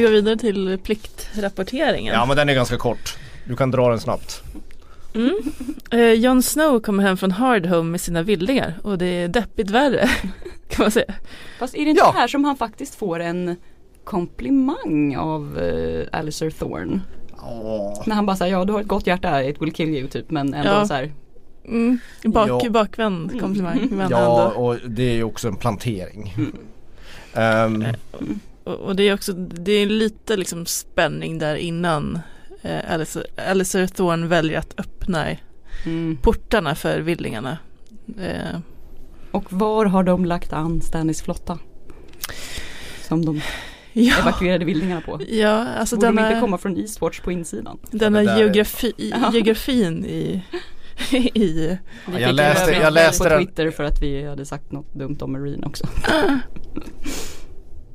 vi 0.00 0.06
gå 0.06 0.12
vidare 0.12 0.36
till 0.36 0.78
pliktrapporteringen? 0.84 2.14
Ja 2.14 2.26
men 2.26 2.36
den 2.36 2.48
är 2.48 2.54
ganska 2.54 2.76
kort. 2.76 3.16
Du 3.44 3.56
kan 3.56 3.70
dra 3.70 3.88
den 3.88 4.00
snabbt. 4.00 4.42
Mm. 5.14 5.34
Eh, 5.90 6.12
Jon 6.12 6.42
Snow 6.42 6.80
kommer 6.80 7.02
hem 7.02 7.16
från 7.16 7.30
Hardhome 7.30 7.90
med 7.90 8.00
sina 8.00 8.22
vildingar 8.22 8.74
och 8.82 8.98
det 8.98 9.06
är 9.06 9.28
deppigt 9.28 9.70
värre 9.70 10.08
kan 10.68 10.82
man 10.84 10.90
säga. 10.90 11.14
Fast 11.58 11.74
är 11.74 11.84
det 11.84 11.90
inte 11.90 12.02
Ja. 12.04 12.12
här 12.16 12.28
som 12.28 12.44
han 12.44 12.56
faktiskt 12.56 12.94
får 12.94 13.20
en 13.20 13.56
komplimang 14.04 15.16
av 15.16 15.58
uh, 15.58 16.04
Alistair 16.12 16.50
Thorne? 16.50 17.00
Åh. 17.42 18.02
När 18.06 18.14
han 18.14 18.26
bara 18.26 18.36
säger 18.36 18.52
ja 18.52 18.64
du 18.64 18.72
har 18.72 18.80
ett 18.80 18.86
gott 18.86 19.06
hjärta, 19.06 19.44
it 19.44 19.62
will 19.62 19.72
kill 19.72 19.88
you 19.88 20.08
typ 20.08 20.30
men 20.30 20.54
ändå 20.54 20.70
Ja. 20.70 20.86
så 20.86 20.94
här. 20.94 21.12
Mm. 21.64 21.98
Bak, 22.24 22.48
Ja. 22.64 22.70
Bakvänd 22.70 23.40
komplimang 23.40 23.88
men 23.90 24.10
Ja 24.10 24.48
ändå. 24.48 24.60
och 24.60 24.76
det 24.86 25.02
är 25.10 25.14
ju 25.14 25.24
också 25.24 25.48
en 25.48 25.56
plantering. 25.56 26.34
Mm. 26.36 26.52
Ehm, 27.34 27.84
Och, 28.64 28.74
och 28.74 28.96
det 28.96 29.02
är 29.08 29.14
också 29.14 29.32
det 29.32 29.72
är 29.72 29.86
lite 29.86 30.36
liksom 30.36 30.66
spänning 30.66 31.38
där 31.38 31.54
innan 31.56 32.18
eh, 32.62 32.92
Alistair, 32.92 33.26
Alistair 33.50 33.86
Thorne 33.86 34.26
väljer 34.26 34.58
att 34.58 34.80
öppna 34.80 35.26
Mm. 35.86 36.16
portarna 36.22 36.74
för 36.74 37.00
vildingarna. 37.00 37.58
Eh, 38.20 38.60
Och 39.30 39.52
var 39.52 39.86
har 39.86 40.02
de 40.02 40.24
lagt 40.24 40.52
an 40.52 40.80
Stanleys 40.80 41.22
flotta? 41.22 41.58
Som 43.02 43.24
de 43.24 43.40
ja, 43.92 44.14
evakuerade 44.20 44.64
vildingarna 44.64 45.00
på. 45.00 45.20
ja, 45.28 45.66
alltså 45.66 45.96
Borde 45.96 46.06
de 46.06 46.10
inte 46.10 46.22
denna, 46.28 46.40
komma 46.40 46.58
från 46.58 46.76
Eastwatch 46.76 47.20
på 47.20 47.32
insidan? 47.32 47.78
denna 47.90 48.22
geografi, 48.38 48.92
Ja. 48.96 49.30
geografin 49.32 50.04
i, 50.04 50.42
i 51.34 51.78
Vi 52.06 52.22
jag 52.22 52.34
läste- 52.34 52.72
jag 52.72 52.92
läste 52.92 53.24
på 53.24 53.28
den- 53.30 53.46
Twitter 53.46 53.70
för 53.70 53.84
att 53.84 54.02
vi 54.02 54.26
hade 54.26 54.44
sagt 54.46 54.72
något 54.72 54.94
dumt 54.94 55.18
om 55.20 55.32
Marine 55.32 55.66
också. 55.66 55.84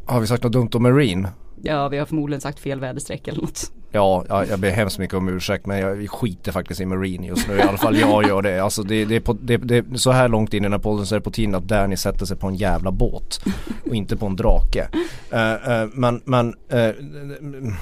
har 0.06 0.20
vi 0.20 0.28
sagt 0.28 0.44
något 0.44 0.54
dumt 0.54 0.70
om 0.74 0.84
Marine? 0.84 1.30
Ja 1.62 1.88
vi 1.88 1.98
har 1.98 2.06
förmodligen 2.06 2.41
sagt 2.41 2.60
fel 2.60 2.80
väderstreck 2.80 3.28
eller 3.28 3.41
något. 3.41 3.72
Ja, 3.91 4.26
ja, 4.30 4.46
jag 4.46 4.60
ber 4.60 4.70
hemskt 4.70 5.00
mycket 5.00 5.18
om 5.18 5.30
ursäkt 5.30 5.65
men 5.65 5.80
jag 5.80 6.10
skiter 6.10 6.52
faktiskt 6.52 6.82
i 6.82 6.86
Marine 6.86 7.28
just 7.28 7.48
nu. 7.48 7.58
I 7.58 7.62
alla 7.62 7.78
fall 7.78 7.98
jag 7.98 8.28
gör 8.28 8.41
det. 8.41 8.60
Alltså 8.60 8.84
det, 8.84 9.06
det, 9.06 9.15
är 9.15 9.20
på, 9.20 9.34
det, 9.34 9.58
det 9.58 9.98
så 10.00 10.12
här 10.12 10.28
långt 10.28 10.54
in 10.54 10.63
i 10.63 10.65
den 10.65 10.72
här 10.72 10.80
podden 10.80 11.06
så 11.06 11.15
är 11.15 11.20
det 11.20 11.24
på 11.24 11.32
tiden 11.32 11.56
att 11.56 11.63
Danny 11.63 11.98
sätter 11.98 12.26
sig 12.26 12.38
på 12.38 12.48
en 12.48 12.56
jävla 12.56 12.91
båt. 12.91 13.41
Och 13.86 13.96
inte 13.96 14.18
på 14.18 14.26
en 14.26 14.36
drake. 14.36 14.88
Eh, 15.32 15.54
eh, 15.54 15.88
men, 15.94 16.22
men 16.26 16.48
uh, 16.74 17.74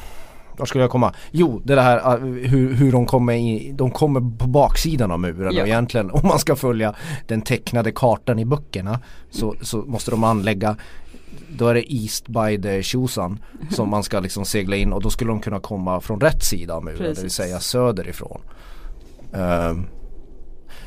var 0.58 0.66
skulle 0.66 0.84
jag 0.84 0.92
komma? 0.92 1.14
Jo, 1.32 1.62
det 1.64 1.82
här 1.82 2.20
hur, 2.48 2.74
hur 2.74 2.92
de 2.92 3.06
kommer 3.06 3.34
i, 3.34 3.72
de 3.76 3.92
kommer 3.92 4.38
på 4.38 4.48
baksidan 4.48 5.12
av 5.12 5.20
muren 5.20 5.54
Ja. 5.54 5.62
och 5.62 5.68
egentligen 5.68 6.12
om 6.12 6.22
man 6.28 6.40
ska 6.40 6.56
följa 6.56 6.94
den 7.28 7.42
tecknade 7.42 7.92
kartan 7.92 8.40
i 8.40 8.46
böckerna 8.46 9.00
så, 9.30 9.56
så 9.62 9.78
måste 9.78 10.12
de 10.12 10.24
anlägga 10.24 10.76
då 11.50 11.68
är 11.68 11.74
det 11.74 11.94
East 11.94 12.28
by 12.28 12.62
the 12.62 12.84
Tjosan 12.84 13.40
som 13.70 13.90
man 13.90 14.04
ska 14.04 14.20
liksom 14.20 14.46
segla 14.46 14.76
in 14.76 14.94
och 14.94 15.02
då 15.02 15.10
skulle 15.10 15.32
de 15.32 15.42
kunna 15.42 15.60
komma 15.60 16.02
från 16.02 16.20
rätt 16.22 16.44
sida 16.44 16.74
av 16.74 16.84
muren, 16.84 17.14
det 17.16 17.22
vill 17.22 17.32
säga 17.32 17.60
söderifrån. 17.60 18.42
Ehm, 19.34 19.86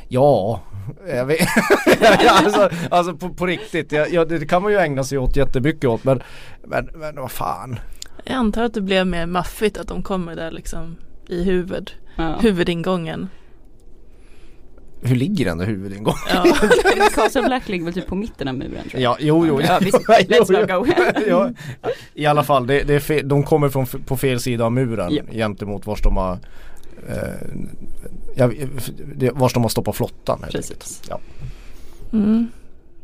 ja, 0.07 0.61
jag 1.07 1.25
vet, 1.25 1.47
alltså, 2.29 2.69
alltså 2.91 3.13
på, 3.15 3.29
på 3.29 3.45
riktigt, 3.45 3.91
ja, 3.91 4.05
ja, 4.11 4.25
det 4.25 4.45
kan 4.45 4.61
man 4.61 4.71
ju 4.71 4.77
ägna 4.77 5.03
sig 5.03 5.17
åt 5.17 5.35
jättemycket 5.35 5.85
åt 5.85 6.03
men, 6.03 6.21
men, 6.63 6.89
men 6.95 7.15
vad 7.15 7.31
fan. 7.31 7.79
Jag 8.23 8.35
antar 8.35 8.63
att 8.63 8.73
det 8.73 8.81
blev 8.81 9.07
mer 9.07 9.25
maffigt 9.25 9.77
att 9.77 9.87
de 9.87 10.03
kommer 10.03 10.35
där 10.35 10.51
liksom 10.51 10.95
i 11.27 11.43
huvud, 11.43 11.91
Ja. 12.15 12.37
huvudingången. 12.41 13.29
Hur 15.01 15.15
ligger 15.15 15.45
den 15.45 15.57
där 15.57 15.65
huvudingången? 15.65 16.17
Ja. 16.33 16.43
Castle 17.15 17.41
Black 17.41 17.69
ligger 17.69 17.85
väl 17.85 17.93
typ 17.93 18.07
på 18.07 18.15
mitten 18.15 18.47
av 18.47 18.55
muren 18.55 18.89
tror 18.89 19.01
jag. 19.01 19.01
Ja, 19.01 19.17
jo, 19.19 19.47
jo. 19.47 19.61
Ja, 19.61 19.79
visst. 19.81 19.97
Let's 20.07 20.59
not 20.59 20.69
go. 20.69 20.93
ja, 21.27 21.49
I 22.13 22.25
alla 22.25 22.43
fall, 22.43 22.67
det, 22.67 22.83
det 22.83 22.93
är 22.93 22.99
fel, 22.99 23.27
de 23.27 23.43
kommer 23.43 23.69
från, 23.69 23.85
på 23.85 24.17
fel 24.17 24.39
sida 24.39 24.65
av 24.65 24.71
muren 24.71 25.13
Ja. 25.13 25.23
gentemot 25.31 25.85
vars 25.85 26.01
de 26.01 26.17
har 26.17 26.39
eh, 27.09 28.47
vars 29.33 29.53
de 29.53 29.63
har 29.63 29.69
stoppat 29.69 29.95
flottan. 29.95 30.45
Precis. 30.51 31.01
Ja. 31.09 31.19
Mm. 32.13 32.47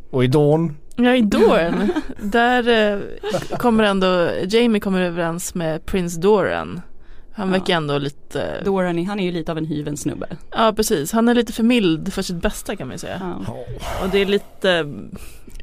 Och 0.10 0.24
i 0.24 0.28
Dawn, 0.28 0.76
Ja, 0.96 1.16
i 1.16 1.22
Dorn, 1.22 1.92
där 2.22 2.94
eh, 2.94 3.00
kommer 3.58 3.84
ändå, 3.84 4.30
Jamie 4.50 4.82
kommer 4.82 5.02
överens 5.02 5.56
med 5.56 5.86
Prince 5.86 6.20
Doran. 6.20 6.82
Han 7.36 7.48
Ja. 7.48 7.52
verkar 7.54 7.74
ändå 7.78 7.98
lite, 7.98 8.62
Doran, 8.66 9.06
han 9.06 9.20
är 9.20 9.24
ju 9.26 9.32
lite 9.32 9.52
av 9.52 9.58
en 9.58 9.66
hyven 9.66 9.98
snubbe. 9.98 10.28
ja 10.52 10.74
precis, 10.76 11.12
han 11.12 11.28
är 11.30 11.36
lite 11.36 11.54
för 11.54 11.64
mild 11.64 12.14
för 12.14 12.22
sitt 12.22 12.42
bästa 12.42 12.76
kan 12.76 12.88
man 12.88 12.94
ju 12.96 13.00
säga. 13.00 13.42
Ja. 13.48 13.56
Och 14.04 14.10
det 14.12 14.18
är 14.20 14.26
lite, 14.26 14.68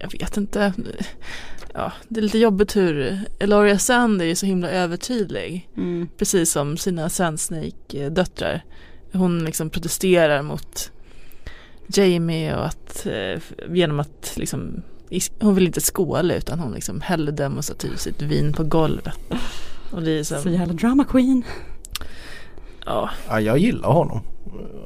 jag 0.00 0.12
vet 0.12 0.36
inte, 0.36 0.72
ja 1.74 1.92
det 2.08 2.20
är 2.20 2.22
lite 2.22 2.38
jobbigt 2.38 2.76
hur 2.76 3.18
Eloria 3.38 3.78
Sand 3.78 4.22
är 4.22 4.26
ju 4.26 4.34
så 4.34 4.46
himla 4.46 4.70
övertydlig. 4.70 5.68
Mm. 5.76 6.08
Precis 6.18 6.52
som 6.52 6.76
sina 6.76 7.08
Sand 7.08 7.40
Snake 7.40 8.08
döttrar. 8.10 8.64
Hon 9.12 9.44
liksom 9.44 9.70
protesterar 9.70 10.42
mot 10.42 10.90
Jamie 11.86 12.56
och 12.56 12.66
att 12.66 13.06
eh, 13.06 13.40
genom 13.76 14.00
att 14.00 14.32
liksom 14.36 14.82
hon 15.40 15.54
vill 15.54 15.66
inte 15.66 15.80
skåla 15.80 16.34
utan 16.34 16.58
hon 16.60 16.72
liksom 16.72 17.00
häller 17.00 17.32
demonstrativt 17.32 18.00
sitt 18.00 18.22
vin 18.22 18.52
på 18.52 18.64
golvet. 18.64 19.18
Och 19.90 20.02
det 20.02 20.18
är 20.18 20.22
så, 20.22 20.38
Så 20.38 20.48
jävla 20.50 20.74
drama 20.74 21.04
queen. 21.04 21.44
ja, 22.86 23.10
ja, 23.28 23.40
jag 23.40 23.58
gillar 23.58 23.88
honom. 23.92 24.20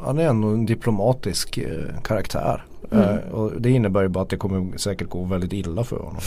Han 0.03 0.19
är 0.19 0.29
ändå 0.29 0.49
en 0.49 0.67
diplomatisk 0.67 1.59
eh, 1.59 2.01
karaktär. 2.05 2.65
Mm. 2.91 3.05
Eh, 3.09 3.19
och 3.33 3.61
det 3.61 3.71
innebär 3.71 4.03
ju 4.03 4.09
bara 4.09 4.23
att 4.23 4.29
det 4.31 4.37
kommer 4.37 4.79
säkert 4.79 5.09
gå 5.09 5.25
väldigt 5.25 5.53
illa 5.53 5.85
för 5.85 5.97
honom. 5.97 6.21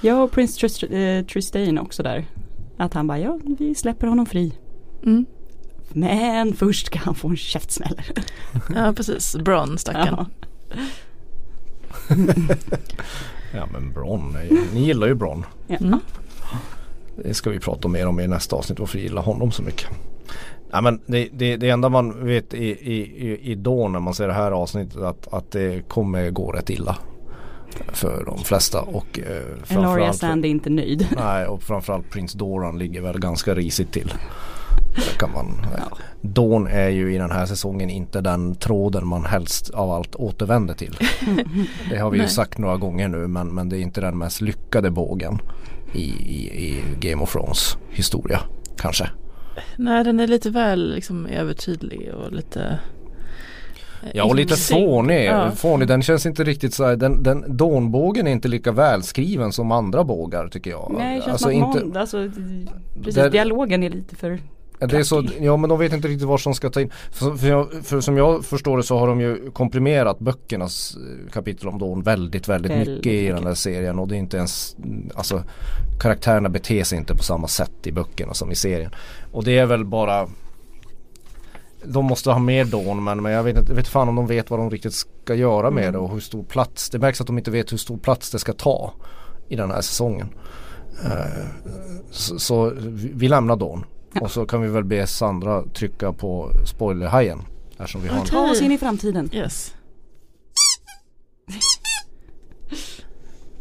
Ja 0.00 0.22
och 0.22 0.30
Prince 0.30 0.60
Trist 0.60 0.82
eh, 0.82 1.22
Tristain 1.32 1.78
också 1.78 2.02
där. 2.02 2.24
Att 2.76 2.94
han 2.94 3.06
bara, 3.06 3.18
ja 3.18 3.38
vi 3.58 3.74
släpper 3.74 4.06
honom 4.06 4.26
fri. 4.26 4.52
mm. 5.02 5.26
Men 5.92 6.52
först 6.52 6.86
ska 6.86 6.98
han 6.98 7.14
få 7.14 7.28
en 7.28 7.36
käftsmäll. 7.36 8.00
ja 8.74 8.92
precis, 8.96 9.36
Bron 9.36 9.78
stackaren. 9.78 10.14
Ja. 10.18 10.26
Ja 13.54 13.66
men 13.72 13.92
Bron, 13.92 14.36
ni 14.74 14.80
gillar 14.86 15.06
ju 15.06 15.14
Bron. 15.14 15.44
Ja. 15.66 15.76
Mm. 15.76 16.00
Det 17.16 17.34
ska 17.34 17.50
vi 17.50 17.58
prata 17.58 17.88
mer 17.88 18.06
om 18.06 18.20
i 18.20 18.26
nästa 18.28 18.56
avsnitt 18.56 18.78
varför 18.78 18.98
vi 18.98 19.04
gillar 19.04 19.22
honom 19.22 19.52
så 19.52 19.62
mycket. 19.62 19.88
Ja, 20.70 20.80
men 20.80 21.00
det, 21.06 21.28
det, 21.32 21.56
det 21.56 21.70
enda 21.70 21.88
man 21.88 22.26
vet 22.26 22.54
i, 22.54 22.66
i, 22.66 23.38
i, 23.42 23.54
då 23.54 23.88
när 23.88 24.00
man 24.00 24.14
ser 24.14 24.26
det 24.26 24.32
här 24.32 24.50
avsnittet 24.50 25.02
att, 25.02 25.34
att 25.34 25.50
det 25.50 25.88
kommer 25.88 26.30
gå 26.30 26.52
rätt 26.52 26.70
illa. 26.70 26.96
För 27.92 28.24
de 28.24 28.38
flesta 28.38 28.80
och 28.80 29.18
eh, 29.18 29.64
framförallt 29.64 30.16
Sand 30.16 30.44
är 30.44 30.48
inte 30.48 30.70
nöjd. 30.70 31.06
Nej 31.16 31.46
och 31.46 31.62
framförallt 31.62 32.10
Prince 32.10 32.38
Doran 32.38 32.78
ligger 32.78 33.00
väl 33.00 33.20
ganska 33.20 33.54
risigt 33.54 33.92
till. 33.92 34.12
Kan 35.18 35.30
man, 35.32 35.66
Dawn 36.20 36.66
är 36.66 36.88
ju 36.88 37.14
i 37.14 37.18
den 37.18 37.30
här 37.30 37.46
säsongen 37.46 37.90
inte 37.90 38.20
den 38.20 38.54
tråden 38.54 39.06
man 39.06 39.24
helst 39.24 39.70
av 39.70 39.90
allt 39.90 40.14
återvänder 40.14 40.74
till. 40.74 40.96
Det 41.90 41.96
har 41.98 42.10
vi 42.10 42.18
ju 42.18 42.26
sagt 42.28 42.58
några 42.58 42.76
gånger 42.76 43.08
nu 43.08 43.26
men, 43.28 43.48
men 43.48 43.68
det 43.68 43.78
är 43.78 43.80
inte 43.80 44.00
den 44.00 44.18
mest 44.18 44.40
lyckade 44.40 44.90
bågen 44.90 45.38
i, 45.92 46.04
i, 46.10 46.64
i 46.68 46.82
Game 47.00 47.22
of 47.22 47.32
Thrones 47.32 47.76
historia 47.90 48.40
kanske. 48.76 49.10
Nej 49.76 50.04
den 50.04 50.20
är 50.20 50.26
lite 50.26 50.50
väl 50.50 50.94
liksom 50.94 51.26
övertydlig 51.26 52.10
och 52.14 52.32
lite 52.32 52.78
eh, 54.02 54.10
Ja 54.14 54.24
och 54.24 54.34
lite 54.34 54.56
fånig. 54.56 55.24
Ja. 55.26 55.50
fånig. 55.50 55.88
Den 55.88 56.02
känns 56.02 56.26
inte 56.26 56.44
riktigt 56.44 56.74
så 56.74 56.84
här, 56.84 56.96
den, 56.96 57.22
den 57.22 57.56
Dawn-bågen 57.56 58.26
är 58.26 58.30
inte 58.32 58.48
lika 58.48 58.72
välskriven 58.72 59.52
som 59.52 59.72
andra 59.72 60.04
bågar 60.04 60.48
tycker 60.48 60.70
jag. 60.70 60.94
Nej 60.98 61.16
det 61.16 61.22
känns 61.22 61.32
Alltså, 61.32 61.50
som 61.50 61.62
att 61.62 61.66
inte- 61.74 61.84
Mond, 61.84 61.96
alltså, 61.96 62.28
precis, 62.98 63.14
Där- 63.14 63.30
dialogen 63.30 63.82
är 63.82 63.90
lite 63.90 64.16
för 64.16 64.30
Ja, 64.30 64.38
Det 64.88 64.96
är 64.96 65.02
så, 65.02 65.24
ja 65.40 65.56
men 65.56 65.70
de 65.70 65.78
vet 65.78 65.92
inte 65.92 66.08
riktigt 66.08 66.28
var 66.28 66.40
de 66.44 66.54
ska 66.54 66.70
ta 66.70 66.80
in. 66.80 66.90
För, 67.10 67.36
för, 67.36 67.48
jag, 67.48 67.68
för 67.82 68.00
som 68.00 68.16
jag 68.16 68.44
förstår 68.44 68.76
det 68.76 68.82
så 68.82 68.98
har 68.98 69.06
de 69.06 69.20
ju 69.20 69.50
komprimerat 69.50 70.18
böckernas 70.18 70.96
eh, 70.96 71.30
kapitel 71.32 71.68
om 71.68 71.78
Dawn 71.78 72.02
väldigt, 72.02 72.48
väldigt, 72.48 72.72
Väldigt 72.72 72.88
mycket 72.88 73.12
i 73.12 73.28
den 73.28 73.44
där 73.44 73.54
serien. 73.54 73.98
Och 73.98 74.08
det 74.08 74.16
är 74.16 74.18
inte 74.18 74.36
ens, 74.36 74.76
alltså 75.14 75.42
karaktärerna 76.00 76.48
beter 76.48 76.84
sig 76.84 76.98
inte 76.98 77.14
på 77.14 77.22
samma 77.22 77.48
sätt 77.48 77.86
i 77.86 77.92
böckerna 77.92 78.34
som 78.34 78.52
i 78.52 78.54
serien. 78.54 78.90
Och 79.32 79.44
det 79.44 79.58
är 79.58 79.66
väl 79.66 79.84
bara 79.84 80.28
de 81.84 82.04
måste 82.04 82.30
ha 82.30 82.38
mer 82.38 82.64
Dawn 82.64 83.04
men, 83.04 83.22
men 83.22 83.32
jag 83.32 83.42
vet 83.42 83.58
inte, 83.58 83.70
jag 83.70 83.76
vet 83.76 83.88
fan 83.88 84.08
om 84.08 84.16
de 84.16 84.26
vet 84.26 84.50
vad 84.50 84.60
de 84.60 84.70
riktigt 84.70 84.94
ska 84.94 85.34
göra 85.34 85.70
med 85.70 85.82
Mm. 85.82 85.92
det 85.92 85.98
och 85.98 86.10
hur 86.10 86.20
stor 86.20 86.42
plats. 86.42 86.90
Det 86.90 86.98
märks 86.98 87.20
att 87.20 87.26
de 87.26 87.38
inte 87.38 87.50
vet 87.50 87.72
hur 87.72 87.76
stor 87.76 87.96
plats 87.96 88.30
det 88.30 88.38
ska 88.38 88.52
ta 88.52 88.92
i 89.48 89.56
den 89.56 89.70
här 89.70 89.80
säsongen. 89.80 90.28
Eh, 91.04 91.46
så, 92.10 92.38
så 92.38 92.72
vi 93.14 93.28
lämnar 93.28 93.56
Dawn. 93.56 93.84
Ja. 94.12 94.20
Och 94.20 94.30
så 94.30 94.46
kan 94.46 94.62
vi 94.62 94.68
väl 94.68 94.84
be 94.84 95.06
Sandra 95.06 95.62
trycka 95.74 96.12
på 96.12 96.50
spoilerhajen. 96.66 97.42
Eftersom 97.70 98.02
vi 98.02 98.08
har 98.08 98.20
en. 98.20 98.26
Ta 98.26 98.50
oss 98.50 98.60
in 98.60 98.72
i 98.72 98.78
framtiden. 98.78 99.30
Yes. 99.32 99.74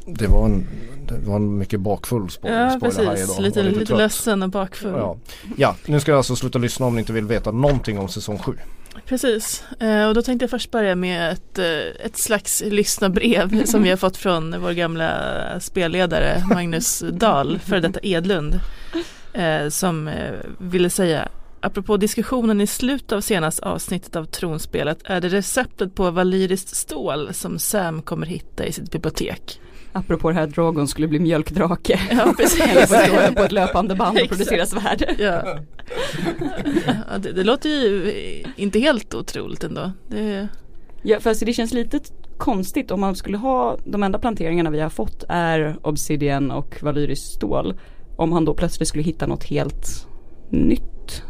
det, 0.06 0.28
var 0.28 0.46
en, 0.46 0.68
det 1.08 1.18
var 1.18 1.36
en 1.36 1.58
mycket 1.58 1.80
bakfull 1.80 2.30
spoiler, 2.30 2.72
Ja 2.72 2.80
precis, 2.80 3.00
idag. 3.00 3.42
lite, 3.42 3.60
Och 3.60 3.66
lite, 3.66 3.86
trött. 3.86 3.98
ledsen 3.98 4.44
och 4.44 4.50
bakfull. 4.50 4.94
Ja. 4.98 5.18
ja, 5.58 5.76
nu 5.86 6.00
ska 6.00 6.12
jag 6.12 6.18
alltså 6.18 6.36
sluta 6.36 6.60
lyssna 6.60 6.86
om 6.86 6.96
ni 6.96 7.00
inte 7.00 7.14
vill 7.14 7.26
veta 7.26 7.52
någonting 7.52 8.00
om 8.00 8.10
säsong 8.10 8.38
7. 8.40 8.54
Precis, 9.06 9.64
eh, 9.80 10.08
och 10.08 10.14
då 10.14 10.22
tänkte 10.22 10.44
jag 10.44 10.50
först 10.50 10.72
börja 10.72 10.96
med 10.96 11.32
ett, 11.32 11.60
eh, 11.60 12.06
ett 12.06 12.18
slags 12.18 12.64
lyssnarbrev 12.66 13.64
som 13.66 13.84
vi 13.84 13.90
har 13.90 13.98
fått 13.98 14.18
från 14.18 14.62
vår 14.62 14.72
gamla 14.72 15.14
spelledare 15.60 16.44
Magnus 16.54 17.04
Dahl, 17.14 17.60
för 17.60 17.80
detta 17.80 18.00
Edlund, 18.04 18.60
eh, 19.34 19.70
som 19.70 20.08
eh, 20.08 20.34
ville 20.58 20.90
säga 20.90 21.28
Apropå 21.62 21.98
diskussionen 21.98 22.62
i 22.62 22.68
slutet 22.68 23.12
av 23.12 23.22
senaste 23.22 23.66
avsnittet 23.66 24.16
av 24.16 24.26
tronspelet 24.26 25.00
är 25.04 25.22
det 25.22 25.30
receptet 25.30 25.96
på 25.96 26.12
valyriskt 26.12 26.76
stål 26.76 27.34
som 27.34 27.60
Sam 27.60 28.02
kommer 28.02 28.26
hitta 28.26 28.66
i 28.66 28.72
sitt 28.72 28.92
bibliotek. 28.92 29.62
Apropå 29.92 30.30
det 30.30 30.36
här 30.36 30.44
att 30.44 30.54
Drogon 30.54 30.88
skulle 30.88 31.08
bli 31.08 31.20
mjölkdrake. 31.20 32.00
Ja, 32.12 32.34
precis. 32.38 32.90
på 33.36 33.44
ett 33.44 33.52
löpande 33.52 33.96
band 33.96 34.20
och 34.20 34.30
producera 34.30 34.66
svärd. 34.66 35.16
Ja. 35.20 35.58
Ja, 36.86 37.18
det, 37.18 37.32
det 37.32 37.44
låter 37.44 37.70
ju 37.70 38.14
inte 38.56 38.80
helt 38.80 39.14
otroligt 39.14 39.64
ändå. 39.64 39.92
Det, 40.08 40.48
Ja 41.04 41.20
fast 41.20 41.46
det 41.46 41.54
känns 41.54 41.74
lite 41.74 42.00
konstigt 42.38 42.92
om 42.92 43.02
man 43.02 43.16
skulle 43.16 43.38
ha 43.38 43.78
de 43.86 44.04
enda 44.04 44.20
planteringarna 44.20 44.70
vi 44.70 44.80
har 44.80 44.90
fått 44.90 45.24
är 45.30 45.78
obsidian 45.82 46.52
och 46.52 46.84
valyriskt 46.84 47.34
stål. 47.36 47.74
Om 48.20 48.32
han 48.32 48.46
då 48.46 48.54
plötsligt 48.54 48.88
skulle 48.90 49.04
hitta 49.04 49.28
något 49.28 49.44
helt 49.44 50.08
nytt 50.50 51.24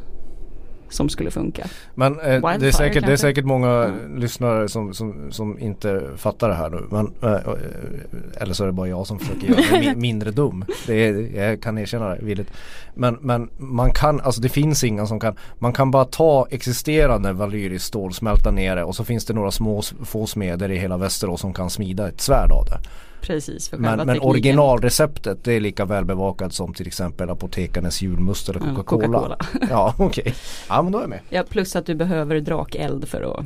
som 0.89 1.09
skulle 1.09 1.31
funka. 1.31 1.67
Men 1.95 2.19
eh, 2.19 2.57
det, 2.59 2.67
är 2.67 2.71
säkert, 2.71 3.05
det 3.05 3.11
är 3.11 3.17
säkert 3.17 3.45
många 3.45 3.67
Ja. 3.67 3.87
lyssnare 4.17 4.69
som, 4.69 4.93
som, 4.93 5.31
som 5.31 5.59
inte 5.59 6.03
fattar 6.17 6.49
det 6.49 6.55
här 6.55 6.69
nu. 6.69 6.83
Men, 6.91 7.13
eh, 7.23 7.33
eh, 7.33 8.41
eller 8.41 8.53
så 8.53 8.63
är 8.63 8.67
det 8.67 8.73
bara 8.73 8.87
jag 8.87 9.07
som 9.07 9.19
försöker 9.19 9.47
göra 9.47 9.59
mig 9.71 9.87
mi- 9.87 9.95
mindre 10.01 10.31
dum. 10.31 10.65
Det 10.87 10.93
är, 11.07 11.35
jag 11.43 11.61
kan 11.61 11.77
erkänna 11.77 12.09
det 12.09 12.21
villigt. 12.21 12.51
Men, 12.95 13.17
men 13.21 13.49
man 13.57 13.91
kan, 13.91 14.21
alltså 14.21 14.41
det 14.41 14.49
finns 14.49 14.83
inga 14.83 15.05
som 15.05 15.19
kan, 15.19 15.35
man 15.59 15.73
kan 15.73 15.91
bara 15.91 16.05
ta 16.05 16.47
existerande 16.51 17.33
valyriskt 17.33 17.87
stål, 17.87 18.13
smälta 18.13 18.51
ner 18.51 18.75
det 18.75 18.83
och 18.83 18.95
så 18.95 19.03
finns 19.03 19.25
det 19.25 19.33
några 19.33 19.51
små 19.51 19.81
få 20.03 20.25
smeder 20.27 20.71
i 20.71 20.77
hela 20.77 20.97
Västerås 20.97 21.41
som 21.41 21.53
kan 21.53 21.69
smida 21.69 22.07
ett 22.07 22.21
svärd 22.21 22.51
av 22.51 22.65
det. 22.65 22.79
Precis 23.21 23.69
för 23.69 23.77
Men, 23.77 23.97
men 23.97 24.07
tekniken. 24.07 24.29
originalreceptet 24.29 25.43
det 25.43 25.53
är 25.53 25.59
lika 25.59 25.85
välbevakat 25.85 26.53
som 26.53 26.73
till 26.73 26.87
exempel 26.87 27.29
apotekarnas 27.29 28.01
julmust 28.01 28.49
eller 28.49 28.59
Coca-Cola. 28.59 29.07
Coca-Cola. 29.07 29.37
Ja 29.69 29.93
okej, 29.97 30.33
ja 30.69 30.81
men 30.81 30.91
då 30.91 30.97
är 30.97 31.03
jag 31.03 31.09
med. 31.09 31.19
Ja 31.29 31.43
plus 31.49 31.75
att 31.75 31.85
du 31.85 31.95
behöver 31.95 32.39
drakeld 32.39 33.07
för 33.07 33.39
att 33.39 33.45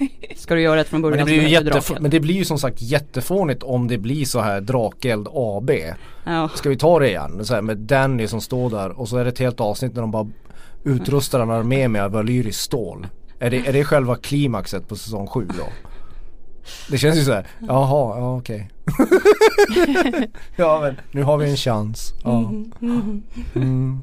Ska 0.36 0.54
du 0.54 0.60
göra 0.60 0.76
det 0.76 0.84
från 0.84 1.02
början 1.02 1.16
Men 1.16 1.26
det, 1.26 1.32
blir 1.32 1.48
ju 1.48 1.56
jättef- 1.58 1.96
men 2.00 2.10
det 2.10 2.20
blir 2.20 2.34
ju 2.34 2.44
som 2.44 2.58
sagt 2.58 2.82
jättefånigt 2.82 3.62
om 3.62 3.88
det 3.88 3.98
blir 3.98 4.24
så 4.24 4.40
här 4.40 4.60
Drakeld 4.60 5.28
AB. 5.32 5.70
Ja. 6.24 6.48
Ska 6.54 6.68
vi 6.68 6.76
ta 6.76 6.98
det 6.98 7.08
igen? 7.08 7.44
Så 7.44 7.54
här 7.54 7.62
med 7.62 7.78
Danny 7.78 8.26
som 8.26 8.40
står 8.40 8.70
där 8.70 9.00
och 9.00 9.08
så 9.08 9.16
är 9.16 9.24
det 9.24 9.30
ett 9.30 9.38
helt 9.38 9.60
avsnitt 9.60 9.94
när 9.94 10.00
de 10.00 10.10
bara 10.10 10.28
utrustar 10.84 11.40
en 11.40 11.50
armé 11.50 11.88
med 11.88 12.10
valyriskt 12.10 12.62
stål. 12.62 13.06
Är 13.38 13.50
det, 13.50 13.56
är 13.66 13.72
det 13.72 13.84
själva 13.84 14.16
klimaxet 14.16 14.88
på 14.88 14.96
säsong 14.96 15.26
7 15.26 15.48
då? 15.58 15.64
Det 16.88 16.98
känns 16.98 17.16
ju 17.16 17.24
så 17.24 17.32
här, 17.32 17.46
jaha, 17.58 18.18
ja 18.18 18.36
okej. 18.36 18.70
ja 20.56 20.80
men 20.80 20.96
nu 21.10 21.22
har 21.22 21.38
vi 21.38 21.50
en 21.50 21.56
chans. 21.56 22.14
Ja, 22.24 22.38
mm. 22.80 24.02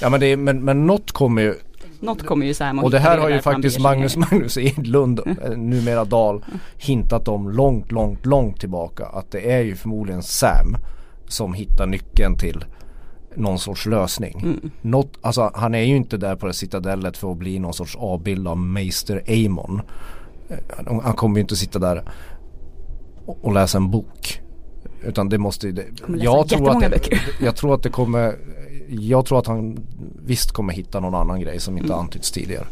ja 0.00 0.10
men, 0.10 0.20
det 0.20 0.26
är, 0.26 0.36
men, 0.36 0.64
men 0.64 0.86
något 0.86 1.12
kommer 1.12 1.42
ju 1.42 1.54
Något 2.00 2.26
kommer 2.26 2.46
ju 2.46 2.54
Sam 2.54 2.78
att 2.78 2.84
och 2.84 2.90
det 2.90 2.98
här 2.98 3.18
har 3.18 3.28
ju 3.28 3.40
faktiskt 3.40 3.80
Magnus. 3.80 4.16
Magnus 4.16 4.58
Edlund, 4.58 5.20
eh, 5.26 5.50
numera 5.50 6.04
Dahl, 6.04 6.44
hintat 6.76 7.28
om 7.28 7.50
långt, 7.50 7.92
långt, 7.92 8.26
långt 8.26 8.60
tillbaka. 8.60 9.06
Att 9.06 9.30
det 9.30 9.52
är 9.52 9.60
ju 9.60 9.76
förmodligen 9.76 10.22
Sam 10.22 10.76
som 11.28 11.54
hittar 11.54 11.86
nyckeln 11.86 12.36
till 12.36 12.64
någon 13.34 13.58
sorts 13.58 13.86
lösning. 13.86 14.40
Mm. 14.42 14.70
Något, 14.80 15.18
alltså 15.20 15.50
han 15.54 15.74
är 15.74 15.82
ju 15.82 15.96
inte 15.96 16.16
där 16.16 16.36
på 16.36 16.46
det 16.46 16.52
citadellet 16.52 17.16
för 17.16 17.32
att 17.32 17.38
bli 17.38 17.58
någon 17.58 17.74
sorts 17.74 17.96
avbild 17.96 18.48
av 18.48 18.58
Meister 18.58 19.22
Amon. 19.28 19.82
Eh, 20.88 21.00
han 21.02 21.14
kommer 21.14 21.36
ju 21.36 21.40
inte 21.40 21.56
sitta 21.56 21.78
där 21.78 22.04
och, 23.26 23.38
och 23.44 23.52
läsa 23.54 23.78
en 23.78 23.90
bok. 23.90 24.40
Utan 25.04 25.28
det 25.28 25.38
måste 25.38 25.66
ju, 25.66 25.72
det, 25.72 25.84
jag, 26.18 26.48
tror 26.48 26.70
att 26.70 26.80
det, 26.90 27.18
jag 27.40 27.56
tror 27.56 27.74
att 27.74 27.82
det 27.82 27.90
kommer, 27.90 28.36
jag 28.88 29.26
tror 29.26 29.38
att 29.38 29.46
han 29.46 29.78
visst 30.24 30.52
kommer 30.52 30.72
hitta 30.72 31.00
någon 31.00 31.14
annan 31.14 31.40
grej 31.40 31.60
som 31.60 31.76
inte 31.78 31.92
Mm. 31.92 31.98
antytts 32.00 32.30
tidigare. 32.30 32.66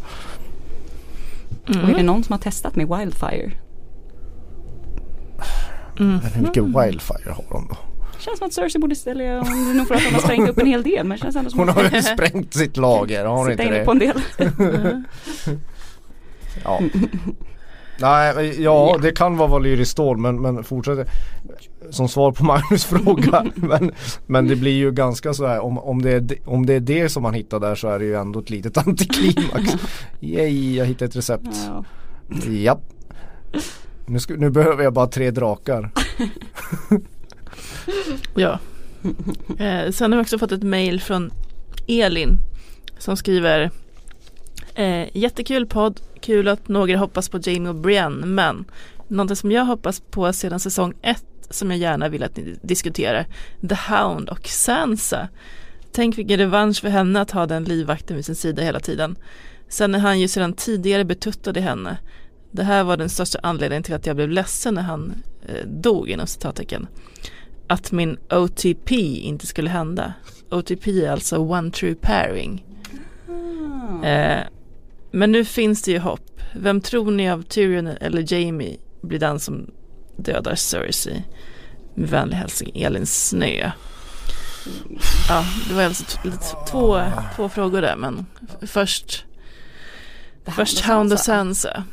Mm. 1.68 1.84
Och 1.84 1.90
är 1.90 1.94
det 1.94 2.02
någon 2.02 2.24
som 2.24 2.32
har 2.32 2.38
testat 2.38 2.76
med 2.76 2.88
Wildfire? 2.98 3.52
Mm. 6.00 6.12
Men 6.12 6.32
hur 6.32 6.42
mycket 6.42 6.62
wildfire 6.64 7.30
har 7.32 7.44
de 7.50 7.68
då? 7.68 7.76
Känns 8.18 8.38
som 8.38 8.46
att 8.46 8.52
Cersei 8.52 8.80
borde 8.80 8.94
ställa, 8.94 9.40
om 9.40 9.76
nog 9.76 9.88
för 9.88 9.94
att 9.94 10.02
hon 10.04 10.14
har 10.14 10.20
sprängt 10.20 10.48
upp 10.50 10.58
en 10.58 10.66
hel 10.66 10.82
del 10.82 11.06
men 11.06 11.18
känns 11.18 11.36
ändå 11.36 11.50
som 11.50 11.58
Hon 11.58 11.68
att 11.68 11.74
har 11.76 11.90
ju 11.90 12.02
sprängt 12.02 12.54
sitt 12.54 12.76
lager, 12.76 13.24
har 13.24 13.36
hon 13.36 13.50
inte 13.50 13.70
det? 13.70 13.84
på 13.84 13.90
en 13.90 13.98
del. 13.98 14.20
Mm. 14.58 15.04
Ja. 16.64 16.80
Nej, 18.00 18.34
men 18.34 18.62
ja 18.62 18.98
det 19.02 19.12
kan 19.12 19.36
vara 19.36 19.48
Valyrisk 19.48 19.90
stål 19.92 20.16
men, 20.16 20.40
men 20.42 20.64
fortsätt. 20.64 21.08
Som 21.90 22.08
svar 22.08 22.32
på 22.32 22.44
Magnus 22.50 22.84
fråga 22.84 23.46
men, 23.54 23.92
men 24.26 24.48
det 24.48 24.56
blir 24.56 24.72
ju 24.76 24.92
ganska 24.92 25.34
så 25.34 25.46
här 25.46 25.60
om, 25.60 25.78
om, 25.78 26.02
det 26.02 26.10
är, 26.12 26.20
det- 26.20 26.46
om 26.46 26.66
det 26.66 26.74
är 26.74 26.80
det 26.80 27.08
som 27.08 27.22
man 27.22 27.34
hittar 27.34 27.60
där 27.60 27.74
så 27.74 27.88
är 27.88 27.98
det 27.98 28.04
ju 28.04 28.14
ändå 28.14 28.40
ett 28.40 28.50
litet 28.50 28.78
antiklimax. 28.86 29.76
Yay, 30.20 30.76
jag 30.76 30.86
hittade 30.86 31.04
ett 31.08 31.16
recept. 31.16 31.48
Ja. 31.66 31.84
Japp. 32.50 32.82
Nu, 34.06 34.18
ska, 34.18 34.34
nu 34.34 34.50
behöver 34.50 34.84
jag 34.84 34.92
bara 34.92 35.06
tre 35.06 35.30
drakar. 35.30 35.90
Ja. 38.34 38.58
Eh, 39.58 39.90
sen 39.90 40.12
har 40.12 40.18
vi 40.18 40.24
också 40.24 40.38
fått 40.38 40.52
ett 40.52 40.62
mail 40.62 41.00
från 41.00 41.32
Elin 41.88 42.38
som 42.98 43.16
skriver 43.16 43.70
eh, 44.80 45.08
Jättekul 45.12 45.66
podd, 45.66 46.00
kul 46.20 46.48
att 46.48 46.68
några 46.68 46.96
hoppas 46.96 47.28
på 47.28 47.38
Jamie 47.42 47.68
och 47.68 47.74
Brienne 47.74 48.26
men 48.26 48.64
någonting 49.08 49.36
som 49.36 49.52
jag 49.52 49.64
hoppas 49.64 50.00
på 50.00 50.32
sedan 50.32 50.60
säsong 50.60 50.94
ett 51.02 51.24
som 51.50 51.70
jag 51.70 51.80
gärna 51.80 52.08
vill 52.08 52.22
att 52.22 52.36
ni 52.36 52.56
diskuterar 52.62 53.26
The 53.68 53.74
Hound 53.74 54.28
och 54.28 54.46
Sansa. 54.48 55.28
Tänk 55.92 56.18
vilken 56.18 56.38
revansch 56.38 56.80
för 56.80 56.88
henne 56.88 57.20
att 57.20 57.30
ha 57.30 57.46
den 57.46 57.64
livvakten 57.64 58.16
vid 58.16 58.24
sin 58.24 58.34
sida 58.34 58.62
hela 58.62 58.80
tiden. 58.80 59.16
Sen 59.68 59.94
är 59.94 59.98
han 59.98 60.20
ju 60.20 60.28
sedan 60.28 60.52
tidigare 60.52 61.04
betuttad 61.04 61.56
i 61.56 61.60
henne. 61.60 61.96
Det 62.50 62.62
här 62.62 62.84
var 62.84 62.96
den 62.96 63.08
största 63.08 63.38
anledningen 63.42 63.82
till 63.82 63.94
att 63.94 64.06
jag 64.06 64.16
blev 64.16 64.28
ledsen 64.28 64.74
när 64.74 64.82
han 64.82 65.22
eh, 65.46 65.66
dog 65.66 66.08
inom 66.08 66.26
citattecken 66.26 66.86
att 67.70 67.92
min 67.92 68.18
OTP 68.30 68.92
inte 69.20 69.46
skulle 69.46 69.70
hända. 69.70 70.12
OTP 70.50 70.88
är 70.88 71.10
alltså 71.10 71.38
One 71.38 71.70
True 71.70 71.94
Pairing. 71.94 72.64
Eh, 74.04 74.40
men 75.10 75.32
nu 75.32 75.44
finns 75.44 75.82
det 75.82 75.90
ju 75.90 75.98
hopp. 75.98 76.40
Vem 76.54 76.80
tror 76.80 77.10
ni 77.10 77.30
av 77.30 77.42
Tyrion 77.42 77.86
eller 77.86 78.32
Jamie 78.32 78.76
blir 79.02 79.18
den 79.18 79.40
som 79.40 79.70
dödar 80.16 80.54
Cersei? 80.54 81.24
Med 81.94 82.08
vänlig 82.08 82.36
hälsning 82.36 82.82
Elin 82.82 83.06
Snö. 83.06 83.70
Ja, 85.28 85.44
det 85.68 85.74
var 85.74 85.82
alltså 85.82 86.04
två, 86.70 87.02
två 87.36 87.48
frågor 87.48 87.82
där 87.82 87.96
men 87.96 88.26
först, 88.60 89.24
först 90.44 90.80
Hound 90.80 91.12
och 91.12 91.18
Sansa. 91.18 91.84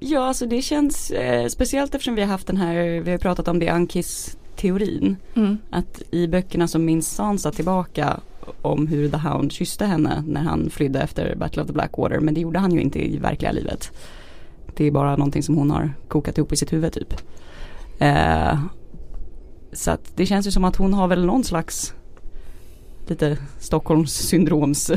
Ja, 0.00 0.24
alltså 0.24 0.46
det 0.46 0.62
känns 0.62 1.10
eh, 1.10 1.46
speciellt 1.48 1.94
eftersom 1.94 2.14
vi 2.14 2.22
har 2.22 2.28
haft 2.28 2.46
den 2.46 2.56
här, 2.56 3.00
vi 3.00 3.10
har 3.10 3.18
pratat 3.18 3.48
om 3.48 3.58
det 3.58 3.68
Ankis-teorin. 3.68 5.16
Mm. 5.34 5.58
Att 5.70 6.02
i 6.10 6.26
böckerna 6.26 6.68
så 6.68 6.78
minns 6.78 7.14
Sansa 7.14 7.52
tillbaka 7.52 8.20
om 8.62 8.86
hur 8.86 9.08
The 9.08 9.16
Hound 9.16 9.52
kysste 9.52 9.84
henne 9.84 10.24
när 10.26 10.42
han 10.42 10.70
flydde 10.70 11.00
efter 11.00 11.34
Battle 11.36 11.62
of 11.62 11.66
the 11.66 11.72
Blackwater. 11.72 12.20
Men 12.20 12.34
det 12.34 12.40
gjorde 12.40 12.58
han 12.58 12.72
ju 12.72 12.80
inte 12.80 12.98
i 12.98 13.18
verkliga 13.18 13.52
livet. 13.52 13.92
Det 14.76 14.84
är 14.84 14.90
bara 14.90 15.16
någonting 15.16 15.42
som 15.42 15.56
hon 15.56 15.70
har 15.70 15.92
kokat 16.08 16.38
ihop 16.38 16.52
i 16.52 16.56
sitt 16.56 16.72
huvud 16.72 16.92
typ. 16.92 17.14
Eh, 17.98 18.58
så 19.72 19.90
att 19.90 20.16
det 20.16 20.26
känns 20.26 20.46
ju 20.46 20.50
som 20.50 20.64
att 20.64 20.76
hon 20.76 20.94
har 20.94 21.08
väl 21.08 21.24
någon 21.26 21.44
slags 21.44 21.94
lite 23.06 23.38
Stockholms 23.58 24.12
syndroms 24.12 24.90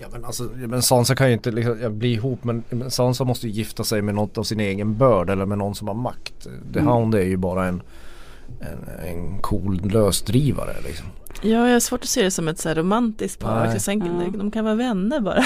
Ja 0.00 0.06
men 0.12 0.24
alltså, 0.24 0.42
men 0.56 0.82
Sansa 0.82 1.14
kan 1.14 1.26
ju 1.26 1.32
inte 1.32 1.50
liksom, 1.50 1.98
bli 1.98 2.12
ihop 2.12 2.44
men, 2.44 2.64
men 2.70 2.90
Sansa 2.90 3.24
måste 3.24 3.46
ju 3.46 3.52
gifta 3.52 3.84
sig 3.84 4.02
med 4.02 4.14
något 4.14 4.38
av 4.38 4.42
sin 4.42 4.60
egen 4.60 4.96
börd 4.96 5.30
eller 5.30 5.46
med 5.46 5.58
någon 5.58 5.74
som 5.74 5.88
har 5.88 5.94
makt. 5.94 6.48
The 6.72 6.78
Mm. 6.78 6.92
Hound 6.92 7.14
är 7.14 7.22
ju 7.22 7.36
bara 7.36 7.66
en, 7.66 7.82
en, 8.60 9.08
en 9.08 9.38
cool 9.38 9.80
lösdrivare 9.84 10.74
liksom. 10.86 11.06
Ja, 11.42 11.48
jag 11.66 11.72
har 11.72 11.80
svårt 11.80 12.00
att 12.00 12.08
se 12.08 12.22
det 12.22 12.30
som 12.30 12.48
ett 12.48 12.58
så 12.58 12.68
här 12.68 12.76
romantiskt 12.76 13.40
par. 13.40 13.78
Sen, 13.78 13.98
Ja. 14.32 14.38
De 14.38 14.50
kan 14.50 14.64
vara 14.64 14.74
vänner 14.74 15.20
bara. 15.20 15.44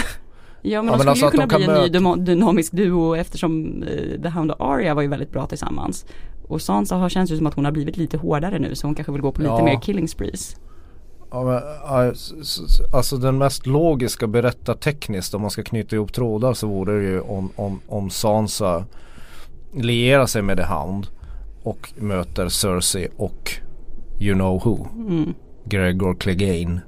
Ja 0.63 0.83
men 0.83 0.93
Ja, 0.93 0.99
de 0.99 1.05
men 1.05 1.17
skulle 1.17 1.27
alltså 1.27 1.27
ju 1.27 1.31
kunna 1.31 1.47
bli 1.47 1.65
en 1.65 1.93
ny 1.93 1.99
möta- 2.01 2.17
dynamisk 2.25 2.73
duo 2.73 3.17
eftersom 3.17 3.83
eh, 3.83 4.23
The 4.23 4.29
Hound 4.29 4.51
och 4.51 4.61
Arya 4.75 4.95
var 4.95 5.03
ju 5.03 5.09
väldigt 5.09 5.31
bra 5.33 5.47
tillsammans. 5.47 6.07
Och 6.49 6.63
Sansa 6.63 6.97
har 6.97 7.09
känns 7.09 7.31
ju 7.33 7.37
som 7.37 7.47
att 7.47 7.55
hon 7.55 7.65
har 7.65 7.73
blivit 7.73 7.97
lite 7.97 8.17
hårdare 8.17 8.59
nu 8.59 8.75
så 8.75 8.87
hon 8.87 8.95
kanske 8.95 9.13
vill 9.13 9.23
gå 9.23 9.33
på 9.33 9.41
lite 9.43 9.53
Ja. 9.55 9.65
mer 9.65 9.81
killing 9.81 10.09
sprees. 10.09 10.57
Ja, 11.31 11.43
men, 11.45 11.61
alltså 12.95 13.17
den 13.17 13.39
mest 13.39 13.67
logiska 13.67 14.27
berättartekniskt 14.27 15.35
om 15.35 15.41
man 15.41 15.51
ska 15.51 15.63
knyta 15.63 15.97
ihop 15.97 16.13
trådar 16.13 16.55
så 16.55 16.67
vore 16.67 16.97
det 16.99 17.03
ju 17.05 17.21
om, 17.21 17.51
om, 17.57 17.81
om 17.89 18.11
Sansa 18.11 18.85
lierar 19.75 20.27
sig 20.27 20.43
med 20.43 20.57
The 20.57 20.63
Hound 20.65 21.07
och 21.65 21.93
möter 21.97 22.49
Cersei 22.49 23.09
och 23.17 23.53
You 24.21 24.35
know 24.35 24.63
who. 24.65 24.89
Mm. 24.95 25.35
Gregor 25.65 26.15
Clegane. 26.15 26.81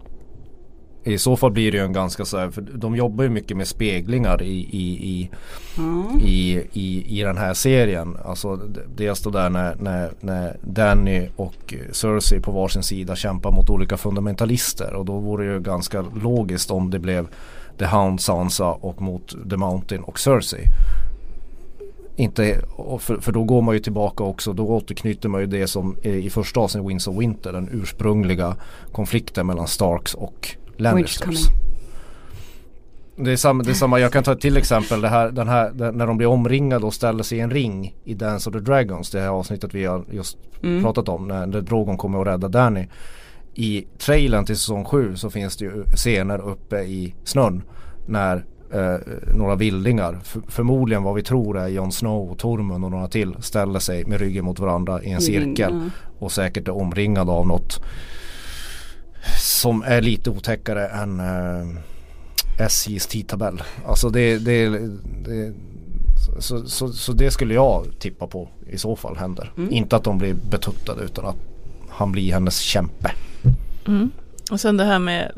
I 1.05 1.19
så 1.19 1.37
fall 1.37 1.51
blir 1.51 1.73
det 1.73 1.79
ju 1.79 1.85
en 1.85 1.93
ganska 1.93 2.25
så 2.25 2.39
här, 2.39 2.51
för 2.51 2.63
de 2.63 2.97
jobbar 2.97 3.25
ju 3.25 3.31
mycket 3.31 3.57
med 3.57 3.69
speglingar 3.69 4.43
i, 4.43 4.59
i, 4.59 5.11
i, 5.11 5.31
Ja. 5.77 6.21
i, 6.21 6.63
i, 6.73 7.19
i 7.21 7.23
den 7.23 7.37
här 7.39 7.55
serien. 7.55 8.17
Alltså 8.25 8.57
dels 8.97 9.21
då 9.21 9.31
där 9.31 9.51
när, 9.51 9.75
när, 9.75 10.13
när 10.21 10.57
Danny 10.63 11.29
och 11.37 11.75
Cersei 11.93 12.41
på 12.41 12.53
varsin 12.53 12.83
sida 12.83 13.17
kämpar 13.17 13.53
mot 13.53 13.71
olika 13.71 13.97
fundamentalister 13.97 14.95
och 14.95 15.05
då 15.05 15.19
vore 15.19 15.47
det 15.47 15.53
ju 15.53 15.61
ganska 15.61 16.05
logiskt 16.23 16.71
om 16.71 16.91
det 16.91 16.99
blev 16.99 17.29
The 17.79 17.87
Hound, 17.87 18.21
Sansa 18.21 18.71
och 18.71 19.03
mot 19.03 19.51
The 19.51 19.57
Mountain 19.57 20.03
och 20.03 20.19
Cersei. 20.19 20.65
Inte, 22.17 22.61
för, 23.01 23.21
för 23.21 23.33
då 23.33 23.45
går 23.45 23.63
man 23.63 23.75
ju 23.75 23.81
tillbaka 23.81 24.25
också, 24.25 24.53
då 24.53 24.67
återknyter 24.67 25.29
man 25.29 25.41
ju 25.41 25.47
det 25.47 25.67
som 25.67 25.97
i 26.03 26.31
första 26.31 26.61
avsnittet 26.61 26.91
Winds 26.91 27.09
of 27.09 27.17
Winter, 27.17 27.53
den 27.53 27.69
ursprungliga 27.73 28.57
konflikten 28.93 29.47
mellan 29.47 29.67
Starks 29.67 30.15
och 30.15 30.57
Lannisters. 30.77 31.47
Det 33.17 33.33
är, 33.33 33.37
samma, 33.37 33.63
det 33.63 33.71
är 33.71 33.75
samma, 33.75 34.01
jag 34.01 34.13
kan 34.13 34.25
ta 34.25 34.35
till 34.35 34.57
exempel 34.57 35.01
det 35.01 35.09
här, 35.09 35.31
den 35.31 35.49
här 35.49 35.71
den, 35.75 35.95
när 35.95 36.07
de 36.07 36.17
blir 36.17 36.29
omringade 36.29 36.87
och 36.87 36.95
ställer 36.95 37.23
sig 37.23 37.39
i 37.39 37.41
en 37.41 37.51
ring 37.51 37.95
i 38.05 38.15
Dance 38.15 38.51
of 38.51 38.53
the 38.53 38.61
Dragons, 38.61 39.11
det 39.11 39.21
här 39.21 39.29
avsnittet 39.29 39.75
vi 39.75 39.85
har 39.85 40.05
just 40.11 40.39
Mm. 40.63 40.83
pratat 40.83 41.09
om, 41.09 41.29
när, 41.29 41.47
när 41.47 41.61
Drogon 41.61 41.97
kommer 41.97 42.19
och 42.19 42.27
räddar 42.27 42.49
Danny. 42.49 42.87
I 43.55 43.87
trailern 43.99 44.45
till 44.45 44.57
säsong 44.57 44.85
7 44.85 45.17
så 45.17 45.31
finns 45.31 45.57
det 45.57 45.65
ju 45.65 45.85
scener 45.85 46.39
uppe 46.49 46.81
i 46.81 47.15
snön 47.25 47.63
när 48.07 48.45
eh, 48.77 48.97
några 49.35 49.55
vildingar, 49.57 50.19
f- 50.23 50.37
förmodligen 50.49 51.03
vad 51.03 51.15
vi 51.15 51.23
tror 51.23 51.59
är 51.59 51.69
Jon 51.69 51.93
Snow 51.93 52.31
och 52.31 52.39
Tormund 52.39 52.85
och 52.85 52.91
några 52.91 53.09
till, 53.09 53.35
ställer 53.41 53.79
sig 53.79 54.05
med 54.05 54.21
ryggen 54.21 54.45
mot 54.45 54.59
varandra 54.59 55.03
i 55.03 55.11
en 55.11 55.21
cirkel 55.21 55.73
Ja. 55.73 55.91
och 56.19 56.33
säkert 56.33 56.69
är 56.69 56.77
omringad 56.77 57.31
av 57.31 57.47
något 57.47 57.81
som 59.43 59.83
är 59.83 60.03
lite 60.03 60.31
otäckare 60.31 60.87
än 60.89 61.21
eh, 61.21 61.67
SJs 62.67 63.07
tidtabell. 63.07 63.63
Alltså 63.87 64.11
det, 64.11 64.39
det, 64.39 64.69
det 65.25 65.53
så, 66.39 66.67
så, 66.69 66.89
så 66.93 67.13
det 67.13 67.31
skulle 67.31 67.55
jag 67.55 67.87
tippa 67.99 68.27
på 68.27 68.49
i 68.71 68.79
så 68.79 68.97
fall 68.97 69.17
händer. 69.17 69.53
Mm. 69.57 69.73
Inte 69.73 69.97
att 69.97 70.05
de 70.05 70.19
blir 70.19 70.35
betuttade 70.51 71.05
utan 71.05 71.25
att 71.27 71.37
han 71.89 72.13
blir 72.13 72.33
hennes 72.33 72.59
kämpe. 72.59 73.11
Mm. 73.87 74.11
Och 74.51 74.61
sen 74.61 74.77
det 74.77 74.85
här 74.85 74.99
med, 74.99 75.33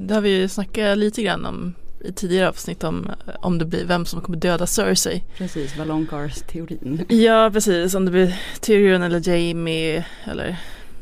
det 0.00 0.14
har 0.14 0.20
vi 0.20 0.30
ju 0.40 0.48
snackat 0.48 0.98
lite 0.98 1.22
grann 1.22 1.46
om 1.46 1.74
i 2.04 2.12
tidigare 2.12 2.48
avsnitt 2.48 2.84
om, 2.84 3.10
om 3.40 3.58
det 3.58 3.64
blir 3.64 3.84
vem 3.84 4.04
som 4.06 4.20
kommer 4.20 4.38
döda 4.38 4.66
Cersei. 4.66 5.24
Precis, 5.38 5.76
Valonqars-teorin. 5.78 7.04
Ja, 7.08 7.50
precis. 7.52 7.94
Om 7.94 8.04
det 8.04 8.10
blir 8.10 8.36
Tyrion 8.60 9.02
eller 9.02 9.28
Jamie 9.28 10.04
eller 10.24 10.56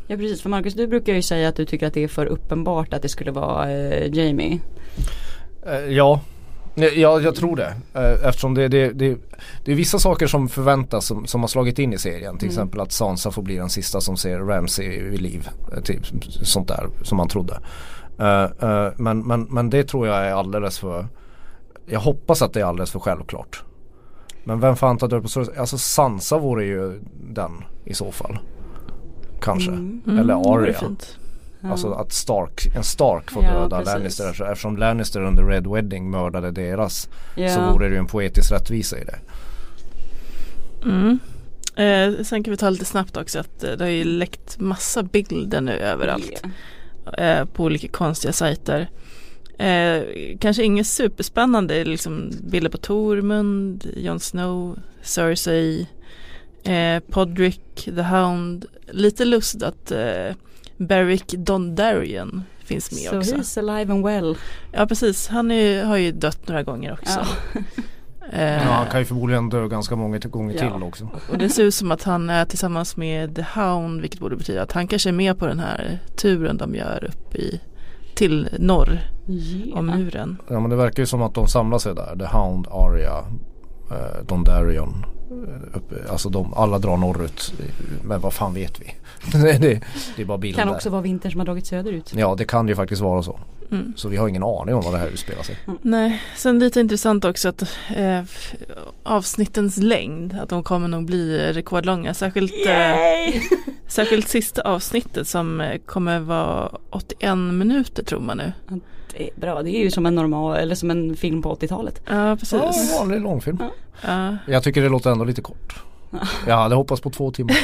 Ja 0.06 0.16
precis, 0.16 0.42
för 0.42 0.50
Marcus 0.50 0.74
du 0.74 0.86
brukar 0.86 1.14
ju 1.14 1.22
säga 1.22 1.48
att 1.48 1.56
du 1.56 1.64
tycker 1.64 1.86
att 1.86 1.94
det 1.94 2.04
är 2.04 2.08
för 2.08 2.26
uppenbart 2.26 2.92
att 2.94 3.02
det 3.02 3.08
skulle 3.08 3.30
vara 3.30 3.70
eh, 3.72 4.14
Jamie. 4.14 4.60
Eh, 5.66 5.78
ja, 5.94 6.20
ja, 6.74 7.20
jag 7.20 7.34
tror 7.34 7.56
det. 7.56 7.74
Eh, 7.94 8.28
eftersom 8.28 8.54
det, 8.54 8.68
det, 8.68 8.88
det, 8.92 9.16
det 9.64 9.72
är 9.72 9.76
vissa 9.76 9.98
saker 9.98 10.26
som 10.26 10.48
förväntas 10.48 11.06
som, 11.06 11.26
som 11.26 11.40
har 11.40 11.48
slagit 11.48 11.78
in 11.78 11.92
i 11.92 11.98
serien. 11.98 12.38
Till 12.38 12.48
Mm. 12.48 12.52
exempel 12.52 12.80
att 12.80 12.92
Sansa 12.92 13.30
får 13.30 13.42
bli 13.42 13.56
den 13.56 13.70
sista 13.70 14.00
som 14.00 14.16
ser 14.16 14.38
Ramsay 14.38 15.02
vid 15.02 15.20
liv. 15.22 15.48
Eh, 15.76 15.82
Typ, 15.82 16.00
sånt 16.42 16.68
där 16.68 16.86
som 17.02 17.16
man 17.16 17.28
trodde. 17.28 17.60
Eh, 18.18 18.42
eh, 18.70 18.92
men, 18.96 19.26
men, 19.26 19.42
men 19.42 19.70
det 19.70 19.84
tror 19.84 20.06
jag 20.06 20.16
är 20.26 20.32
alldeles 20.32 20.78
för 20.78 21.06
Jag 21.86 22.00
hoppas 22.00 22.42
att 22.42 22.52
det 22.52 22.60
är 22.60 22.64
alldeles 22.64 22.90
för 22.90 22.98
självklart. 23.00 23.62
Men 24.44 24.60
vem 24.60 24.76
fan 24.76 24.98
tar 24.98 25.08
död 25.08 25.22
på 25.22 25.28
Cersei? 25.28 25.56
Alltså 25.56 25.78
Sansa 25.78 26.38
vore 26.38 26.64
ju 26.64 27.00
den 27.24 27.64
i 27.84 27.94
så 27.94 28.12
fall. 28.12 28.38
Kanske. 29.40 29.70
Mm. 29.70 30.00
Mm, 30.06 30.18
Eller 30.18 30.54
Arya. 30.54 30.74
Ja. 31.60 31.70
Alltså 31.70 31.92
att 31.92 32.12
Stark, 32.12 32.66
en 32.76 32.82
Stark 32.84 33.30
får 33.30 33.44
Ja, 33.44 33.50
döda 33.52 33.78
precis. 33.78 33.94
Lannister. 33.94 34.28
Eftersom 34.50 34.76
Lannister 34.76 35.20
under 35.20 35.44
Red 35.44 35.66
Wedding 35.66 36.10
mördade 36.10 36.50
deras 36.50 37.08
Ja. 37.36 37.48
så 37.54 37.72
vore 37.72 37.88
det 37.88 37.92
ju 37.92 37.98
en 37.98 38.06
poetisk 38.06 38.52
rättvisa 38.52 38.98
i 38.98 39.04
det. 39.04 39.18
Mm. 40.84 41.18
Eh, 41.76 42.24
sen 42.24 42.42
kan 42.44 42.50
vi 42.50 42.56
ta 42.56 42.70
lite 42.70 42.84
snabbt 42.84 43.16
också 43.16 43.38
att 43.40 43.64
eh, 43.64 43.70
det 43.72 43.84
har 43.84 43.90
ju 43.90 44.04
läckt 44.04 44.58
massa 44.60 45.02
bilder 45.02 45.60
nu 45.60 45.72
överallt. 45.72 46.30
Yeah. 46.30 46.48
Eh, 47.18 47.44
på 47.44 47.64
olika 47.64 47.88
konstiga 47.88 48.32
sajter. 48.32 48.90
Eh, 49.58 50.02
kanske 50.40 50.62
inget 50.64 50.86
superspännande, 50.86 51.84
liksom 51.84 52.30
bilder 52.42 52.70
på 52.70 52.78
Tormund, 52.78 53.86
Jon 53.96 54.20
Snow, 54.20 54.78
Cersei, 55.02 55.86
eh, 56.64 57.00
Podrick, 57.10 57.84
The 57.84 58.02
Hound. 58.02 58.66
Lite 58.90 59.24
lust 59.24 59.62
att 59.62 59.90
eh, 59.90 60.34
Beric 60.76 61.24
Dondarrion 61.28 62.42
finns 62.64 62.92
med 62.92 63.00
So 63.00 63.18
också. 63.18 63.34
he's 63.34 63.58
alive 63.58 63.92
and 63.92 64.04
well. 64.04 64.36
Ja 64.72 64.86
precis, 64.86 65.28
han 65.28 65.50
är, 65.50 65.84
har 65.84 65.96
ju 65.96 66.12
dött 66.12 66.48
några 66.48 66.62
gånger 66.62 66.92
också. 66.92 67.26
Ja. 67.54 67.60
Eh, 68.32 68.52
Ja, 68.54 68.70
han 68.72 68.86
kan 68.86 69.00
ju 69.00 69.06
förmodligen 69.06 69.48
dö 69.48 69.68
ganska 69.68 69.96
många 69.96 70.18
gånger 70.18 70.54
Ja. 70.54 70.72
till 70.74 70.82
också. 70.82 71.08
Och 71.30 71.38
det 71.38 71.48
ser 71.48 71.62
ut 71.62 71.74
som 71.74 71.92
att 71.92 72.02
han 72.02 72.30
är 72.30 72.44
tillsammans 72.44 72.96
med 72.96 73.34
The 73.36 73.44
Hound 73.60 74.00
vilket 74.00 74.20
borde 74.20 74.36
betyda 74.36 74.62
att 74.62 74.72
han 74.72 74.86
kanske 74.86 75.08
är 75.10 75.12
med 75.12 75.38
på 75.38 75.46
den 75.46 75.58
här 75.58 75.98
turen 76.16 76.56
de 76.56 76.74
gör 76.74 77.04
upp 77.04 77.34
i 77.34 77.60
till 78.14 78.48
norr 78.58 78.98
Yeah. 79.28 79.78
om 79.78 79.86
muren. 79.86 80.36
Ja 80.50 80.60
men 80.60 80.70
det 80.70 80.76
verkar 80.76 81.02
ju 81.02 81.06
som 81.06 81.22
att 81.22 81.34
de 81.34 81.46
samlar 81.48 81.78
sig 81.78 81.94
där. 81.94 82.16
The 82.18 82.36
Hound, 82.36 82.66
Arya, 82.70 83.18
eh, 83.90 84.24
Dondarrion. 84.26 85.04
Uppe, 85.74 86.10
alltså 86.10 86.28
de, 86.28 86.54
alla 86.54 86.78
drar 86.78 86.96
norrut. 86.96 87.54
Men 88.04 88.20
vad 88.20 88.34
fan 88.34 88.54
vet 88.54 88.80
vi? 88.80 88.94
det, 89.38 89.80
det, 90.16 90.22
är 90.22 90.24
bara 90.24 90.38
bilder. 90.38 90.62
Kan 90.62 90.74
också 90.74 90.90
vara 90.90 91.02
vintern 91.02 91.32
som 91.32 91.40
har 91.40 91.46
dragit 91.46 91.66
söderut. 91.66 92.12
Ja 92.16 92.34
det 92.34 92.44
kan 92.44 92.68
ju 92.68 92.74
faktiskt 92.74 93.02
vara 93.02 93.22
så. 93.22 93.40
Mm. 93.72 93.92
Så 93.96 94.08
vi 94.08 94.16
har 94.16 94.28
ingen 94.28 94.42
aning 94.42 94.74
om 94.74 94.80
vad 94.80 94.94
det 94.94 94.98
här 94.98 95.08
utspelar 95.08 95.42
sig. 95.42 95.58
Nej, 95.82 96.22
sen 96.36 96.58
lite 96.58 96.80
intressant 96.80 97.24
också 97.24 97.48
att 97.48 97.62
eh, 97.96 98.22
avsnittens 99.02 99.76
längd, 99.76 100.38
att 100.42 100.48
de 100.48 100.62
kommer 100.62 100.88
nog 100.88 101.04
bli 101.04 101.52
rekordlånga. 101.52 102.14
Särskilt, 102.14 102.66
eh, 102.66 103.42
särskilt 103.88 104.28
sista 104.28 104.62
avsnittet 104.62 105.28
som 105.28 105.60
eh, 105.60 105.78
kommer 105.78 106.20
vara 106.20 106.78
81 106.90 107.38
minuter 107.38 108.02
tror 108.02 108.20
man 108.20 108.36
nu. 108.36 108.52
Det 109.16 109.22
är 109.24 109.30
bra, 109.40 109.62
det 109.62 109.70
är 109.70 109.80
ju 109.84 109.90
som 109.90 110.06
en 110.06 110.14
normal, 110.14 110.56
eller 110.56 110.74
som 110.74 110.90
en 110.90 111.16
film 111.16 111.42
på 111.42 111.54
80-talet. 111.54 112.02
Ja, 112.08 112.14
Ja, 112.14 112.30
en 112.30 112.38
precis. 112.38 112.98
vanlig 112.98 113.20
långfilm. 113.20 113.58
Ja, 114.06 114.36
Jag 114.46 114.62
tycker 114.62 114.82
det 114.82 114.88
låter 114.88 115.10
ändå 115.10 115.24
lite 115.24 115.42
kort. 115.42 115.74
Jag 116.46 116.56
hade 116.56 116.74
hoppats 116.74 117.00
på 117.00 117.10
två 117.10 117.30
timmar. 117.30 117.56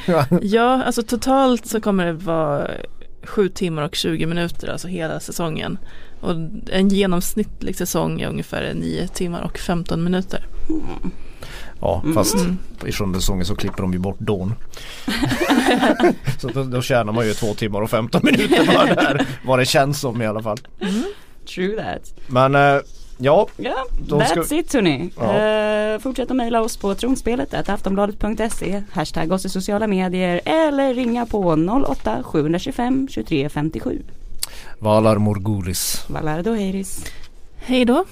ja, 0.42 0.82
alltså 0.82 1.02
totalt 1.02 1.66
så 1.66 1.80
kommer 1.80 2.06
det 2.06 2.12
vara 2.12 2.70
7 3.22 3.48
timmar 3.48 3.82
och 3.82 3.94
20 3.94 4.26
minuter, 4.26 4.68
alltså 4.68 4.88
hela 4.88 5.20
säsongen. 5.20 5.78
Och 6.20 6.30
en 6.70 6.88
genomsnittlig 6.88 7.76
säsong 7.76 8.20
är 8.20 8.28
ungefär 8.28 8.74
9 8.74 9.08
timmar 9.08 9.42
och 9.42 9.58
15 9.58 10.04
minuter. 10.04 10.46
Ja 11.80 12.02
fast 12.14 12.34
Mm. 12.34 12.58
i 12.86 12.92
sjunde 12.92 13.20
säsongen 13.20 13.46
så 13.46 13.54
klipper 13.56 13.82
de 13.82 13.92
ju 13.92 13.98
bort 13.98 14.18
Dawn. 14.18 14.54
så 16.40 16.48
då, 16.48 16.62
då 16.64 16.82
tjänar 16.82 17.12
man 17.12 17.26
ju 17.26 17.34
två 17.34 17.54
timmar 17.54 17.82
och 17.82 17.90
15 17.90 18.20
minuter 18.24 18.66
bara 18.66 18.94
där. 18.94 19.26
Vad 19.44 19.58
det 19.58 19.64
känns 19.66 20.00
som 20.00 20.22
i 20.22 20.26
alla 20.26 20.42
fall. 20.42 20.58
True 21.54 21.76
that. 21.82 22.14
Men 22.26 22.54
eh, 22.54 22.80
ja, 23.18 23.46
Ja, 23.56 23.84
Då 24.06 24.20
ska- 24.20 24.40
that's 24.40 24.54
it 24.54 24.72
hörni. 24.74 25.10
Ja. 25.18 25.36
Eh, 25.36 25.98
fortsätt 25.98 26.30
att 26.30 26.36
mejla 26.36 26.60
oss 26.62 26.76
på 26.76 26.94
tronspelet 26.94 27.68
aftonbladet.se 27.68 28.82
Hashtag 28.92 29.32
oss 29.32 29.44
i 29.44 29.48
sociala 29.48 29.86
medier 29.86 30.40
eller 30.44 30.94
ringa 30.94 31.26
på 31.26 31.38
08 31.88 32.22
725 32.22 33.08
23 33.10 33.48
57. 33.48 34.02
Valar 34.78 35.18
Morgulis. 35.18 36.04
Valardo 36.08 36.54
Heiris. 36.54 37.04
Hej 37.56 37.84
då! 37.84 38.04